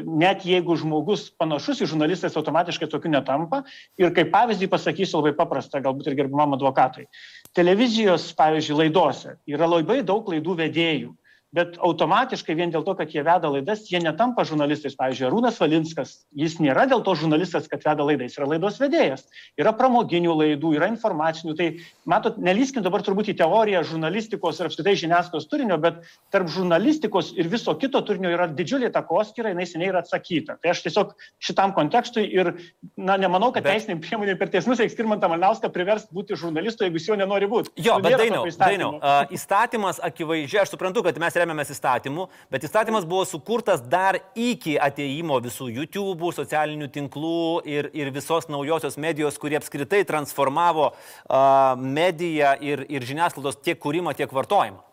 [0.09, 3.61] net jeigu žmogus panašus į žurnalistas automatiškai tokiu netampa.
[4.01, 7.05] Ir kaip pavyzdį pasakysiu labai paprastą, galbūt ir gerbimam advokatui.
[7.53, 11.13] Televizijos, pavyzdžiui, laidose yra labai daug laidų vedėjų
[11.55, 14.93] bet automatiškai vien dėl to, kad jie veda laidas, jie netampa žurnalistais.
[14.99, 19.25] Pavyzdžiui, Arūnas Valinskas, jis nėra dėl to žurnalistas, kad veda laidą, jis yra laidos vedėjas.
[19.57, 21.55] Yra pramoginių laidų, yra informacinių.
[21.57, 21.69] Tai,
[22.09, 27.49] matot, nelyskim dabar turbūt į teoriją žurnalistikos ir apskritai žiniasklaidos turinio, bet tarp žurnalistikos ir
[27.49, 30.59] viso kito turinio yra didžiulė takoskira, jinai seniai yra atsakyta.
[30.61, 32.53] Tai aš tiesiog šitam kontekstui ir,
[32.93, 33.79] na, nemanau, kad bet...
[33.79, 37.73] teisiniai priemonė per teismus reikia skirmantą Malnauską priversti būti žurnalistu, jeigu jis jo nenori būti.
[37.81, 42.67] Jo, nu, bet dainiau, dainiau, uh, įstatymas akivaizdžiai, aš suprantu, kad mes remiamės įstatymu, bet
[42.67, 49.39] įstatymas buvo sukurtas dar iki ateimo visų YouTube, socialinių tinklų ir, ir visos naujosios medijos,
[49.41, 54.83] kurie apskritai transformavo uh, mediją ir, ir žiniasklaidos tiek kūrimą, tiek vartojimą.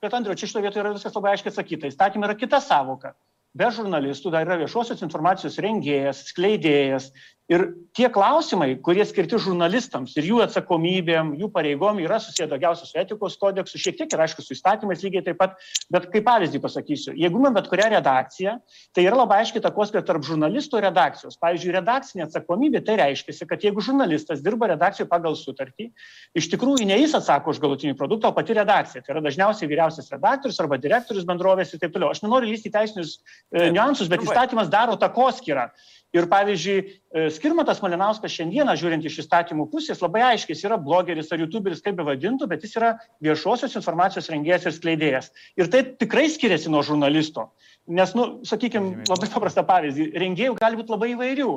[0.00, 1.90] Bet Andriu, čia šitoje vietoje yra viskas labai aiškiai atsakyta.
[1.90, 3.12] Įstatymė yra kita savoka.
[3.50, 7.10] Be žurnalistų dar yra viešosios informacijos rengėjas, skleidėjas,
[7.50, 7.64] Ir
[7.98, 13.34] tie klausimai, kurie skirti žurnalistams ir jų atsakomybėm, jų pareigom yra susiję daugiausiai su etikos
[13.40, 15.56] kodeksu, šiek tiek ir aišku su įstatymais lygiai taip pat,
[15.90, 18.54] bet kaip pavyzdį pasakysiu, jeigu man bet kurią redakciją,
[18.94, 21.40] tai yra labai aiškiai takos tarp žurnalistų ir redakcijos.
[21.42, 25.90] Pavyzdžiui, redakcinė atsakomybė tai reiškia, kad jeigu žurnalistas dirba redakcijoje pagal sutartį,
[26.38, 29.02] iš tikrųjų ne jis atsako už galutinį produktą, o pati redakcija.
[29.02, 32.14] Tai yra dažniausiai vyriausias redaktorius arba direktorius bendrovės ir taip toliau.
[32.14, 35.72] Aš nenoriu lysti į teisinius e, niuansus, bet įstatymas daro takoskirą.
[36.10, 36.78] Ir pavyzdžiui,
[37.14, 41.82] e, Skirmatas Malinauskas šiandieną, žiūrint iš įstatymų pusės, labai aiškiai, jis yra blogeris ar youtuberis,
[41.84, 42.88] kaip be vadintų, bet jis yra
[43.22, 45.30] viešosios informacijos rengėjas ir skleidėjas.
[45.60, 47.52] Ir tai tikrai skiriasi nuo žurnalisto.
[47.86, 51.52] Nes, nu, sakykime, labai paprastą pavyzdį, rengėjų gali būti labai įvairių.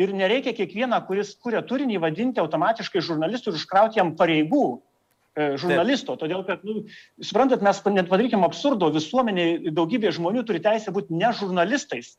[0.00, 6.16] Ir nereikia kiekvieną, kuris kuria turinį, vadinti automatiškai žurnalistų ir užkrauti jam pareigų e, žurnalisto.
[6.16, 6.24] Taip.
[6.24, 6.86] Todėl, kad, nu,
[7.20, 12.16] suprantat, mes net padarykim absurdo, visuomenė daugybė žmonių turi teisę būti ne žurnalistais.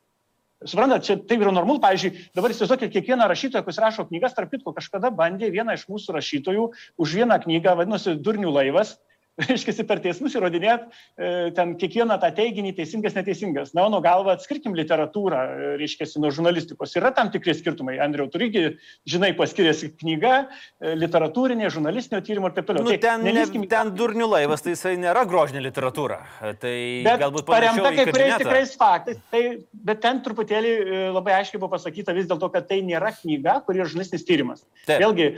[0.60, 1.80] Suprantat, čia taip yra normalu.
[1.80, 6.18] Pavyzdžiui, dabar įsivaizduokit, kiekvieną rašytoją, kuris rašo knygas, tarp kitko, kažkada bandė vieną iš mūsų
[6.18, 6.66] rašytojų
[7.00, 8.98] už vieną knygą, vadinosi Durnių laivas,
[9.48, 13.72] reiškia, per teismus įrodinėt e, ten kiekvieną tą teiginį teisingas, neteisingas.
[13.76, 16.94] Na, mano galva, atskirkim literatūrą, e, reiškia, nuo žurnalistikos.
[16.98, 17.96] Yra tam tikri skirtumai.
[18.02, 18.76] Andriau, turigi,
[19.08, 20.34] žinai, paskiriasi knyga,
[20.80, 22.86] e, literatūrinė, žurnalistinio tyrimo ir taip toliau.
[22.86, 23.66] Nu, tai ten, nelyskim...
[23.70, 26.20] ten durnių laivas, tai jisai nėra grožinė literatūra.
[26.60, 26.74] Tai
[27.06, 29.22] bet galbūt paremta kai kuriais tikrais faktais.
[29.32, 29.44] Tai,
[29.90, 30.74] bet ten truputėlį
[31.14, 34.66] labai aiškiai buvo pasakyta vis dėlto, kad tai nėra knyga, kuri yra žurnalistinis tyrimas.
[34.84, 35.00] Taip.
[35.02, 35.32] Vėlgi,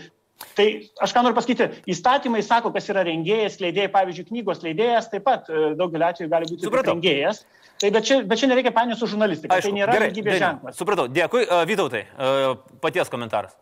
[0.56, 0.66] Tai
[1.04, 5.48] aš ką noriu pasakyti, įstatymai sako, kas yra rengėjas, leidėjas, pavyzdžiui, knygos leidėjas, taip pat
[5.48, 7.42] e, daugeliu atveju gali būti rengėjas.
[7.82, 10.78] Tai bet čia, bet čia nereikia painioti su žurnalistika, tai Aišku, tai nėra lygybės ženklas.
[10.78, 11.46] Supratau, dėkui.
[11.48, 13.56] Uh, Vytautai, uh, paties komentaras.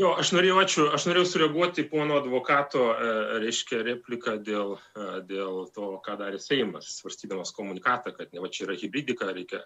[0.00, 2.86] Jo, aš norėjau, ačiū, aš norėjau sureaguoti pono advokato,
[3.42, 4.78] reiškia, repliką dėl,
[5.28, 9.60] dėl to, ką darė Seimas, svarstydamas komunikatą, kad ne va čia yra hybridika, reikia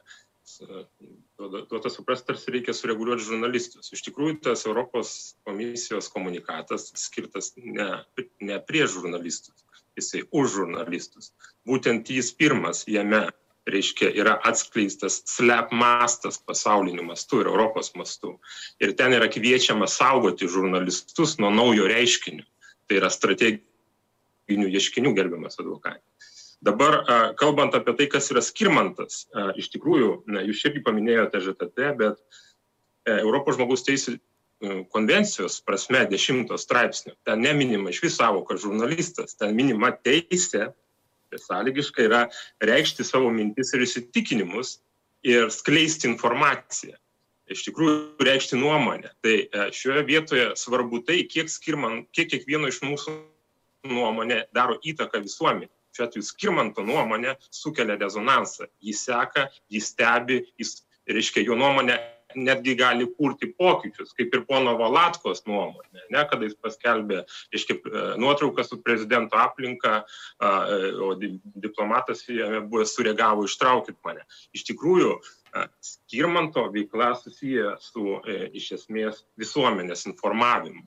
[1.68, 3.90] duota suprasti, tarsi reikia sureguliuoti žurnalistus.
[3.92, 5.10] Iš tikrųjų, tas Europos
[5.46, 7.88] komisijos komunikatas skirtas ne,
[8.40, 9.66] ne prie žurnalistus,
[9.98, 11.32] jisai už žurnalistus.
[11.66, 13.26] Būtent jis pirmas jame,
[13.66, 18.36] reiškia, yra atskleistas slep mastas pasauliniu mastu ir Europos mastu.
[18.80, 22.46] Ir ten yra kviečiama saugoti žurnalistus nuo naujo reiškinio.
[22.86, 26.35] Tai yra strateginių ieškinių gerbiamas advokatas.
[26.64, 27.04] Dabar,
[27.36, 29.26] kalbant apie tai, kas yra skirmantas,
[29.60, 36.56] iš tikrųjų, jūs irgi paminėjote ŽTT, bet e, Europos žmogaus teisų e, konvencijos prasme dešimto
[36.56, 40.70] straipsnio, ten neminima iš vis savo, kad žurnalistas, ten minima teisė,
[41.34, 42.24] besąlygiškai yra
[42.64, 44.78] reikšti savo mintis ir įsitikinimus
[45.28, 46.96] ir skleisti informaciją.
[47.52, 49.12] Iš tikrųjų, reikšti nuomonę.
[49.22, 53.20] Tai e, šioje vietoje svarbu tai, kiek, skirman, kiek kiekvieno iš mūsų
[53.92, 58.68] nuomonė daro įtaką visuomenė šiuo atveju skirmanto nuomonė sukelia rezonansą.
[58.84, 61.98] Jis seka, jis stebi, jis, reiškia, jo nuomonė
[62.36, 67.22] netgi gali kurti pokyčius, kaip ir pono Valatkos nuomonė, ne, kada jis paskelbė,
[67.54, 67.78] reiškia,
[68.20, 70.02] nuotrauką su prezidento aplinka,
[71.06, 74.26] o diplomatas jame buvo sureagavo, ištraukit mane.
[74.56, 75.14] Iš tikrųjų,
[75.80, 80.84] skirmanto veikla susiję su, e, iš esmės, visuomenės informavimu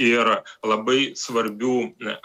[0.00, 0.28] ir
[0.64, 1.76] labai svarbių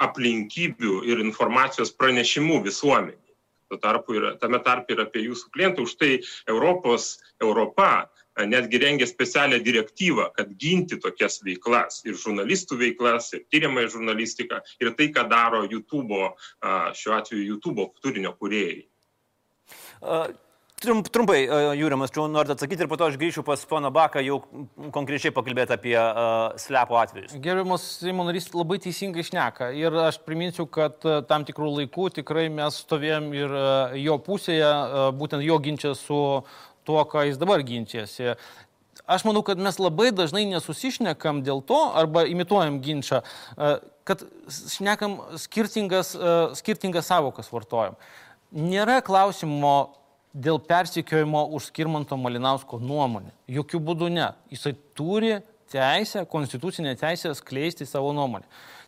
[0.03, 3.23] aplinkybių ir informacijos pranešimų visuomeniai.
[3.67, 5.83] Tuo tarpu yra, tame tarpe ir apie jūsų klientų.
[5.83, 6.11] Už tai
[6.47, 8.07] Europos, Europa
[8.47, 14.93] netgi rengia specialią direktyvą, kad ginti tokias veiklas ir žurnalistų veiklas, ir tyriamąją žurnalistiką, ir
[14.95, 16.31] tai, ką daro YouTube,
[16.93, 18.85] šiuo atveju YouTube turinio kuriejai.
[20.77, 24.21] Trump, trumpai, uh, Jūrimas, čia noriu atsakyti ir po to aš grįšiu pas poną Baką
[24.21, 24.35] jau
[24.93, 27.33] konkrečiai pakalbėti apie uh, slepo atvejus.
[27.41, 32.45] Gerbiamas Seimo narys labai teisingai išneka ir aš priminsiu, kad uh, tam tikrų laikų tikrai
[32.53, 33.57] mes stovėjom ir
[34.03, 34.69] jo pusėje,
[35.17, 36.21] būtent jo ginčia su
[36.85, 38.37] tuo, ką jis dabar ginčiasi.
[39.09, 43.25] Aš manau, kad mes labai dažnai nesusišnekam dėl to arba imituojam ginčą,
[44.05, 46.13] kad šnekam skirtingas,
[46.61, 47.97] skirtingas savokas vartojam.
[48.53, 49.96] Nėra klausimo
[50.37, 53.33] dėl persikiojimo už Skirmanto Malinausko nuomonę.
[53.49, 54.29] Jokių būdų ne.
[54.53, 55.37] Jisai turi
[55.71, 58.45] teisę, konstitucinę teisę skleisti savo nuomonę.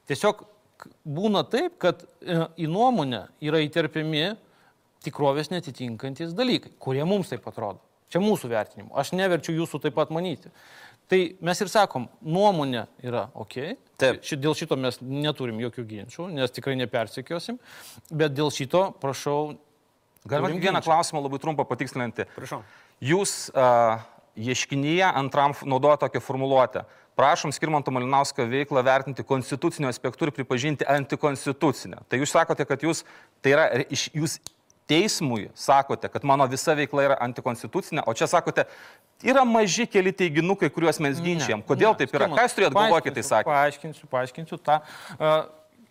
[0.09, 0.45] Tiesiog
[1.05, 4.35] būna taip, kad e, į nuomonę yra įterpiami
[5.03, 7.81] tikrovės netitinkantis dalykai, kurie mums taip atrodo.
[8.09, 8.93] Čia mūsų vertinimu.
[8.97, 10.49] Aš neverčiu jūsų taip pat manyti.
[11.09, 13.55] Tai mes ir sakom, nuomonė yra ok.
[14.01, 14.21] Taip.
[14.26, 17.57] Ši, dėl šito mes neturim jokių ginčių, nes tikrai nepersikiosim.
[18.09, 19.57] Bet dėl šito prašau
[20.27, 22.25] Galima vieną klausimą labai trumpą patikslinti.
[22.35, 22.63] Prašau.
[22.99, 24.01] Jūs uh,
[24.35, 26.83] ieškinyje antram naudoja tokią formuluotę.
[27.19, 32.05] Prašom Skirmanto Malinauską veiklą vertinti konstitucinio aspektų ir pripažinti antikonstitucinę.
[32.07, 33.03] Tai jūs sakote, kad jūs,
[33.43, 33.65] tai yra,
[34.15, 34.37] jūs
[34.89, 38.65] teismui sakote, kad mano visa veikla yra antikonstitucinė, o čia sakote,
[39.23, 41.61] yra maži keli teiginukai, kuriuos mes ginčiam.
[41.65, 42.31] Kodėl taip yra?
[42.31, 43.51] Ką jūs turėt galvoje, kai tai sakė?
[43.51, 44.79] Paaiškinsiu, paaiškinsiu tą.
[45.19, 45.43] Uh,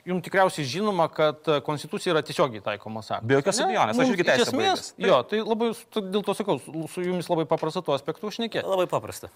[0.08, 3.28] Jums tikriausiai žinoma, kad e, konstitucija yra tiesiogiai taikoma sąlyga.
[3.28, 4.46] Be jokios abejonės, aš irgi teisę.
[4.46, 6.56] Iš esmės, jo, tai labai, dėl to sakau,
[6.88, 8.64] su jumis labai paprasta tuo aspektu užnekė.
[8.64, 9.28] Labai paprasta.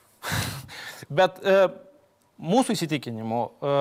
[1.20, 1.58] Bet e,
[2.40, 3.76] mūsų įsitikinimu, e,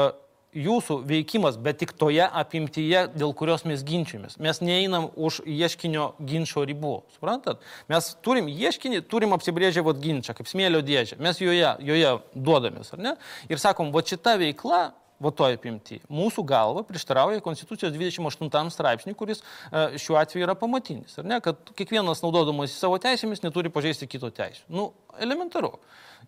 [0.51, 4.37] jūsų veikimas, bet tik toje apimtyje, dėl kurios mes ginčiamės.
[4.41, 6.97] Mes neeinam už ieškinio ginčio ribų.
[7.15, 7.61] Suprantat?
[7.91, 11.19] Mes turim ieškinį, turim apsibrėžę vat ginčą, kaip smėlio dėžę.
[11.23, 13.15] Mes joje, joje duodamės, ar ne?
[13.51, 14.89] Ir sakom, va šita veikla
[15.21, 15.99] va toje apimti.
[16.11, 21.19] Mūsų galva prieštarauja Konstitucijos 28 straipsniui, kuris e, šiuo atveju yra pamatinis.
[21.21, 24.65] Ar ne, kad kiekvienas naudodamas savo teisėmis neturi pažeisti kito teisų.
[24.73, 24.89] Nu,
[25.21, 25.75] elementaru.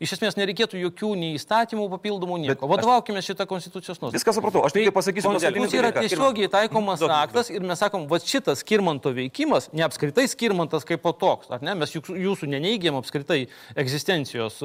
[0.03, 2.67] Iš esmės nereikėtų jokių nei įstatymų papildomų, nieko.
[2.67, 4.17] Vadovaukime šitą konstitucijos nuostatą.
[4.17, 8.19] Viską supratau, aš tik tai pasakysiu, konstitucija yra tiesiogiai taikomas aktas ir mes sakom, va
[8.19, 13.45] šitas skirmanto veikimas, ne apskritai skirmantas kaip po toks, ar ne, mes jūsų neneigiam apskritai
[13.79, 14.59] egzistencijos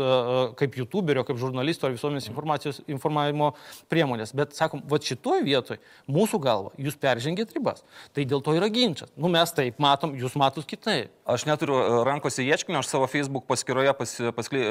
[0.59, 3.53] kaip youtuberio, kaip žurnalisto ar visuomenės informacijos informavimo
[3.93, 5.79] priemonės, bet sakom, va šitoje vietoje
[6.11, 7.85] mūsų galva jūs peržengėt ribas.
[8.17, 9.13] Tai dėl to yra ginčas.
[9.15, 11.13] Nu mes taip matom, jūs matus kitaip.
[11.29, 14.63] Aš neturiu rankose ieškinio, aš savo Facebook paskyroje pas, paskly,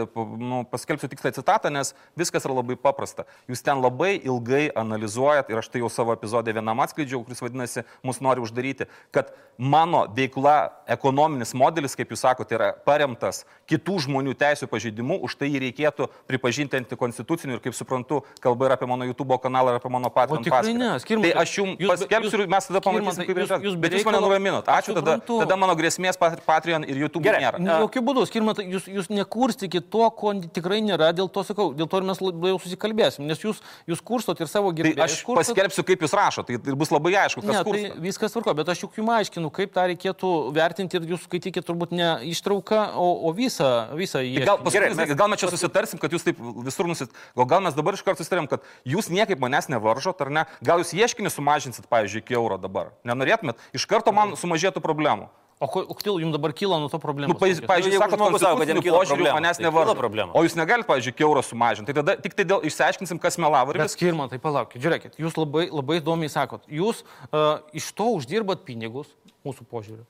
[0.41, 3.27] nu, paskelbsiu tikslę citatą, nes viskas yra labai paprasta.
[3.51, 7.85] Jūs ten labai ilgai analizuojat ir aš tai jau savo epizodė vienam atskleidžiau, kuris vadinasi,
[8.05, 10.57] mus nori uždaryti, kad mano veikla,
[10.93, 16.07] ekonominis modelis, kaip jūs sakote, yra paremtas kitų žmonių teisų pažeidimu, už tai jį reikėtų
[16.29, 20.43] pripažinti antikonstituciniu ir, kaip suprantu, kalba yra apie mano YouTube kanalą ir apie mano patį
[20.53, 21.23] paskyrą.
[21.25, 24.69] Tai aš jums paskelbsiu ir mes tada pamatysime, kaip jūs, jūs, bet jūs mane nuraminot.
[24.77, 27.81] Ačiū, tada, tada mano grėsmės Patreon ir YouTube Gerai, nėra.
[27.83, 32.01] Jokių būdų, skirmat, jūs, jūs nekurstykit to, ko tikrai nėra, dėl to sakau, dėl to
[32.01, 34.99] ir mes labai jau susikalbėsim, nes jūs, jūs kurstot ir savo gyvenimą.
[34.99, 35.53] Tai aš kurstot...
[35.53, 37.91] paskelbsiu, kaip jūs rašote, tai bus labai aišku, kas ne, kursto.
[37.93, 41.65] tai viskas tvarko, bet aš juk jums aiškinu, kaip tą reikėtų vertinti ir jūs skaitykite
[41.67, 44.43] turbūt ne ištrauką, o, o visą, visą jį.
[44.43, 47.63] Tai gal, gerai, mes, gal mes čia susitarsim, kad jūs taip visur nusit, o gal
[47.65, 50.45] mes dabar iš karto susitarėm, kad jūs niekaip manęs nevaržot, ar ne?
[50.65, 52.93] Gal jūs ieškinį sumažinsit, pavyzdžiui, iki euro dabar.
[53.07, 55.29] Nenorėtumėt, iš karto man sumažėtų problemų.
[55.57, 57.33] O kodėl jums dabar kyla nuo to problemų?
[57.33, 60.25] Nu, pavyzdžiui, jeigu sakot, žmogus sako, kad jam kyla požiūrių, manęs tai nevaržo.
[60.37, 61.89] O jūs negalite, pavyzdžiui, keurą sumažinti.
[61.89, 63.73] Tai tada tik tai dėl išsiaiškinsim, kas melavo.
[63.73, 68.61] Bet skirma, tai palaukit, žiūrėkit, jūs labai, labai įdomiai sakot, jūs uh, iš to uždirbat
[68.69, 69.09] pinigus,
[69.47, 70.05] mūsų požiūriu.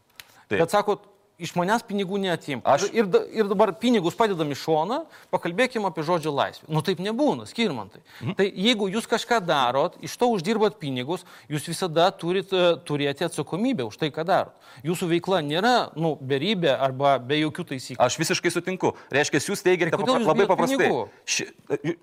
[0.51, 0.59] Taip.
[0.59, 1.07] Bet sakot,
[1.37, 2.61] iš manęs pinigų neatim.
[2.65, 2.87] Aš...
[2.95, 4.99] Ir, ir dabar pinigus padedam į šoną,
[5.33, 6.65] pakalbėkime apie žodžio laisvę.
[6.71, 8.01] Nu taip nebūna, skirmantai.
[8.21, 8.35] Mhm.
[8.39, 13.85] Tai jeigu jūs kažką darot, iš to uždirbat pinigus, jūs visada turit uh, turėti atsakomybę
[13.85, 14.55] už tai, ką darot.
[14.85, 18.01] Jūsų veikla nėra, nu, beribė arba be jokių taisyklių.
[18.01, 18.95] Aš visiškai sutinku.
[19.13, 20.89] Reiškia, jūs teigiate, tai papra, labai paprastai.
[21.29, 21.47] Ši,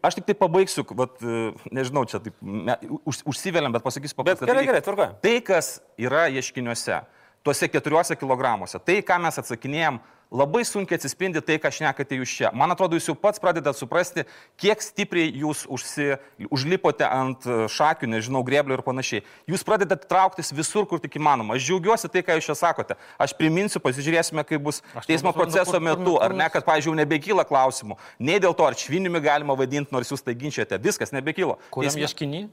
[0.07, 4.49] aš tik tai pabaigsiu, vat, e, nežinau, čia taip me, už, užsiveliam, bet pasakysiu paprastai.
[4.51, 5.11] Gerai, gerai, tvarka.
[5.25, 7.03] Tai, kas yra ieškiniuose
[7.45, 8.81] tuose keturiuose kilogramuose.
[8.81, 10.01] Tai, ką mes atsakinėjom,
[10.35, 12.51] labai sunkiai atsispindi tai, ką šnekate jūs čia.
[12.57, 14.25] Man atrodo, jūs jau pats pradedat suprasti,
[14.61, 16.15] kiek stipriai jūs užsi,
[16.49, 19.23] užlipote ant e, šakių, nežinau, greblio ir panašiai.
[19.51, 21.59] Jūs pradedat trauktis visur, kur tik įmanoma.
[21.59, 22.99] Aš džiaugiuosi tai, ką jūs čia sakote.
[23.21, 28.01] Aš priminsiu, pasižiūrėsime, kaip bus teismo proceso metu, ar ne, kad, pavyzdžiui, nebekyla klausimų.
[28.25, 30.81] Ne dėl to, ar švinimi galima vadinti, nors jūs tai ginčiate.
[30.83, 31.61] Viskas nebekylo.
[31.75, 32.47] Kuriam ieškinį?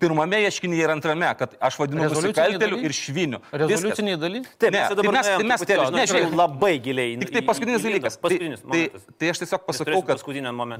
[0.00, 3.40] Pirmame ieškinyje ir antrame, kad aš vadinu nusikalteliu ir šviniu.
[3.52, 4.54] Rezoliuciniai dalykai?
[4.56, 7.16] Taip, ne, tai mes, tai mes, tai mes ne, žiūrėjau, labai giliai.
[7.20, 8.16] Tik tai paskutinis dalykas.
[8.22, 10.22] Paskutinis tai, tai, tai aš tiesiog pasakau, kad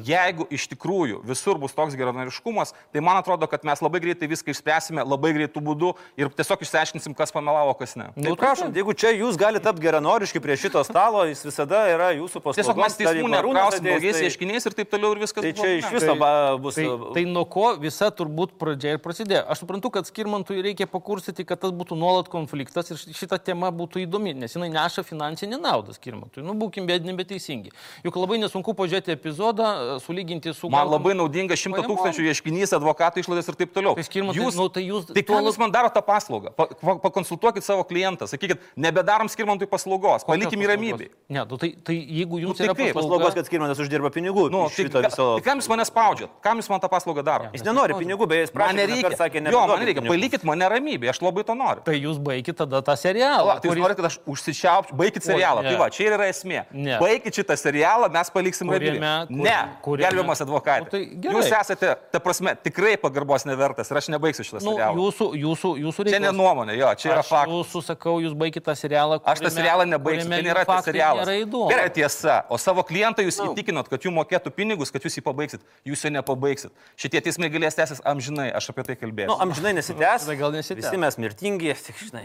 [0.07, 4.55] jeigu iš tikrųjų visur bus toks geranoriškumas, tai man atrodo, kad mes labai greitai viską
[4.55, 8.11] išspręsime, labai greitų būdų ir tiesiog išsiaiškinsim, kas pamelavo, kas ne.
[8.17, 12.13] Nu, tai prašom, jeigu čia jūs galite tapti geranoriški prie šito stalo, jis visada yra
[12.17, 12.61] jūsų paslauga.
[12.61, 15.43] Tiesiog mes teismų neapkrausim daugiais tai- ieškiniais ir taip toliau ir viskas.
[15.43, 16.15] Tai čia iš viso
[16.63, 16.79] bus.
[17.17, 19.43] Tai nuo ko visa turbūt pradžia ir prasidėjo.
[19.51, 24.05] Aš suprantu, kad skirmantui reikia pakursyti, kad tas būtų nuolat konfliktas ir šita tema būtų
[24.05, 26.45] įdomi, nes jinai neša finansinį naudą skirmantui.
[26.47, 27.73] Nu, būkim bėdini, bet teisingi.
[28.07, 30.71] Juk labai nesunku pažiūrėti epizodą, e, sulyginti su...
[30.73, 33.97] Man labai naudinga 100 tūkstančių ieškinys, advokatų išlaidas ir taip toliau.
[33.99, 35.11] Tai skirmantai, jūs, nu, tai jūs...
[35.11, 36.53] Tai ką jūs man darote tą paslaugą?
[36.57, 41.11] Pa, pa, pakonsultuokit savo klientą, sakykit, nebedarom skirmantui paslaugos, palikim į ramybę.
[41.33, 43.01] Ne, nu, tai, tai jeigu jums nu, tai yra paslauga...
[43.01, 44.49] paslaugos, kad skirmantas uždirba pinigų.
[44.53, 45.29] Nu, tai, viso...
[45.39, 46.37] tai kam jūs mane spaudžiat?
[46.45, 47.53] Kam jūs man tą paslaugą darote?
[47.57, 48.76] Jis nenori pinigų, beje, jis prašo.
[48.77, 49.13] Man nereikia.
[49.17, 51.85] Sakė, jo, man reikia, palikit mane ramybėje, aš labai to noriu.
[51.87, 53.57] Tai jūs baigit tada tą serialą.
[53.57, 55.63] O, tai jūs norite, kad aš užsičiaupčiau, baigit serialą.
[55.63, 56.65] O, tai va, čia yra esmė.
[56.75, 56.97] Ne.
[57.03, 59.01] Baigit šitą serialą, mes paliksim ramybėje.
[59.31, 60.93] Kur, ne, kur, gerbiamas advokatas.
[60.93, 65.01] Tai jūs esate, ta prasme, tikrai pagarbos nevertas ir aš nebaigsiu šitą nu, serialą.
[65.01, 66.17] Jūsų, jūsų, jūsų reikalas.
[66.17, 67.55] Čia ne nuomonė, jo, čia yra faktas.
[67.57, 69.21] Jūsų sakau, jūs baigit tą serialą.
[69.21, 71.33] Kuriame, aš tą serialą nebaigsiu, tai nėra tas serialas.
[71.73, 72.39] Gerai, tiesa.
[72.53, 73.51] O savo klientą jūs no.
[73.53, 75.65] įtikinot, kad jų mokėtų pinigus, kad jūs jį pabaigsit.
[75.87, 76.75] Jūs jo nepabaigsit.
[77.01, 78.49] Šitie teismai galės tęsis amžinai.
[78.57, 79.31] Aš aš apie tai kalbėsiu.
[79.31, 80.27] Nu, amžinai nesitęs.
[80.27, 80.83] Tada gal nesitęs.
[80.83, 82.25] Visi mes mirtingi, tik žinai.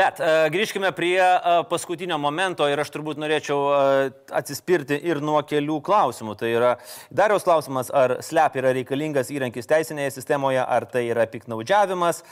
[0.00, 5.42] Bet uh, grįžkime prie uh, paskutinio momento ir aš turbūt norėčiau uh, atsispirti ir nuo
[5.46, 6.38] kelių klausimų.
[6.40, 6.74] Tai yra
[7.12, 12.24] Dariaus klausimas, ar SLEP yra reikalingas įrankis teisinėje sistemoje, ar tai yra piknaudžiavimas.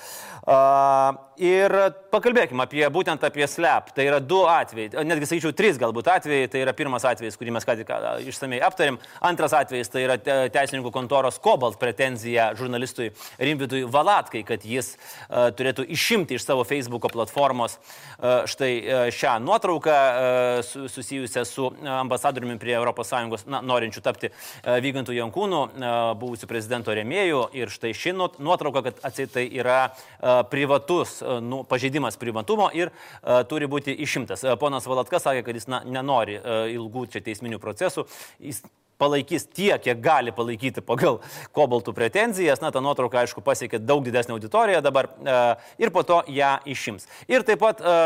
[0.46, 1.72] Uh, ir
[2.12, 3.92] pakalbėkime apie būtent apie SLEP.
[3.96, 6.48] Tai yra du atvejai, netgi sakyčiau, trys galbūt atvejai.
[6.52, 7.92] Tai yra pirmas atvejis, kurį mes ką tik
[8.26, 8.98] išsamei aptarėm.
[9.24, 15.86] Antras atvejis tai yra teisininkų kontoros Kobalt pretenzija žurnalistui Rimvidui Valatkai, kad jis uh, turėtų
[15.96, 22.58] išimti iš savo Facebook'o platformos uh, štai uh, šią nuotrauką uh, su, susijusią su ambasadoriumi
[22.62, 27.46] prie ES, na, norinčių tapti uh, Vygantų Jankūnų, uh, buvusių prezidento remėjų.
[27.56, 33.42] Ir štai ši nuotrauka, kad atsitai tai yra uh, privatus nu, pažeidimas privatumo ir uh,
[33.48, 34.44] turi būti išimtas.
[34.46, 38.06] Uh, ponas Valatkas sakė, kad jis na, nenori uh, ilgų čia teisminių procesų.
[38.42, 38.64] Jis
[38.98, 41.20] palaikys tiek, kiek gali palaikyti pagal
[41.56, 42.62] kobaltų pretenzijas.
[42.64, 45.38] Na, ta nuotrauka, aišku, pasiekė daug didesnį auditoriją dabar e,
[45.84, 47.08] ir po to ją išims.
[47.30, 47.96] Ir taip pat e,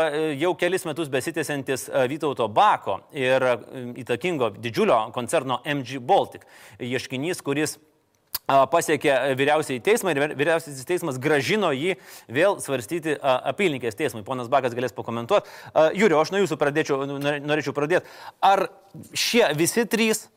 [0.41, 3.45] jau kelis metus besitėsiantis e, Vytauto Bako ir
[4.03, 6.45] įtakingo didžiulio koncerno MG Baltic
[6.79, 7.77] ieškinys, kuris
[8.71, 11.95] pasiekė vyriausiai teismą ir vyriausiasis teismas gražino jį
[12.31, 14.25] vėl svarstyti apylinkės teismui.
[14.27, 15.49] Ponas Bakas galės pakomentuoti.
[15.97, 17.05] Jūrio, aš nuo jūsų pradėčiau,
[17.45, 18.09] norėčiau pradėti.
[18.43, 18.67] Ar
[19.13, 20.27] šie visi trys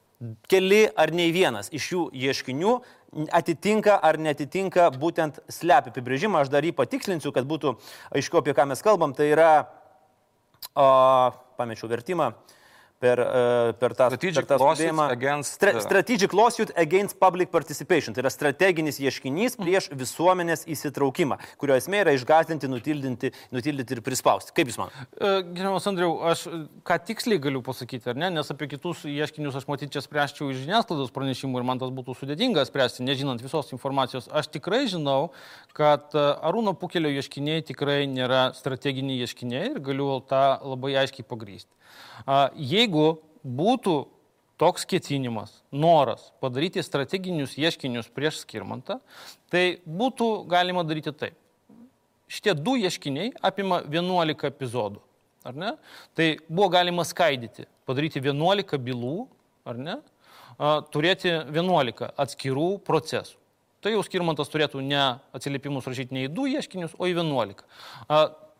[0.48, 2.74] keli ar nei vienas iš jų ieškinių
[3.34, 6.42] atitinka ar netitinka būtent slepi apibrėžimą.
[6.42, 7.76] Aš dar jį patikslinsiu, kad būtų
[8.14, 9.14] aišku, apie ką mes kalbam.
[9.14, 9.50] Tai yra,
[10.74, 10.86] o,
[11.58, 12.32] pamečiau vertimą,
[13.04, 15.08] per, e, per tą, strategic per tą skubėjimą.
[15.14, 15.58] Against...
[15.58, 18.16] Stra, strategic lawsuit against public participation.
[18.16, 24.54] Tai yra strateginis ieškinys prieš visuomenės įsitraukimą, kurio esmė yra išgazdinti, nutildinti, nutildinti ir prispausti.
[24.56, 25.06] Kaip Jūs manote?
[25.20, 26.46] Gerbiamas Andriau, aš
[26.86, 30.62] ką tiksliai galiu pasakyti, ar ne, nes apie kitus ieškinius aš matyt čia spręščiau iš
[30.64, 34.30] žiniasklaidos pranešimų ir man tas būtų sudėtinga spręsti, nežinant visos informacijos.
[34.32, 35.34] Aš tikrai žinau,
[35.76, 41.70] kad e, Arūno Pukelio ieškiniai tikrai nėra strateginiai ieškiniai ir galiu tą labai aiškiai pagrysti.
[42.56, 43.06] Jeigu
[43.44, 43.96] būtų
[44.60, 49.00] toks ketinimas, noras padaryti strateginius ieškinius prieš skirmantą,
[49.50, 51.36] tai būtų galima daryti taip.
[52.30, 55.02] Šitie du ieškiniai apima 11 epizodų.
[55.44, 55.74] Ar ne?
[56.16, 59.26] Tai buvo galima skaidyti, padaryti 11 bylų,
[59.68, 59.98] ar ne?
[60.94, 63.36] Turėti 11 atskirų procesų.
[63.84, 65.02] Tai jau skirmantas turėtų ne
[65.36, 67.60] atsiliepimus rašyti ne į du ieškinius, o į 11.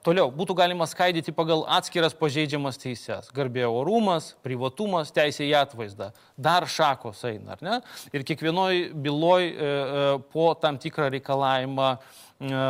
[0.05, 3.31] Toliau, būtų galima skaidyti pagal atskiras pažeidžiamas teises.
[3.33, 6.11] Garbė orumas, privatumas, teisė į atvaizdą.
[6.37, 7.79] Dar šakos eina, ar ne?
[8.13, 10.03] Ir kiekvienoj byloj e, e,
[10.35, 12.67] po tam tikrą reikalavimą e,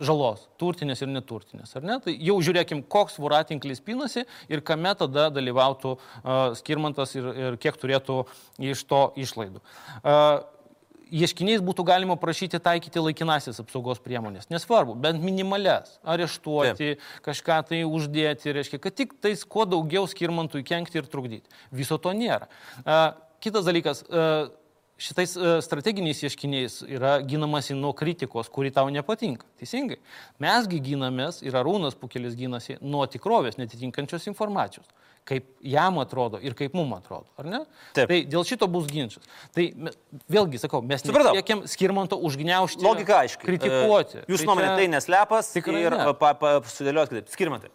[0.00, 1.98] žalos, turtinės ir neturtinės, ar ne?
[2.06, 7.78] Tai jau žiūrėkim, koks voratinklis pinasi ir kame tada dalyvautų uh, skirmantas ir, ir kiek
[7.78, 8.24] turėtų
[8.72, 9.62] iš to išlaidų.
[10.00, 10.42] Uh,
[11.14, 14.48] ieškiniais būtų galima prašyti taikyti laikinasis apsaugos priemonės.
[14.52, 15.94] Nesvarbu, bent minimales.
[16.02, 17.06] Areštuoti, Taip.
[17.26, 21.62] kažką tai uždėti, reiškia, kad tik tais kuo daugiau skirmantui kenkti ir trukdyti.
[21.74, 22.50] Viso to nėra.
[23.44, 24.04] Kitas dalykas.
[25.04, 25.34] Šitais
[25.66, 29.44] strateginiais ieškiniais yra ginamasi nuo kritikos, kuri tau nepatinka.
[29.60, 29.98] Teisingai.
[30.40, 34.88] Mesgi ginamės ir Arūnas Pukelis ginasi nuo tikrovės netitinkančios informacijos
[35.28, 37.60] kaip jam atrodo ir kaip mum atrodo, ar ne?
[37.96, 38.10] Taip.
[38.10, 39.24] Tai dėl šito bus ginčas.
[39.56, 39.64] Tai
[40.30, 42.84] vėlgi sakau, mes nesiekiam skirmanto užgneušti.
[42.84, 43.48] Logika aiškiai.
[43.48, 44.20] Kritikuoti.
[44.20, 46.10] E, Jūsų tai nuomonė tai neslepas ir ne.
[46.20, 47.32] pa, pa, sudėliot kitaip.
[47.32, 47.72] Skirmantai.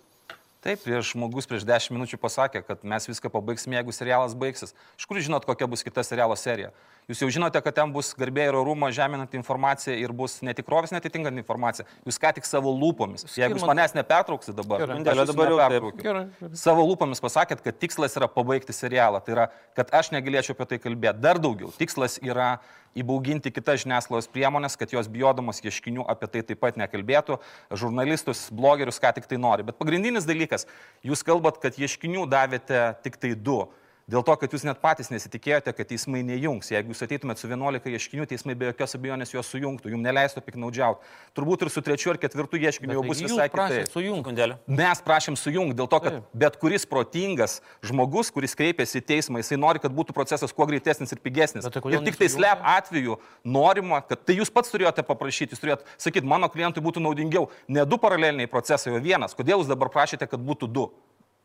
[0.59, 4.73] Taip, prieš žmogus prieš 10 minučių pasakė, kad mes viską pabaigsime, jeigu serialas baigsis.
[4.99, 6.73] Iš kur žinot, kokia bus kita serialo serija?
[7.07, 11.39] Jūs jau žinote, kad ten bus garbė ir orumo žeminanti informacija ir bus netikrovės netitinkanti
[11.41, 11.87] informacija.
[12.03, 16.25] Jūs ką tik savo lūpomis, jeigu jūs manęs nepertrauksit dabar, Gerai, dabar jau gerai.
[16.59, 19.23] savo lūpomis pasakėt, kad tikslas yra pabaigti serialą.
[19.23, 19.47] Tai yra,
[19.79, 21.23] kad aš negalėčiau apie tai kalbėti.
[21.23, 21.71] Dar daugiau.
[21.79, 22.57] Tikslas yra
[22.97, 27.39] įbauginti kitas žiniasklaidos priemonės, kad jos bijodamos ieškinių apie tai taip pat nekalbėtų,
[27.77, 29.65] žurnalistus, blogerius, ką tik tai nori.
[29.67, 30.65] Bet pagrindinis dalykas,
[31.05, 33.61] jūs kalbat, kad ieškinių davėte tik tai du.
[34.09, 36.71] Dėl to, kad jūs net patys nesitikėjote, kad teismai nejungs.
[36.71, 41.11] Jeigu jūs ateitumėt su 11 ieškinių, teismai be jokios abejonės juos sujungtų, jums neleistų piknaudžiauti.
[41.37, 43.91] Turbūt ir su trečiu ar ketvirtu ieškiniu jau bus visai kitaip.
[43.93, 44.47] Sujungti,
[44.79, 46.31] Mes prašym sujungti, dėl to, kad Taip.
[46.41, 51.13] bet kuris protingas žmogus, kuris kreipiasi į teismą, jisai nori, kad būtų procesas kuo greitesnis
[51.13, 51.67] ir pigesnis.
[51.69, 55.85] Tai ir tik tai slep atveju norima, kad tai jūs pats turėjote paprašyti, jūs turėjote
[56.01, 59.37] sakyti, mano klientui būtų naudingiau ne du paraleliniai procesai, o vienas.
[59.37, 60.89] Kodėl jūs dabar prašėte, kad būtų du?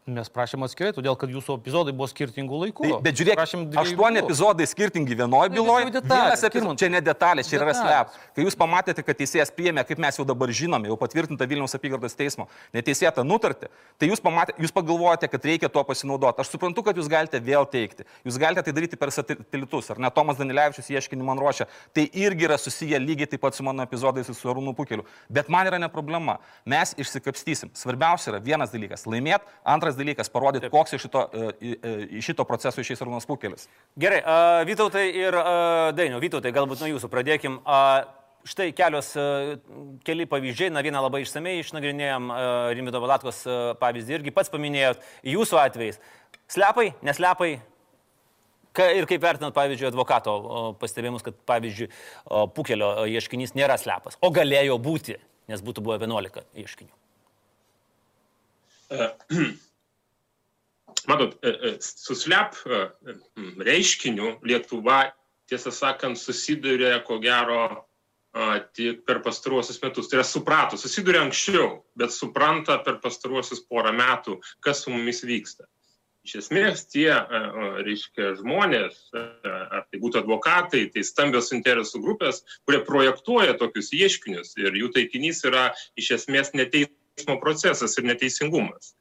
[0.05, 2.85] Mes prašėm atskirai, todėl kad jūsų epizodai buvo skirtingų laikų.
[2.85, 3.39] Tai, bet žiūrėk,
[3.81, 5.87] aštuoni epizodai skirtingi vienoje byloje.
[5.95, 8.19] Vienas epizodas, čia ne detalė, čia yra slep.
[8.37, 12.13] Kai jūs pamatėte, kad teisėjas priėmė, kaip mes jau dabar žinome, jau patvirtinta Vilniaus apygardos
[12.19, 16.45] teismo, neteisėtą nutartį, tai jūs, pamatė, jūs pagalvojate, kad reikia tuo pasinaudoti.
[16.45, 18.05] Aš suprantu, kad jūs galite vėl teikti.
[18.29, 21.65] Jūs galite tai daryti per satelitus, ar ne Tomas Danilevičius ieškinį man ruošia.
[21.97, 25.09] Tai irgi yra susiję lygiai taip pat su mano epizodais su Arūnu Pukeliu.
[25.33, 26.37] Bet man yra ne problema.
[26.69, 27.73] Mes išsikapstysim.
[27.73, 32.25] Svarbiausia yra vienas dalykas- laimėti, antras Antras dalykas- parodyti, koks iš šito, e, e, iš
[32.25, 33.69] šito proceso išeis Arūnas Pukelis.
[33.97, 37.61] Gerai, uh, Vytautai ir uh, Dainiau, Vytautai, galbūt nuo jūsų pradėkim.
[37.65, 38.05] Uh,
[38.45, 39.57] štai kelios, uh,
[40.05, 42.33] keli pavyzdžiai, na vieną labai išsamei išnagrinėjom,
[42.75, 43.45] Rimvido Valatkos
[43.81, 46.01] pavyzdį irgi pats paminėjot, jūsų atvejais.
[46.49, 47.61] Slepai, neslepai,
[48.75, 51.87] Ka, ir kaip vertinat, pavyzdžiui, advokato pastebėjimus, kad, pavyzdžiui,
[52.57, 55.15] Pukelio ieškinys nėra slepas, o galėjo būti,
[55.47, 56.91] nes būtų buvę 11 ieškinių.
[61.07, 62.79] Matot, e, e, su SLEP e,
[63.67, 65.03] reiškiniu Lietuva,
[65.51, 67.67] tiesą sakant, susiduria ko gero
[68.75, 70.09] tik per pastaruosius metus.
[70.11, 75.69] Tai yra suprato, susiduria anksčiau, bet supranta per pastaruosius porą metų, kas su mumis vyksta.
[76.27, 77.13] Iš esmės tie,
[77.85, 84.81] reiškia, žmonės, ar tai būtų advokatai, tai stambios interesų grupės, kurie projektuoja tokius ieškinius ir
[84.83, 85.69] jų taikinys yra
[86.01, 88.97] iš esmės neteismo procesas ir neteisingumas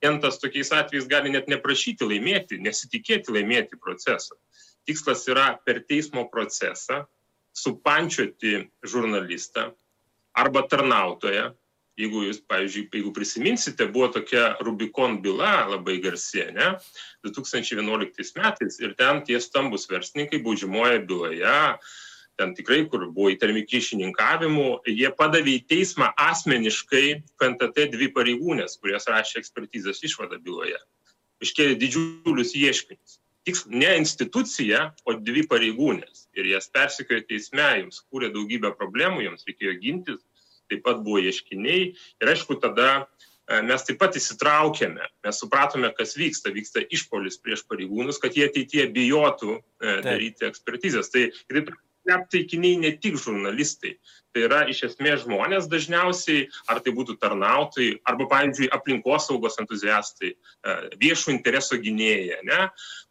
[0.00, 4.36] klientas tokiais atvejais gali net neprašyti laimėti, nesitikėti laimėti procesą.
[4.86, 7.04] Tikslas yra per teismo procesą
[7.56, 9.72] supančioti žurnalistą
[10.36, 11.54] arba tarnautoją.
[11.96, 16.74] Jeigu jūs, pavyzdžiui, jeigu prisiminsite, buvo tokia Rubikon byla labai garsi, ne,
[17.24, 21.54] 2011 metais ir ten tie stambus verslininkai baudžiamoje byloje
[22.36, 27.06] ten tikrai, kur buvo įtarmi kyšininkavimu, jie padavė į teismą asmeniškai
[27.40, 30.78] FNTT dvi pareigūnės, kurios rašė ekspertizės išvadą byloje.
[31.44, 33.18] Iškėlė didžiulius ieškinius.
[33.46, 36.26] Tik ne institucija, o dvi pareigūnės.
[36.36, 40.24] Ir jas persikėjo teisme, jums kūrė daugybę problemų, jums reikėjo gintis,
[40.70, 41.92] taip pat buvo ieškiniai.
[41.94, 47.62] Ir aišku, tada e, mes taip pat įsitraukėme, mes supratome, kas vyksta, vyksta išpolis prieš
[47.70, 49.60] pareigūnus, kad jie ateitie bijotų e,
[50.04, 51.12] daryti ekspertizės.
[51.14, 51.28] Tai
[52.08, 53.96] net taikiniai ne tik žurnalistai.
[54.34, 60.76] Tai yra iš esmės žmonės dažniausiai, ar tai būtų tarnautojai, arba, pavyzdžiui, aplinkosaugos entuziastai, e,
[61.00, 62.66] viešo intereso gynėjai, ne,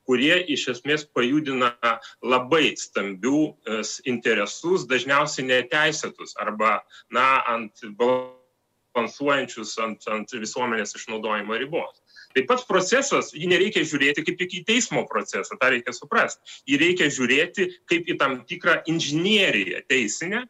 [0.06, 1.74] kurie iš esmės pajudina
[2.22, 3.82] labai stambių e,
[4.12, 6.78] interesus, dažniausiai neteisėtus, arba,
[7.10, 12.05] na, ant balansuojančius ant, ant visuomenės išnaudojimo ribos.
[12.36, 16.44] Tai pats procesas, jį nereikia žiūrėti kaip į teismo procesą, tą reikia suprasti.
[16.68, 20.42] Jį reikia žiūrėti kaip į tam tikrą inžinieriją teisinę,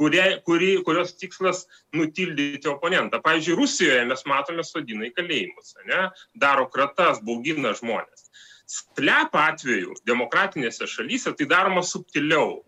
[0.00, 3.20] kurie, kuri, kurios tikslas nutildyti oponentą.
[3.22, 6.08] Pavyzdžiui, Rusijoje mes matome sodina į kalėjimus, ne?
[6.34, 8.26] daro kratas, baugina žmonės.
[8.70, 12.62] Slep atveju demokratinėse šalyse tai daroma subtiliau.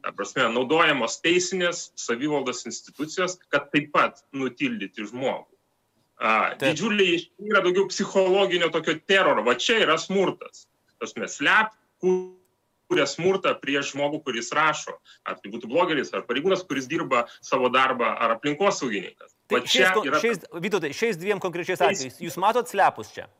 [0.00, 5.59] Ta prasme, naudojamos teisinės savivaldos institucijos, kad taip pat nutildyti žmogų.
[6.20, 7.16] A, didžiuliai
[7.48, 10.66] yra daugiau psichologinio tokio teroro, va čia yra smurtas.
[11.00, 11.72] Tas mes slep,
[12.04, 14.98] kuria smurtą prieš žmogų, kuris rašo.
[15.24, 19.32] Ar tai būtų blogeris, ar pareigūnas, kuris dirba savo darbą, ar aplinkosaugininkas.
[19.50, 20.22] Čia šiais, yra...
[20.22, 23.30] Šiais, Vytautai, šiais dviem konkrečiais atvejais, jūs matot slepus čia?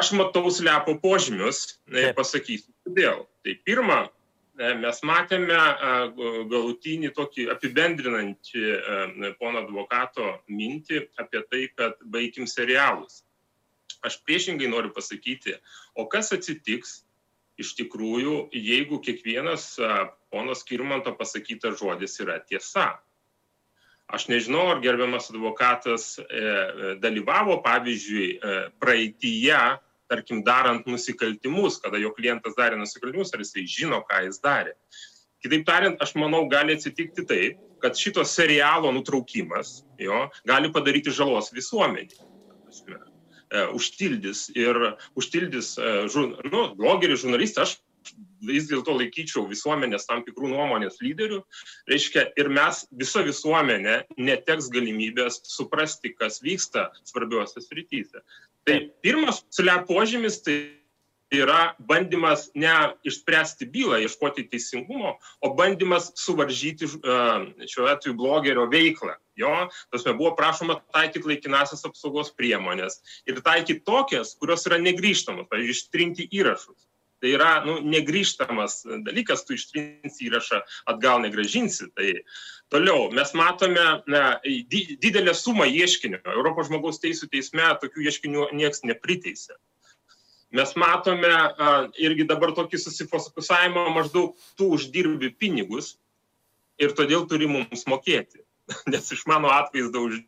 [0.00, 1.78] Aš matau slepo požymius,
[2.16, 3.26] pasakysiu, kodėl.
[3.44, 3.98] Tai pirma,
[4.80, 5.90] mes matėme e,
[6.50, 13.22] galutinį tokį apibendrinantį e, pono advokato mintį apie tai, kad baigim serialus.
[14.04, 15.56] Aš priešingai noriu pasakyti,
[15.96, 17.02] o kas atsitiks
[17.60, 19.74] iš tikrųjų, jeigu kiekvienas
[20.32, 22.94] pono Skirmanto pasakytas žodis yra tiesa.
[24.08, 26.14] Aš nežinau, ar gerbiamas advokatas
[27.02, 28.30] dalyvavo, pavyzdžiui,
[28.80, 29.60] praeitįje
[30.10, 34.74] tarkim, darant nusikaltimus, kada jo klientas darė nusikaltimus, ar jisai žino, ką jis darė.
[35.40, 41.48] Kitaip tariant, aš manau, gali atsitikti taip, kad šito serialo nutraukimas jo, gali padaryti žalos
[41.56, 42.26] visuomeniai.
[43.50, 44.76] E, užtildys ir
[45.18, 45.94] užtildys, e,
[46.52, 47.78] nu, blogerį žurnalistą, aš
[48.48, 51.40] vis dėlto laikyčiau visuomenės tam tikrų nuomonės lyderių,
[51.90, 58.24] reiškia, ir mes, visa visuomenė, neteks galimybės suprasti, kas vyksta svarbiuose srityse.
[58.68, 60.58] Tai pirmas SLEP požymis tai
[61.30, 62.72] yra bandymas ne
[63.06, 69.14] išspręsti bylą, ieškoti teisingumo, o bandymas suvaržyti šiuo atveju blogerio veiklą.
[69.38, 72.98] Jo, tasme buvo prašoma taikyti laikinasias apsaugos priemonės
[73.30, 76.89] ir taikyti tokias, kurios yra negryžtamos, pavyzdžiui, ištrinti įrašus.
[77.20, 81.90] Tai yra nu, negryžtamas dalykas, tu ištrinsi įrašą, atgal negražinsi.
[81.92, 82.12] Tai
[82.72, 84.22] toliau mes matome na,
[85.04, 86.22] didelę sumą ieškinių.
[86.32, 89.58] Europos žmogaus teisų teisme tokių ieškinių niekas nepriteisė.
[90.50, 95.94] Mes matome a, irgi dabar tokį susifokusavimą, maždaug tu uždirbi pinigus
[96.80, 98.42] ir todėl turi mums mokėti.
[98.92, 100.22] Nes iš mano atvaizdo už,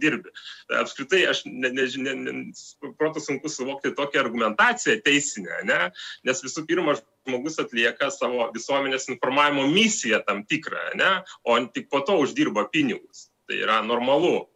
[0.00, 0.32] dirbi.
[0.70, 5.80] Tai apskritai, aš nežinau, ne, ne, ne, proto sunku suvokti tokią argumentaciją teisinę, ne?
[6.26, 6.96] nes visų pirma,
[7.26, 11.12] žmogus atlieka savo visuomenės informavimo misiją tam tikrą, ne?
[11.44, 13.28] o tik po to uždirba pinigus.
[13.46, 14.48] Tai yra normalu.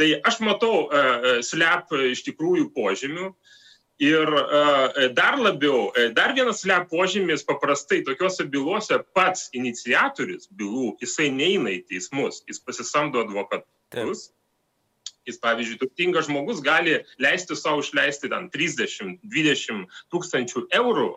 [0.00, 3.26] Tai aš matau uh, e, e, slep iš tikrųjų požymių.
[4.00, 11.28] Ir uh, dar labiau, dar vienas slep požymis paprastai tokiuose bylose pats iniciatorius bylų, jisai
[11.34, 13.66] neina į teismus, jis pasisamdo advokatus.
[13.92, 14.39] Taip
[15.30, 21.10] jis pavyzdžiui turtingas žmogus gali leisti savo išleisti ten 30-20 tūkstančių eurų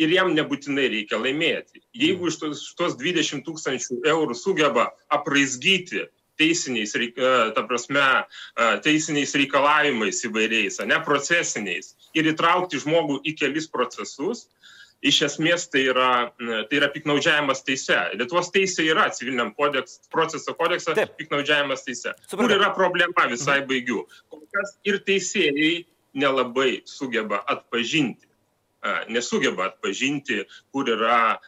[0.00, 1.82] ir jam nebūtinai reikia laimėti.
[1.96, 6.06] Jeigu iš tos, tos 20 tūkstančių eurų sugeba apraizgyti
[6.40, 7.10] teisiniais, e,
[7.54, 14.46] ta prasme, e, teisiniais reikalavimais įvairiais, ne procesiniais ir įtraukti žmogų į kelis procesus,
[15.02, 17.98] iš esmės tai yra, tai yra piknaudžiavimas teise.
[18.18, 22.14] Lietuvos teisė yra civiliniam kodeks, proceso kodekse piknaudžiavimas teise.
[22.26, 22.42] Supratau.
[22.42, 23.68] Kur yra problema visai mhm.
[23.70, 24.04] baigiu.
[24.32, 25.72] Kol kas ir teisėjai
[26.20, 28.30] nelabai sugeba atpažinti
[29.08, 31.38] nesugeba atpažinti, kur yra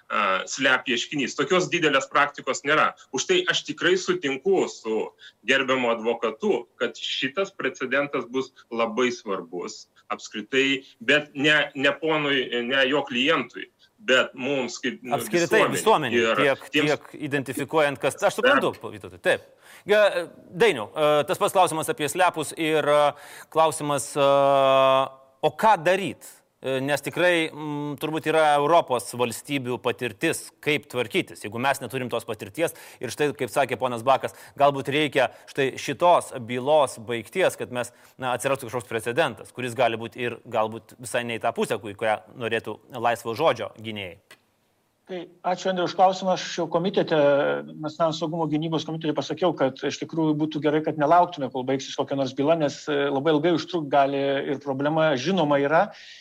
[0.49, 1.37] slep ieškinys.
[1.39, 2.93] Tokios didelės praktikos nėra.
[3.17, 5.09] Už tai aš tikrai sutinku su
[5.49, 13.05] gerbiamu advokatu, kad šitas precedentas bus labai svarbus apskritai, bet ne, ne ponui, ne jo
[13.09, 13.69] klientui
[14.07, 16.91] bet mums kaip apskritai visuomenė, tiek, tiems...
[16.91, 18.19] tiek identifikuojant, kas.
[18.27, 19.47] Aš suprantu, Vytautai, taip.
[19.87, 23.01] Dainiau, e, tas pats klausimas apie slepus ir e,
[23.53, 24.29] klausimas, e,
[25.43, 26.42] o ką daryti?
[26.63, 31.43] E, nes tikrai m, mm, turbūt yra Europos valstybių patirtis, kaip tvarkytis.
[31.43, 36.31] Jeigu mes neturim tos patirties ir štai, kaip sakė ponas Bakas, galbūt reikia štai šitos
[36.47, 41.41] bylos baigties, kad mes na, atsirastų kažkoks precedentas, kuris gali būti ir galbūt visai ne
[41.41, 44.42] į tą pusę, kurią norėtų laisvo žodžio gynėjai.
[45.03, 46.37] Tai ačiū, Andriu, už klausimą.
[46.39, 47.17] Aš jau komitete,
[47.83, 52.15] nacionalinio saugumo gynybos komitete pasakiau, kad iš tikrųjų būtų gerai, kad nelauktume, kol baigsis kokia
[52.21, 54.21] nors byla, nes labai ilgai užtruk gali
[54.53, 55.81] ir problema žinoma yra.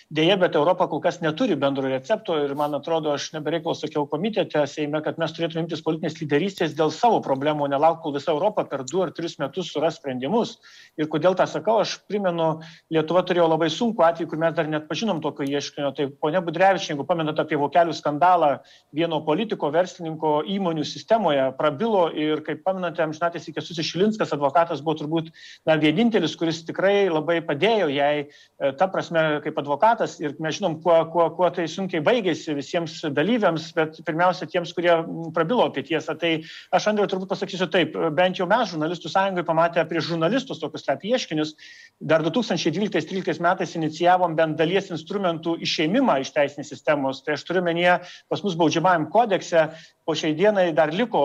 [0.09, 4.65] Deja, bet Europa kol kas neturi bendro recepto ir man atrodo, aš nebereikalo sakiau komitete,
[4.65, 8.81] Seime, kad mes turėtume imtis politinės lyderystės dėl savo problemų, nelauk, kol visa Europa per
[8.89, 10.55] du ar tris metus suras sprendimus.
[10.97, 12.49] Ir kodėl tą sakau, aš primenu,
[12.89, 15.93] Lietuva turėjo labai sunku atvejį, kur mes dar net pažinom tokio ieškinio.
[15.93, 18.55] Tai ponia Budrevičia, jeigu pamenate apie vokelių skandalą
[18.91, 25.29] vieno politiko, verslininko įmonių sistemoje, prabilo ir, kaip pamenate, amžinatės iki Susišilinskas advokatas buvo turbūt
[25.67, 30.79] na, vienintelis, kuris tikrai labai padėjo jai, e, ta prasme, kaip advokatas ir mes žinom,
[30.83, 34.93] kuo, kuo, kuo tai sunkiai baigėsi visiems dalyviams, bet pirmiausia tiems, kurie
[35.35, 36.17] prabilo apie tiesą.
[36.19, 36.33] Tai
[36.75, 41.07] aš, Andriu, turbūt pasakysiu taip, bent jau mes, žurnalistų sąjungai, pamatę prieš žurnalistus tokius tarp
[41.07, 41.55] ieškinius,
[42.01, 47.23] dar 2012-2013 metais inicijavom bent dalies instrumentų išeimimą iš teisinės sistemos.
[47.23, 47.99] Tai aš turiu menyje,
[48.31, 49.67] pas mus baudžiamajam kodekse
[50.11, 51.21] po šiai dienai dar liko,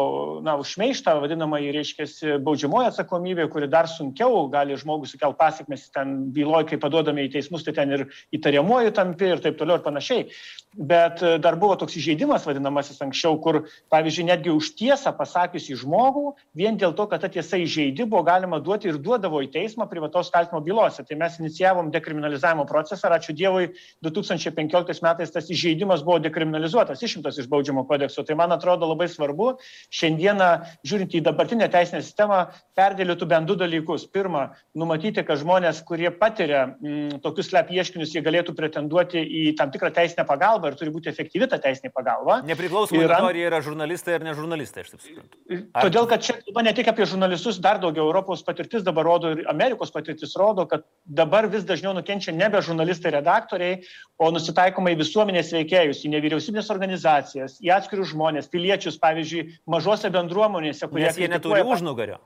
[0.47, 6.69] na, užmeištą, vadinamą, reiškia, baudžiamoji atsakomybė, kuri dar sunkiau gali žmogus sukelti pasiekmes ten byloj,
[6.71, 8.05] kai paduodame į teismus, tai ten ir
[8.37, 10.29] įtariamuoju tampi ir taip toliau ir panašiai.
[10.77, 15.81] Bet e, dar buvo toks įžeidimas vadinamasis anksčiau, kur, pavyzdžiui, netgi už tiesą pasakius į
[15.83, 19.89] žmogų, vien dėl to, kad ta tiesa įžeidi, buvo galima duoti ir duodavo į teismą
[19.91, 21.03] privataus kaltimo bylose.
[21.09, 23.71] Tai mes inicijavom dekriminalizavimo procesą ir ačiū Dievui,
[24.05, 28.23] 2015 metais tas įžeidimas buvo dekriminalizuotas, išimtas iš baudžiamo kodekso.
[28.23, 29.57] Tai man atrodo, atrodo labai svarbu
[29.95, 30.49] šiandieną,
[30.87, 32.47] žiūrint į dabartinę teisinę sistemą,
[32.77, 34.07] perdėlėtų bent du dalykus.
[34.13, 39.45] Pirma, numatyti, kad žmonės, kurie patiria m, mm, tokius slep ieškinius, jie galėtų pretenduoti į
[39.59, 42.41] tam tikrą teisinę pagalbą ir turi būti efektyvi ta teisinė pagalba.
[42.47, 45.41] Nepriklausomai nuo to, ar jie yra žurnalistai ar ne žurnalistai, aš taip suprantu.
[45.73, 45.87] Ar...
[45.87, 49.45] Todėl, kad čia kalba ne tik apie žurnalistus, dar daugiau Europos patirtis dabar rodo ir
[49.51, 53.81] Amerikos patirtis rodo, kad dabar vis dažniau nukenčia nebe žurnalistai, redaktoriai,
[54.21, 60.89] o nusitaikoma į visuomenės veikėjus, į nevyriausybinės organizacijas, į atskirius žmonės, piliečius, pavyzdžiui, mažose bendruomenėse,
[60.89, 61.11] kurie...
[61.11, 62.19] Nes jie neturi užnugario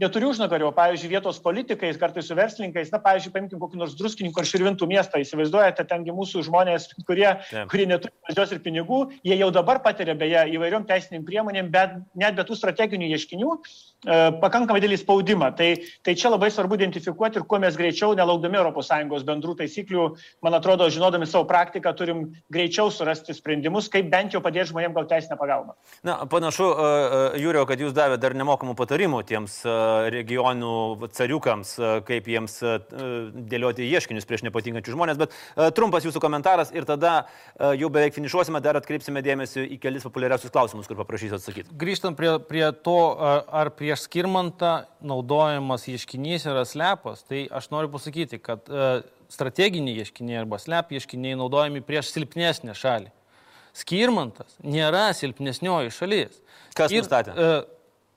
[0.00, 4.48] neturi užnugario, pavyzdžiui, vietos politikais, kartais su verslininkais, na, pavyzdžiui, paimkim kokį nors druskininkų ar
[4.50, 7.68] širvintų miestą, įsivaizduojate, tengi mūsų žmonės, kurie, Taip.
[7.70, 12.34] kurie neturi valdžios ir pinigų, jie jau dabar patiria beje įvairiom teisiniam priemonėm, bet net
[12.38, 13.54] be tų strateginių ieškinių,
[14.04, 15.50] pakankamai didelį spaudimą.
[15.58, 15.70] Tai,
[16.04, 20.06] tai čia labai svarbu identifikuoti ir kuo mes greičiau, nelaukdami ES bendrų taisyklių,
[20.44, 25.14] man atrodo, žinodami savo praktiką, turim greičiau surasti sprendimus, kaip bent jau padėti žmonėms gauti
[25.14, 25.76] teisinę pagalbą.
[26.06, 29.56] Na, panašu, uh, Jūrio, kad jūs davėte dar nemokamų patarimų tiems
[30.14, 32.74] regionų cariukams, e, kaip jiems e,
[33.52, 35.34] dėlioti ieškinius prieš nepatinkančius žmonės, bet
[35.76, 37.14] trumpas jūsų komentaras ir tada
[37.78, 41.74] jau beveik finišuosime, dar atkreipsime dėmesį į kelis populiariausius klausimus, kur paprašysiu atsakyti.
[41.80, 48.40] Grįžtant prie, prie to, ar prieš skirmantą naudojamas ieškinys yra slepas, tai aš noriu pasakyti,
[48.42, 48.66] kad
[49.30, 53.12] strateginiai ieškiniai arba slep ieškiniai naudojami prieš silpnesnę šalį.
[53.74, 56.40] Skirmantas nėra silpnesnioji šalis.
[56.74, 57.34] Kas Ir, nustatė?
[57.34, 57.62] E,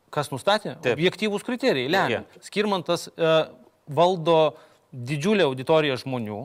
[0.10, 0.76] kas nustatė?
[0.82, 0.98] Taip.
[0.98, 2.22] Objektyvūs kriterijai lemia.
[2.22, 2.45] Yeah.
[2.45, 3.34] Skirmantas e,
[3.90, 4.58] valdo
[4.91, 6.44] didžiulę auditoriją žmonių.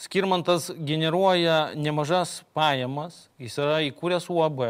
[0.00, 4.64] Skirmantas generuoja nemažas pajamas, jis yra įkūręs UAB,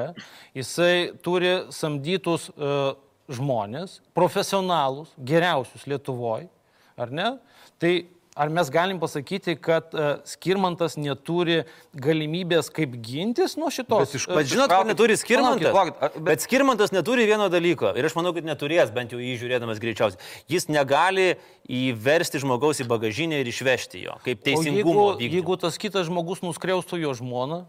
[0.54, 2.92] jisai turi samdytus uh,
[3.32, 6.50] žmonės, profesionalus, geriausius Lietuvoje,
[7.00, 7.30] ar ne?
[7.80, 7.94] Tai
[8.34, 11.60] Ar mes galim pasakyti, kad uh, Skirmantas neturi
[11.94, 14.08] galimybės kaip gintis nuo šitos?
[14.08, 15.70] Bet, iš, bet žinot, kad neturi Skirmantas.
[15.70, 16.26] Palaukit, palaukit, bet...
[16.26, 20.18] bet Skirmantas neturi vieno dalyko ir aš manau, kad neturės, bent jau jį žiūrėdamas greičiausiai.
[20.50, 21.28] Jis negali
[21.70, 24.82] įversti žmogaus į bagažinę ir išvežti jo, kaip teisingumo.
[24.82, 25.38] Jeigu, vykdymo.
[25.38, 27.62] jeigu tas kitas žmogus nuskriaustų jo žmoną,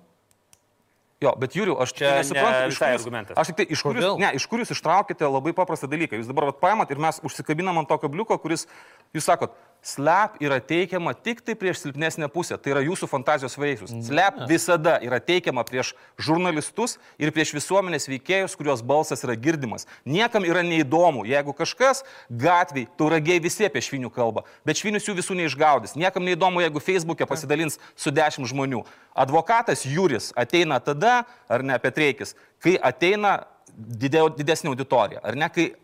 [1.26, 3.38] Jo, bet Jūriu, aš čia nesuprantu, iš kur jūs, argumentas.
[3.42, 6.20] Aš tik tai, iš kur, jūs, ne, iš kur jūs ištraukite labai paprastą dalyką.
[6.20, 8.68] Jūs dabar vat, paimat ir mes užsikabinam ant to kabliuko, kuris,
[9.16, 9.56] jūs sakot,
[9.86, 12.58] Slap yra teikiama tik tai prieš silpnesnę pusę.
[12.58, 13.92] Tai yra jūsų fantazijos vaisius.
[14.08, 19.86] Slap visada yra teikiama prieš žurnalistus ir prieš visuomenės veikėjus, kurios balsas yra girdimas.
[20.10, 22.02] Niekam yra neįdomu, jeigu kažkas
[22.34, 25.94] gatviai, tauragiai visi apie švinių kalba, bet švinius jų visų neišgaudys.
[26.02, 28.82] Niekam neįdomu, jeigu Facebook'e pasidalins su dešimt žmonių.
[29.14, 33.44] Advokatas Juris ateina tada, ar ne Petreikis, kai ateina
[33.78, 35.76] didesnė auditorija, ar ne, kai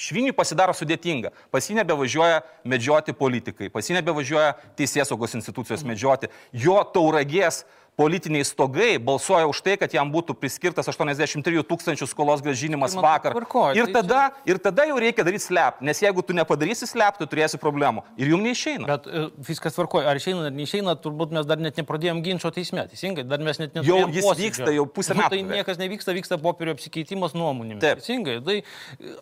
[0.00, 1.34] Šviniui pasidaro sudėtinga.
[1.52, 6.30] Pas jį nebevažiuoja medžioti politikai, pas jį nebevažiuoja teisės saugos institucijos medžioti.
[6.56, 7.64] Jo tauragės
[8.00, 13.36] politiniai stogai balsuoja už tai, kad jam būtų priskirtas 83 tūkstančių skolos gražinimas tai, vakar.
[13.36, 14.52] Tvarkoj, ir, tai tada, čia...
[14.54, 18.04] ir tada jau reikia daryti slep, nes jeigu tu nepadarysi slep, tu turėsi problemų.
[18.20, 18.88] Ir jums neišeina.
[18.88, 22.86] Bet uh, viskas tvarkoja, ar išeina ar neišeina, turbūt mes dar net nepradėjom ginčio teisme,
[22.90, 24.08] teisingai, dar mes net neturėjome.
[24.08, 24.46] Jau jis posėdžio.
[24.46, 25.36] vyksta, jau pusę nu, metų.
[25.36, 27.82] Tai niekas nevyksta, vyksta popierių apsikeitimas nuomonėmis.
[27.84, 28.00] Taip.
[28.00, 28.38] Teisingai.
[28.46, 28.56] Tai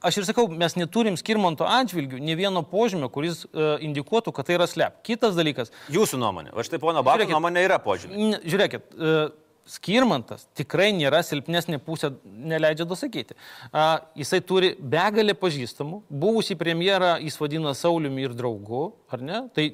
[0.06, 4.58] aš ir sakau, mes neturim skirmanto atžvilgių ne vieno požymio, kuris uh, indikuotų, kad tai
[4.58, 5.02] yra slep.
[5.06, 5.74] Kitas dalykas.
[5.94, 6.54] Jūsų nuomonė.
[6.58, 8.40] Aš tai pono Bako nuomonė yra požymė.
[8.44, 9.28] Žiūrėk, žiūrėkit, e,
[9.68, 13.34] Skirmantas tikrai nėra silpnesnė pusė, neleidžia dosakyti.
[14.16, 19.42] Jisai turi begalę pažįstamų, buvusi premjerą jis vadina Sauliumi ir draugu, ar ne?
[19.52, 19.66] Tai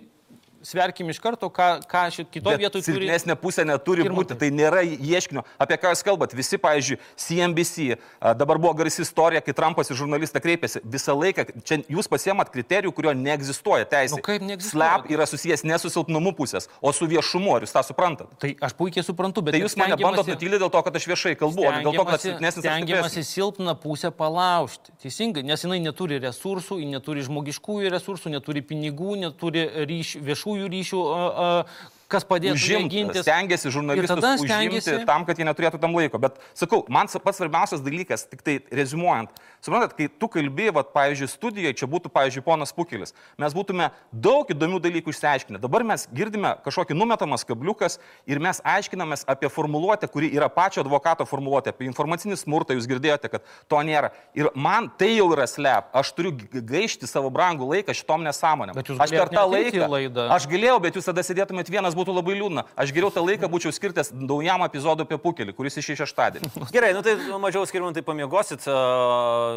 [0.65, 3.05] sverkim iš karto, ką, ką kitoje vietoje turi.
[3.05, 5.45] Silpnesnė pusė neturi būti, tai nėra ieškinio.
[5.61, 6.35] Apie ką jūs kalbat?
[6.36, 7.99] Visi, pavyzdžiui, CNBC,
[8.41, 10.82] dabar buvo garsi istorija, kai Trumpas į žurnalistą kreipėsi.
[10.89, 14.16] Visą laiką, čia jūs pasiemat kriterijų, kurio neegzistuoja teisė.
[14.16, 14.73] Nu, kaip neegzistuoja?
[14.74, 17.55] Slap yra susijęs ne su silpnumu pusės, o su viešumu.
[17.59, 18.32] Ar jūs tą suprantat?
[18.41, 19.59] Tai aš puikiai suprantu, bet...
[19.59, 22.07] Tai jūs mane bandot nutylyti dėl to, kad aš viešai kalbu, o ne dėl to,
[22.09, 22.65] kad silpnesnis.
[22.65, 24.95] Stengiamasi silpną pusę palaužti.
[25.05, 30.16] Teisingai, nes jinai neturi resursų, neturi žmogiškųjų resursų, neturi pinigų, neturi ryš,
[30.56, 31.64] Юрій, що а, а,
[32.10, 33.24] kas padėtų užimti, gintis.
[33.24, 34.97] Stengiasi žurnalistus užimti stengiasi...
[35.09, 36.20] tam, kad jie neturėtų tam laiko.
[36.22, 39.32] Bet sakau, man pats svarbiausias dalykas, tik tai rezumuojant,
[39.64, 44.81] suprantat, kai tu kalbėjai, pavyzdžiui, studijoje, čia būtų, pavyzdžiui, ponas Pukelis, mes būtume daug įdomių
[44.85, 45.60] dalykų išsiaiškinę.
[45.62, 47.98] Dabar mes girdime kažkokį numetamas kabliukas
[48.28, 53.31] ir mes aiškinamės apie formuluotę, kuri yra pačio advokato formuluotė, apie informacinį smurtą, jūs girdėjote,
[53.32, 54.12] kad to nėra.
[54.36, 58.82] Ir man tai jau yra slep, aš turiu gaišti savo brangų laiką šitom nesąmonėm.
[59.05, 60.28] Aš per tą laiką, laidą.
[60.35, 62.66] aš galėjau, bet jūs tada sėdėtumėt vienas būtų labai liūdna.
[62.76, 66.51] Aš geriau tą laiką būčiau skirtas naujam epizodui apie pukelį, kuris išėjo šeštadienį.
[66.74, 68.66] Gerai, nu tai mažiau skirmantai pamiegosit,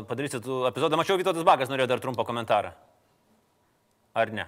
[0.07, 0.99] padarysit epizodą.
[0.99, 2.71] Mačiau, Vytautas Bakas norėjo dar trumpą komentarą.
[4.17, 4.47] Ar ne?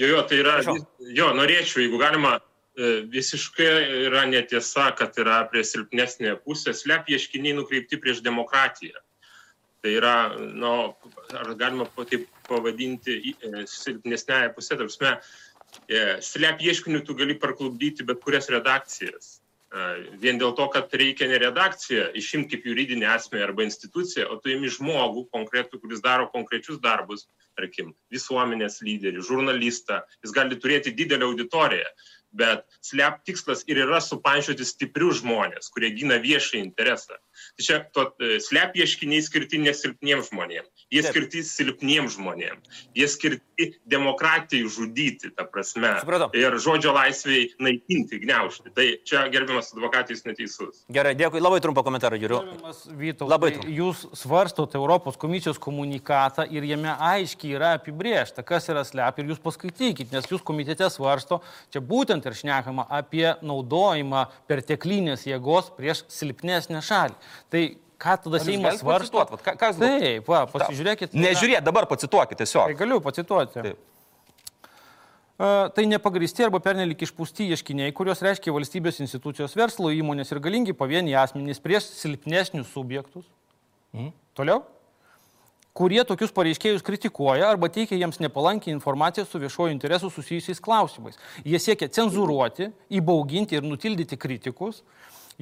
[0.00, 0.80] Jo, jo, tai yra, Prašau.
[1.14, 2.38] jo, norėčiau, jeigu galima,
[2.74, 3.70] e, visiškai
[4.08, 9.02] yra netiesa, kad yra prie silpnesnė pusė, slep ieškiniai nukreipti prieš demokratiją.
[9.82, 10.72] Tai yra, nu,
[11.34, 15.16] ar galima taip pavadinti e, silpnesnėje pusė, tarpsme,
[16.24, 19.38] slep ieškiniu tu gali parklubdyti bet kurias redakcijas.
[19.72, 19.84] E,
[20.20, 24.52] vien dėl to, kad reikia ne redakciją išimti kaip juridinį asmenį arba instituciją, o tu
[24.52, 27.24] imi žmogų konkretų, kuris daro konkrečius darbus,
[27.56, 31.88] tarkim, visuomenės lyderį, žurnalistą, jis gali turėti didelę auditoriją,
[32.36, 37.16] bet slep tikslas ir yra supančioti stiprius žmonės, kurie gina viešą interesą.
[37.56, 41.10] Tai čia to, e, slep ieškiniai skirti nesilpniems žmonėms, jie Taip.
[41.10, 46.30] skirti silpniems žmonėms, jie skirti demokratijai žudyti, ta prasme, Supratau.
[46.36, 48.72] ir žodžio laisviai naikinti, gniaužti.
[48.74, 50.84] Tai čia gerbiamas advokatais neteisus.
[50.92, 52.42] Gerai, dėkui, labai trumpą komentarą, Jūriu.
[53.26, 53.52] Labai trumpai.
[53.72, 59.42] Jūs svarstote Europos komisijos komunikatą ir jame aiškiai yra apibriešta, kas yra slep ir jūs
[59.42, 61.40] paskaitykite, nes jūs komitete svarsto,
[61.72, 67.14] čia būtent būtent ir šnekama apie naudojimą perteklinės jėgos prieš silpnesnę šalį.
[67.50, 67.62] Tai
[68.02, 69.22] ką tada Seimas svarsto.
[69.30, 69.70] Vat ką- ką?
[69.78, 71.14] Taip, va, pasižiūrėkit.
[71.14, 72.74] Nežiūrėk, dabar pacituokit Tai tiesiog.
[72.80, 73.62] galiu pacituoti.
[73.62, 73.78] Taip.
[75.38, 80.74] E, Tai nepagristi arba pernelik išpūsti ieškiniai, kurios reiškia valstybės institucijos, verslo įmonės ir galingi
[80.76, 83.24] pavieniai asmenys prieš silpnesnius subjektus.
[83.94, 84.12] Mhm.
[84.36, 84.62] Toliau.
[85.72, 91.16] Kurie tokius pareiškėjus kritikuoja arba teikia jiems nepalankiai informaciją su viešojo interesu susijusiais klausimais.
[91.48, 94.82] Jie siekia cenzuruoti, įbauginti ir nutildyti kritikus,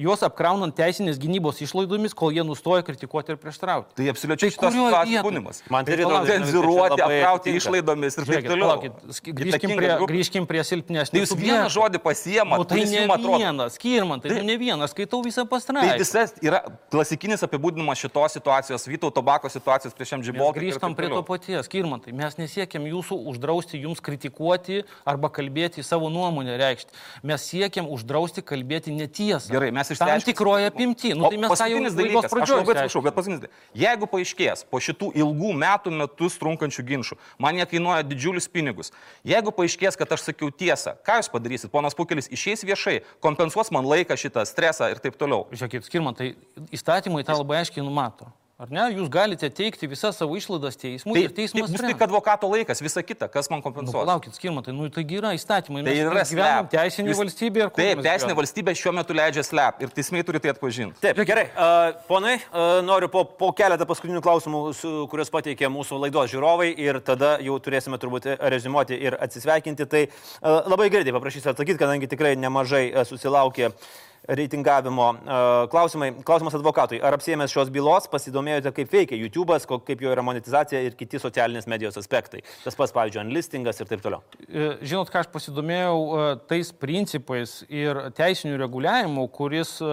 [0.01, 3.93] juos apkraunant teisinės gynybos išlaidomis, kol jie nustoja kritikuoti ir prieštrauti.
[3.99, 5.61] Tai absoliučiai Tai šitas būnimas.
[5.71, 8.91] Man tai Tai atrodo, cenzuruoti, apkrauti išlaidomis ir taip toliau.
[9.41, 11.13] grįžkim prie, grįžkim prie silpnesnių.
[11.15, 13.05] Tai jūs vieną žodį pasiemate, Nu, tai ne
[13.37, 15.97] vienas, skirman, tai nu, ne vienas, skaitau visą Tai pastraipą.
[16.01, 16.61] visas yra
[16.91, 20.57] klasikinis apibūdinimas šitos situacijos, Vytauto bako situacijos prieš džibotą.
[20.59, 22.11] grįžtam prie to paties, Skirmantai.
[22.13, 26.91] Mes nesiekėm jūsų uždrausti jums kritikuoti arba kalbėti savo nuomonę reikšti.
[27.23, 29.51] Mes siekiam uždrausti kalbėti netiesą.
[29.51, 30.31] Gerai, mes Tam išsiaiškinsim.
[30.31, 31.13] tikroje apimti.
[31.17, 32.61] Nu, tai mes tą jau laidos pradžioje.
[32.61, 33.69] labai atsiprašau, bet paskutinis dalykas.
[33.83, 38.91] Jeigu paaiškės po šitų ilgų metų metus trunkančių ginčių, man jie kainuoja didžiulius pinigus.
[39.27, 41.71] Jeigu paaiškės, kad aš sakiau tiesą, ką jūs padarysit?
[41.71, 45.47] Ponas Pukelis išeis viešai, kompensuos man laiką šitą stresą ir taip toliau.
[45.51, 46.33] Žiūrėkit, Skirmantai,
[46.71, 48.31] įstatymai tą labai aiškiai numato.
[48.61, 48.81] Ar ne?
[48.93, 52.77] Jūs galite teikti visas savo išlaidas teismui Tai, ir tai teismas bus tik advokato laikas,
[52.85, 53.95] visa kita, kas man Nu, kompensuos.
[53.95, 55.81] palaukit, skirmantai, nu tai yra įstatymai.
[55.87, 56.67] Tai yra slep.
[56.69, 61.01] teisinė Jūs- valstybė Taip, teisinė valstybė šiuo metu leidžia slep ir teismai turi tai atpažinti.
[61.01, 61.47] Taip, gerai.
[61.57, 66.69] Uh, ponai, uh, noriu po, po keletą paskutinių klausimų, su, kuriuos pateikė mūsų laidos žiūrovai
[66.77, 69.89] ir tada jau turėsime turbūt rezimuoti ir atsisveikinti.
[69.89, 73.73] Tai uh, labai greitai paprašysiu atsakyti, kadangi tikrai nemažai uh, susilaukė
[74.27, 76.11] reitingavimo uh, klausimai.
[76.25, 76.99] Klausimas advokatui.
[77.01, 81.67] Ar apsėmęs šios bylos pasidomėjote, kaip veikia YouTube'as, kaip jo yra monetizacija ir kiti socialinės
[81.71, 82.43] medijos aspektai?
[82.63, 84.21] Tas pats, pavyzdžiui, unlistingas ir taip toliau.
[84.47, 89.91] E, Žinot, ką aš pasidomėjau e, tais principais ir teisinių reguliavimų, kuris e,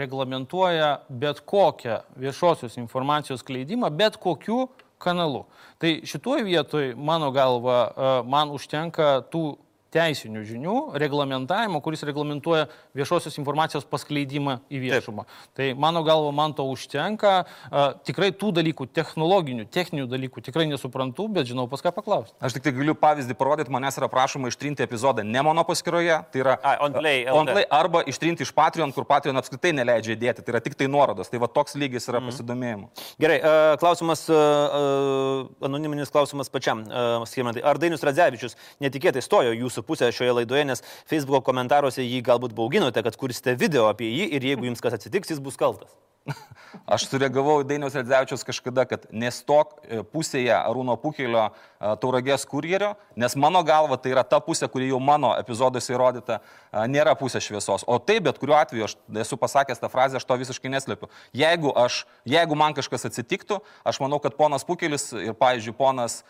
[0.00, 4.66] reglamentuoja bet kokią viešosios informacijos kleidimą, bet kokiu
[4.98, 5.44] kanalu.
[5.78, 9.58] Tai šituoje vietoje, mano galva, e, man užtenka tų
[9.94, 12.66] teisinių žinių, reglamentavimo, kuris reglamentuoja
[12.96, 15.24] viešosios informacijos paskleidimą į viešumą.
[15.24, 15.56] Taip.
[15.58, 17.32] Tai mano galva, man to užtenka.
[17.70, 22.36] A, tikrai tų dalykų, technologinių, techninių dalykų tikrai nesuprantu, bet žinau pas ką paklausti.
[22.44, 26.42] Aš tik tai galiu pavyzdį parodyti, manęs yra prašoma ištrinti epizodą ne mano paskyroje, tai
[26.44, 27.56] yra Ai, on play, on LT.
[27.56, 31.32] play arba ištrinti iš Patreon, kur Patreon apskritai neleidžia įdėti, tai yra tik tai nuorodos.
[31.32, 32.30] Tai va toks lygis yra mm.
[32.30, 32.88] pasidomėjimo.
[33.22, 33.38] Gerai,
[33.80, 34.24] klausimas,
[35.68, 36.84] anoniminis klausimas pačiam,
[37.28, 37.64] Skirmantai.
[37.66, 43.02] Ar Dainius Radzevičius netikėtai stojo jūsų pusę šioje laidoje, nes Facebook komentaruose jį galbūt bauginote,
[43.04, 45.92] kad kursite video apie jį ir jeigu jums kas atsitiks, jis bus kaltas.
[46.88, 51.52] Aš sureagavau Dainiaus Redzevičius kažkada, kad nestok e, pusėje Arūno Pukelio e,
[52.00, 56.82] tauragės kurjerio, nes mano galva tai yra ta pusė, kuri jau mano epizoduose įrodyta, e,
[56.92, 57.86] nėra pusė šviesos.
[57.88, 61.10] O taip, bet kuriuo atveju aš esu pasakęs tą frazę, aš to visiškai neslėpiu.
[61.36, 66.20] Jeigu, aš, jeigu man kažkas atsitiktų, aš manau, kad ponas Pukelis ir, pavyzdžiui, ponas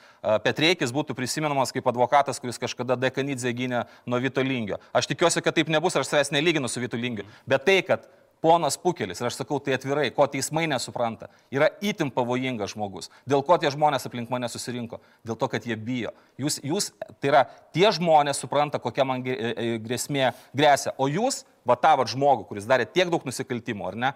[0.45, 4.79] Petreikis būtų prisimenamas kaip advokatas, kuris kažkada Dekanidze gynė nuo Vito Lingio.
[4.95, 7.27] Aš tikiuosi, kad taip nebus, aš savęs nelyginu su Vito Lingiu.
[7.47, 8.07] Bet tai, kad
[8.41, 13.11] Ponas Pukelis, ir aš sakau tai atvirai, ko teismai nesupranta, yra itin pavojingas žmogus.
[13.27, 15.01] Dėl ko tie žmonės aplink mane susirinko?
[15.27, 16.13] Dėl to, kad jie bijo.
[16.39, 17.45] Jūs, jūs tai yra,
[17.75, 20.95] tie žmonės supranta, kokia man e, e, grėsmė grėsia.
[21.03, 24.13] O jūs, va tavot žmogų, kuris darė tiek daug nusikaltimų, ar ne?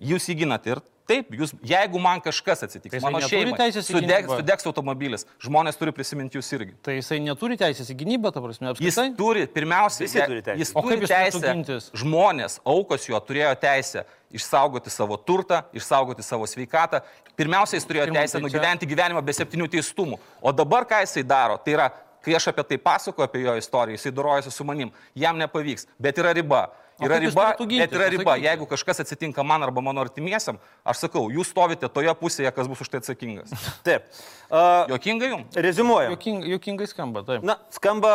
[0.00, 3.86] Jūs jį ginate ir taip, jūs, jeigu man kažkas atsitiks, Tai mano neturi šeima, teisės
[3.88, 6.74] į sudegs, sudegs automobilis, žmonės turi prisiminti jūs irgi.
[6.82, 9.16] Tai jisai neturi teisės į gynybą, ta prasme, Jis apskritai.
[9.16, 10.58] turi, pirmiausia, Visi je- turi teisę.
[10.58, 11.90] jis turi jis turėtų teisę, gintis?
[11.94, 14.04] žmonės, aukos jo turėjo teisę
[14.34, 17.00] išsaugoti savo turtą, išsaugoti savo sveikatą.
[17.36, 20.18] Pirmiausia, jis turėjo Skirmantai, teisę čia- nugyventi gyvenimą be septynių teistumų.
[20.42, 21.56] O dabar ką jisai daro?
[21.56, 21.90] Tai yra,
[22.20, 26.16] kai aš apie tai pasakoju, apie jo istoriją, jisai dorojasi su manim, jam nepavyks, bet
[26.18, 26.66] yra riba.
[27.02, 28.24] Yra riba, bet yra riba.
[28.24, 28.46] Pasakykit.
[28.46, 32.80] Jeigu kažkas atsitinka man arba mano artimiesiam, aš sakau, jūs stovite toje pusėje, kas bus
[32.80, 33.52] už tai atsakingas.
[33.86, 34.08] Taip.
[34.46, 35.58] Uh, Jokinga jums?
[35.66, 36.14] Rezumuoju.
[36.14, 37.42] Joking, jokingai skamba, taip.
[37.44, 38.12] Na, skamba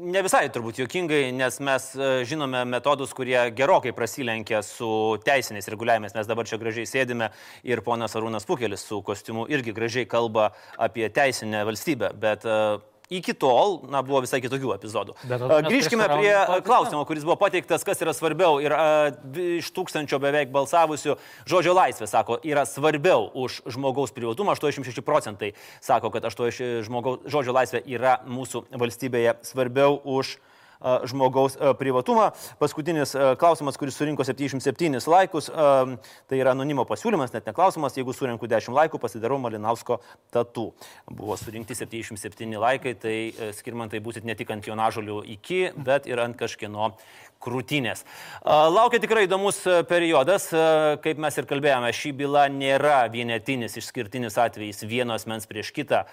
[0.00, 4.88] ne visai turbūt juokingai, nes mes e, žinome metodus, kurie gerokai prasilenkia su
[5.26, 6.16] teisiniais reguliavimais.
[6.16, 7.28] Mes dabar čia gražiai sėdime
[7.68, 12.58] ir ponas Arūnas Pukelis su kostiumu irgi gražiai kalba apie teisinę valstybę, bet e,
[13.10, 15.16] iki tol, na, buvo visai kitokių epizodų.
[15.68, 16.32] Grįžkime prie
[16.66, 18.60] klausimo, kuris buvo pateiktas, kas yra svarbiau.
[18.64, 18.74] Ir
[19.24, 21.18] dvi iš tūkstančio beveik balsavusių
[21.50, 24.56] žodžio laisvė, sako, yra svarbiau už žmogaus privatumą.
[24.56, 25.52] 86 procentai
[25.84, 30.53] sako, kad 8 žmogaus, žodžio laisvė yra mūsų valstybėje svarbiau už a,
[31.08, 32.30] žmogaus privatumą.
[32.60, 38.48] Paskutinis klausimas, kuris surinko 77 laikus, tai yra anonimo pasiūlymas, net ne klausimas, jeigu surinku
[38.50, 40.00] 10 laikų, pasidarau Malinausko
[40.34, 40.68] tatų.
[41.10, 46.22] Buvo surinkti 77 laikai, tai e, skirmantai būsit ne tik ant jonažolių iki, bet ir
[46.22, 46.92] ant kažkieno
[47.42, 48.04] krūtinės.
[48.44, 49.58] Laukia tikrai įdomus
[49.88, 50.46] periodas,
[51.04, 56.04] kaip mes ir kalbėjome, ši byla nėra vienetinis išskirtinis atvejis vienos mens prieš kitą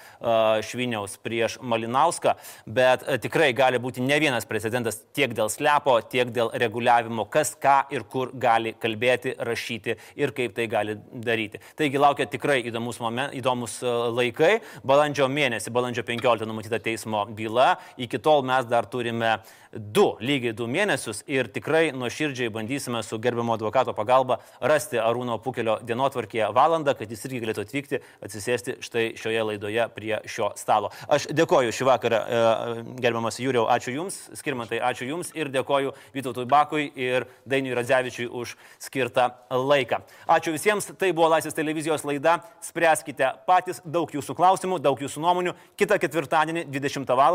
[0.67, 2.33] Šviniaus prieš Malinauską,
[2.65, 7.77] bet tikrai gali būti ne vienas precedentas tiek dėl slepo, tiek dėl reguliavimo, kas ką
[7.95, 11.61] ir kur gali kalbėti, rašyti ir kaip tai gali daryti.
[11.79, 13.79] Taigi laukia tikrai įdomus, moment, įdomus
[14.15, 14.59] laikai.
[14.87, 17.73] Balandžio mėnesį, balandžio 15 numatyta teismo byla.
[18.01, 19.37] Iki tol mes dar turime
[19.71, 25.77] du, lygiai du mėnesius ir tikrai nuoširdžiai bandysime su gerbiamo advokato pagalba rasti Arūno Pukelio
[25.83, 30.91] dienotvarkėje valandą, kad jis irgi galėtų atvykti, atsisėsti štai šioje laidoje prie šio stalo.
[31.11, 36.47] Aš dėkoju šį vakarą, e, gerbiamas Jūriau, ačiū Jums, skirmantai, ačiū Jums ir dėkoju Vytautui
[36.47, 40.01] Bakui ir Dainiui Radzevičiui už skirtą laiką.
[40.29, 45.57] Ačiū visiems, tai buvo Laisvės televizijos laida, spręskite patys, daug jūsų klausimų, daug jūsų nuomonių.
[45.75, 47.31] Kita ketvirtadienį 20 val.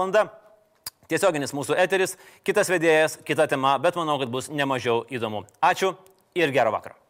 [1.10, 2.16] Tiesioginis mūsų eteris,
[2.46, 5.44] kitas vedėjas, kita tema, bet manau, kad bus nemažiau įdomu.
[5.62, 5.94] Ačiū
[6.34, 7.05] ir gerą vakarą.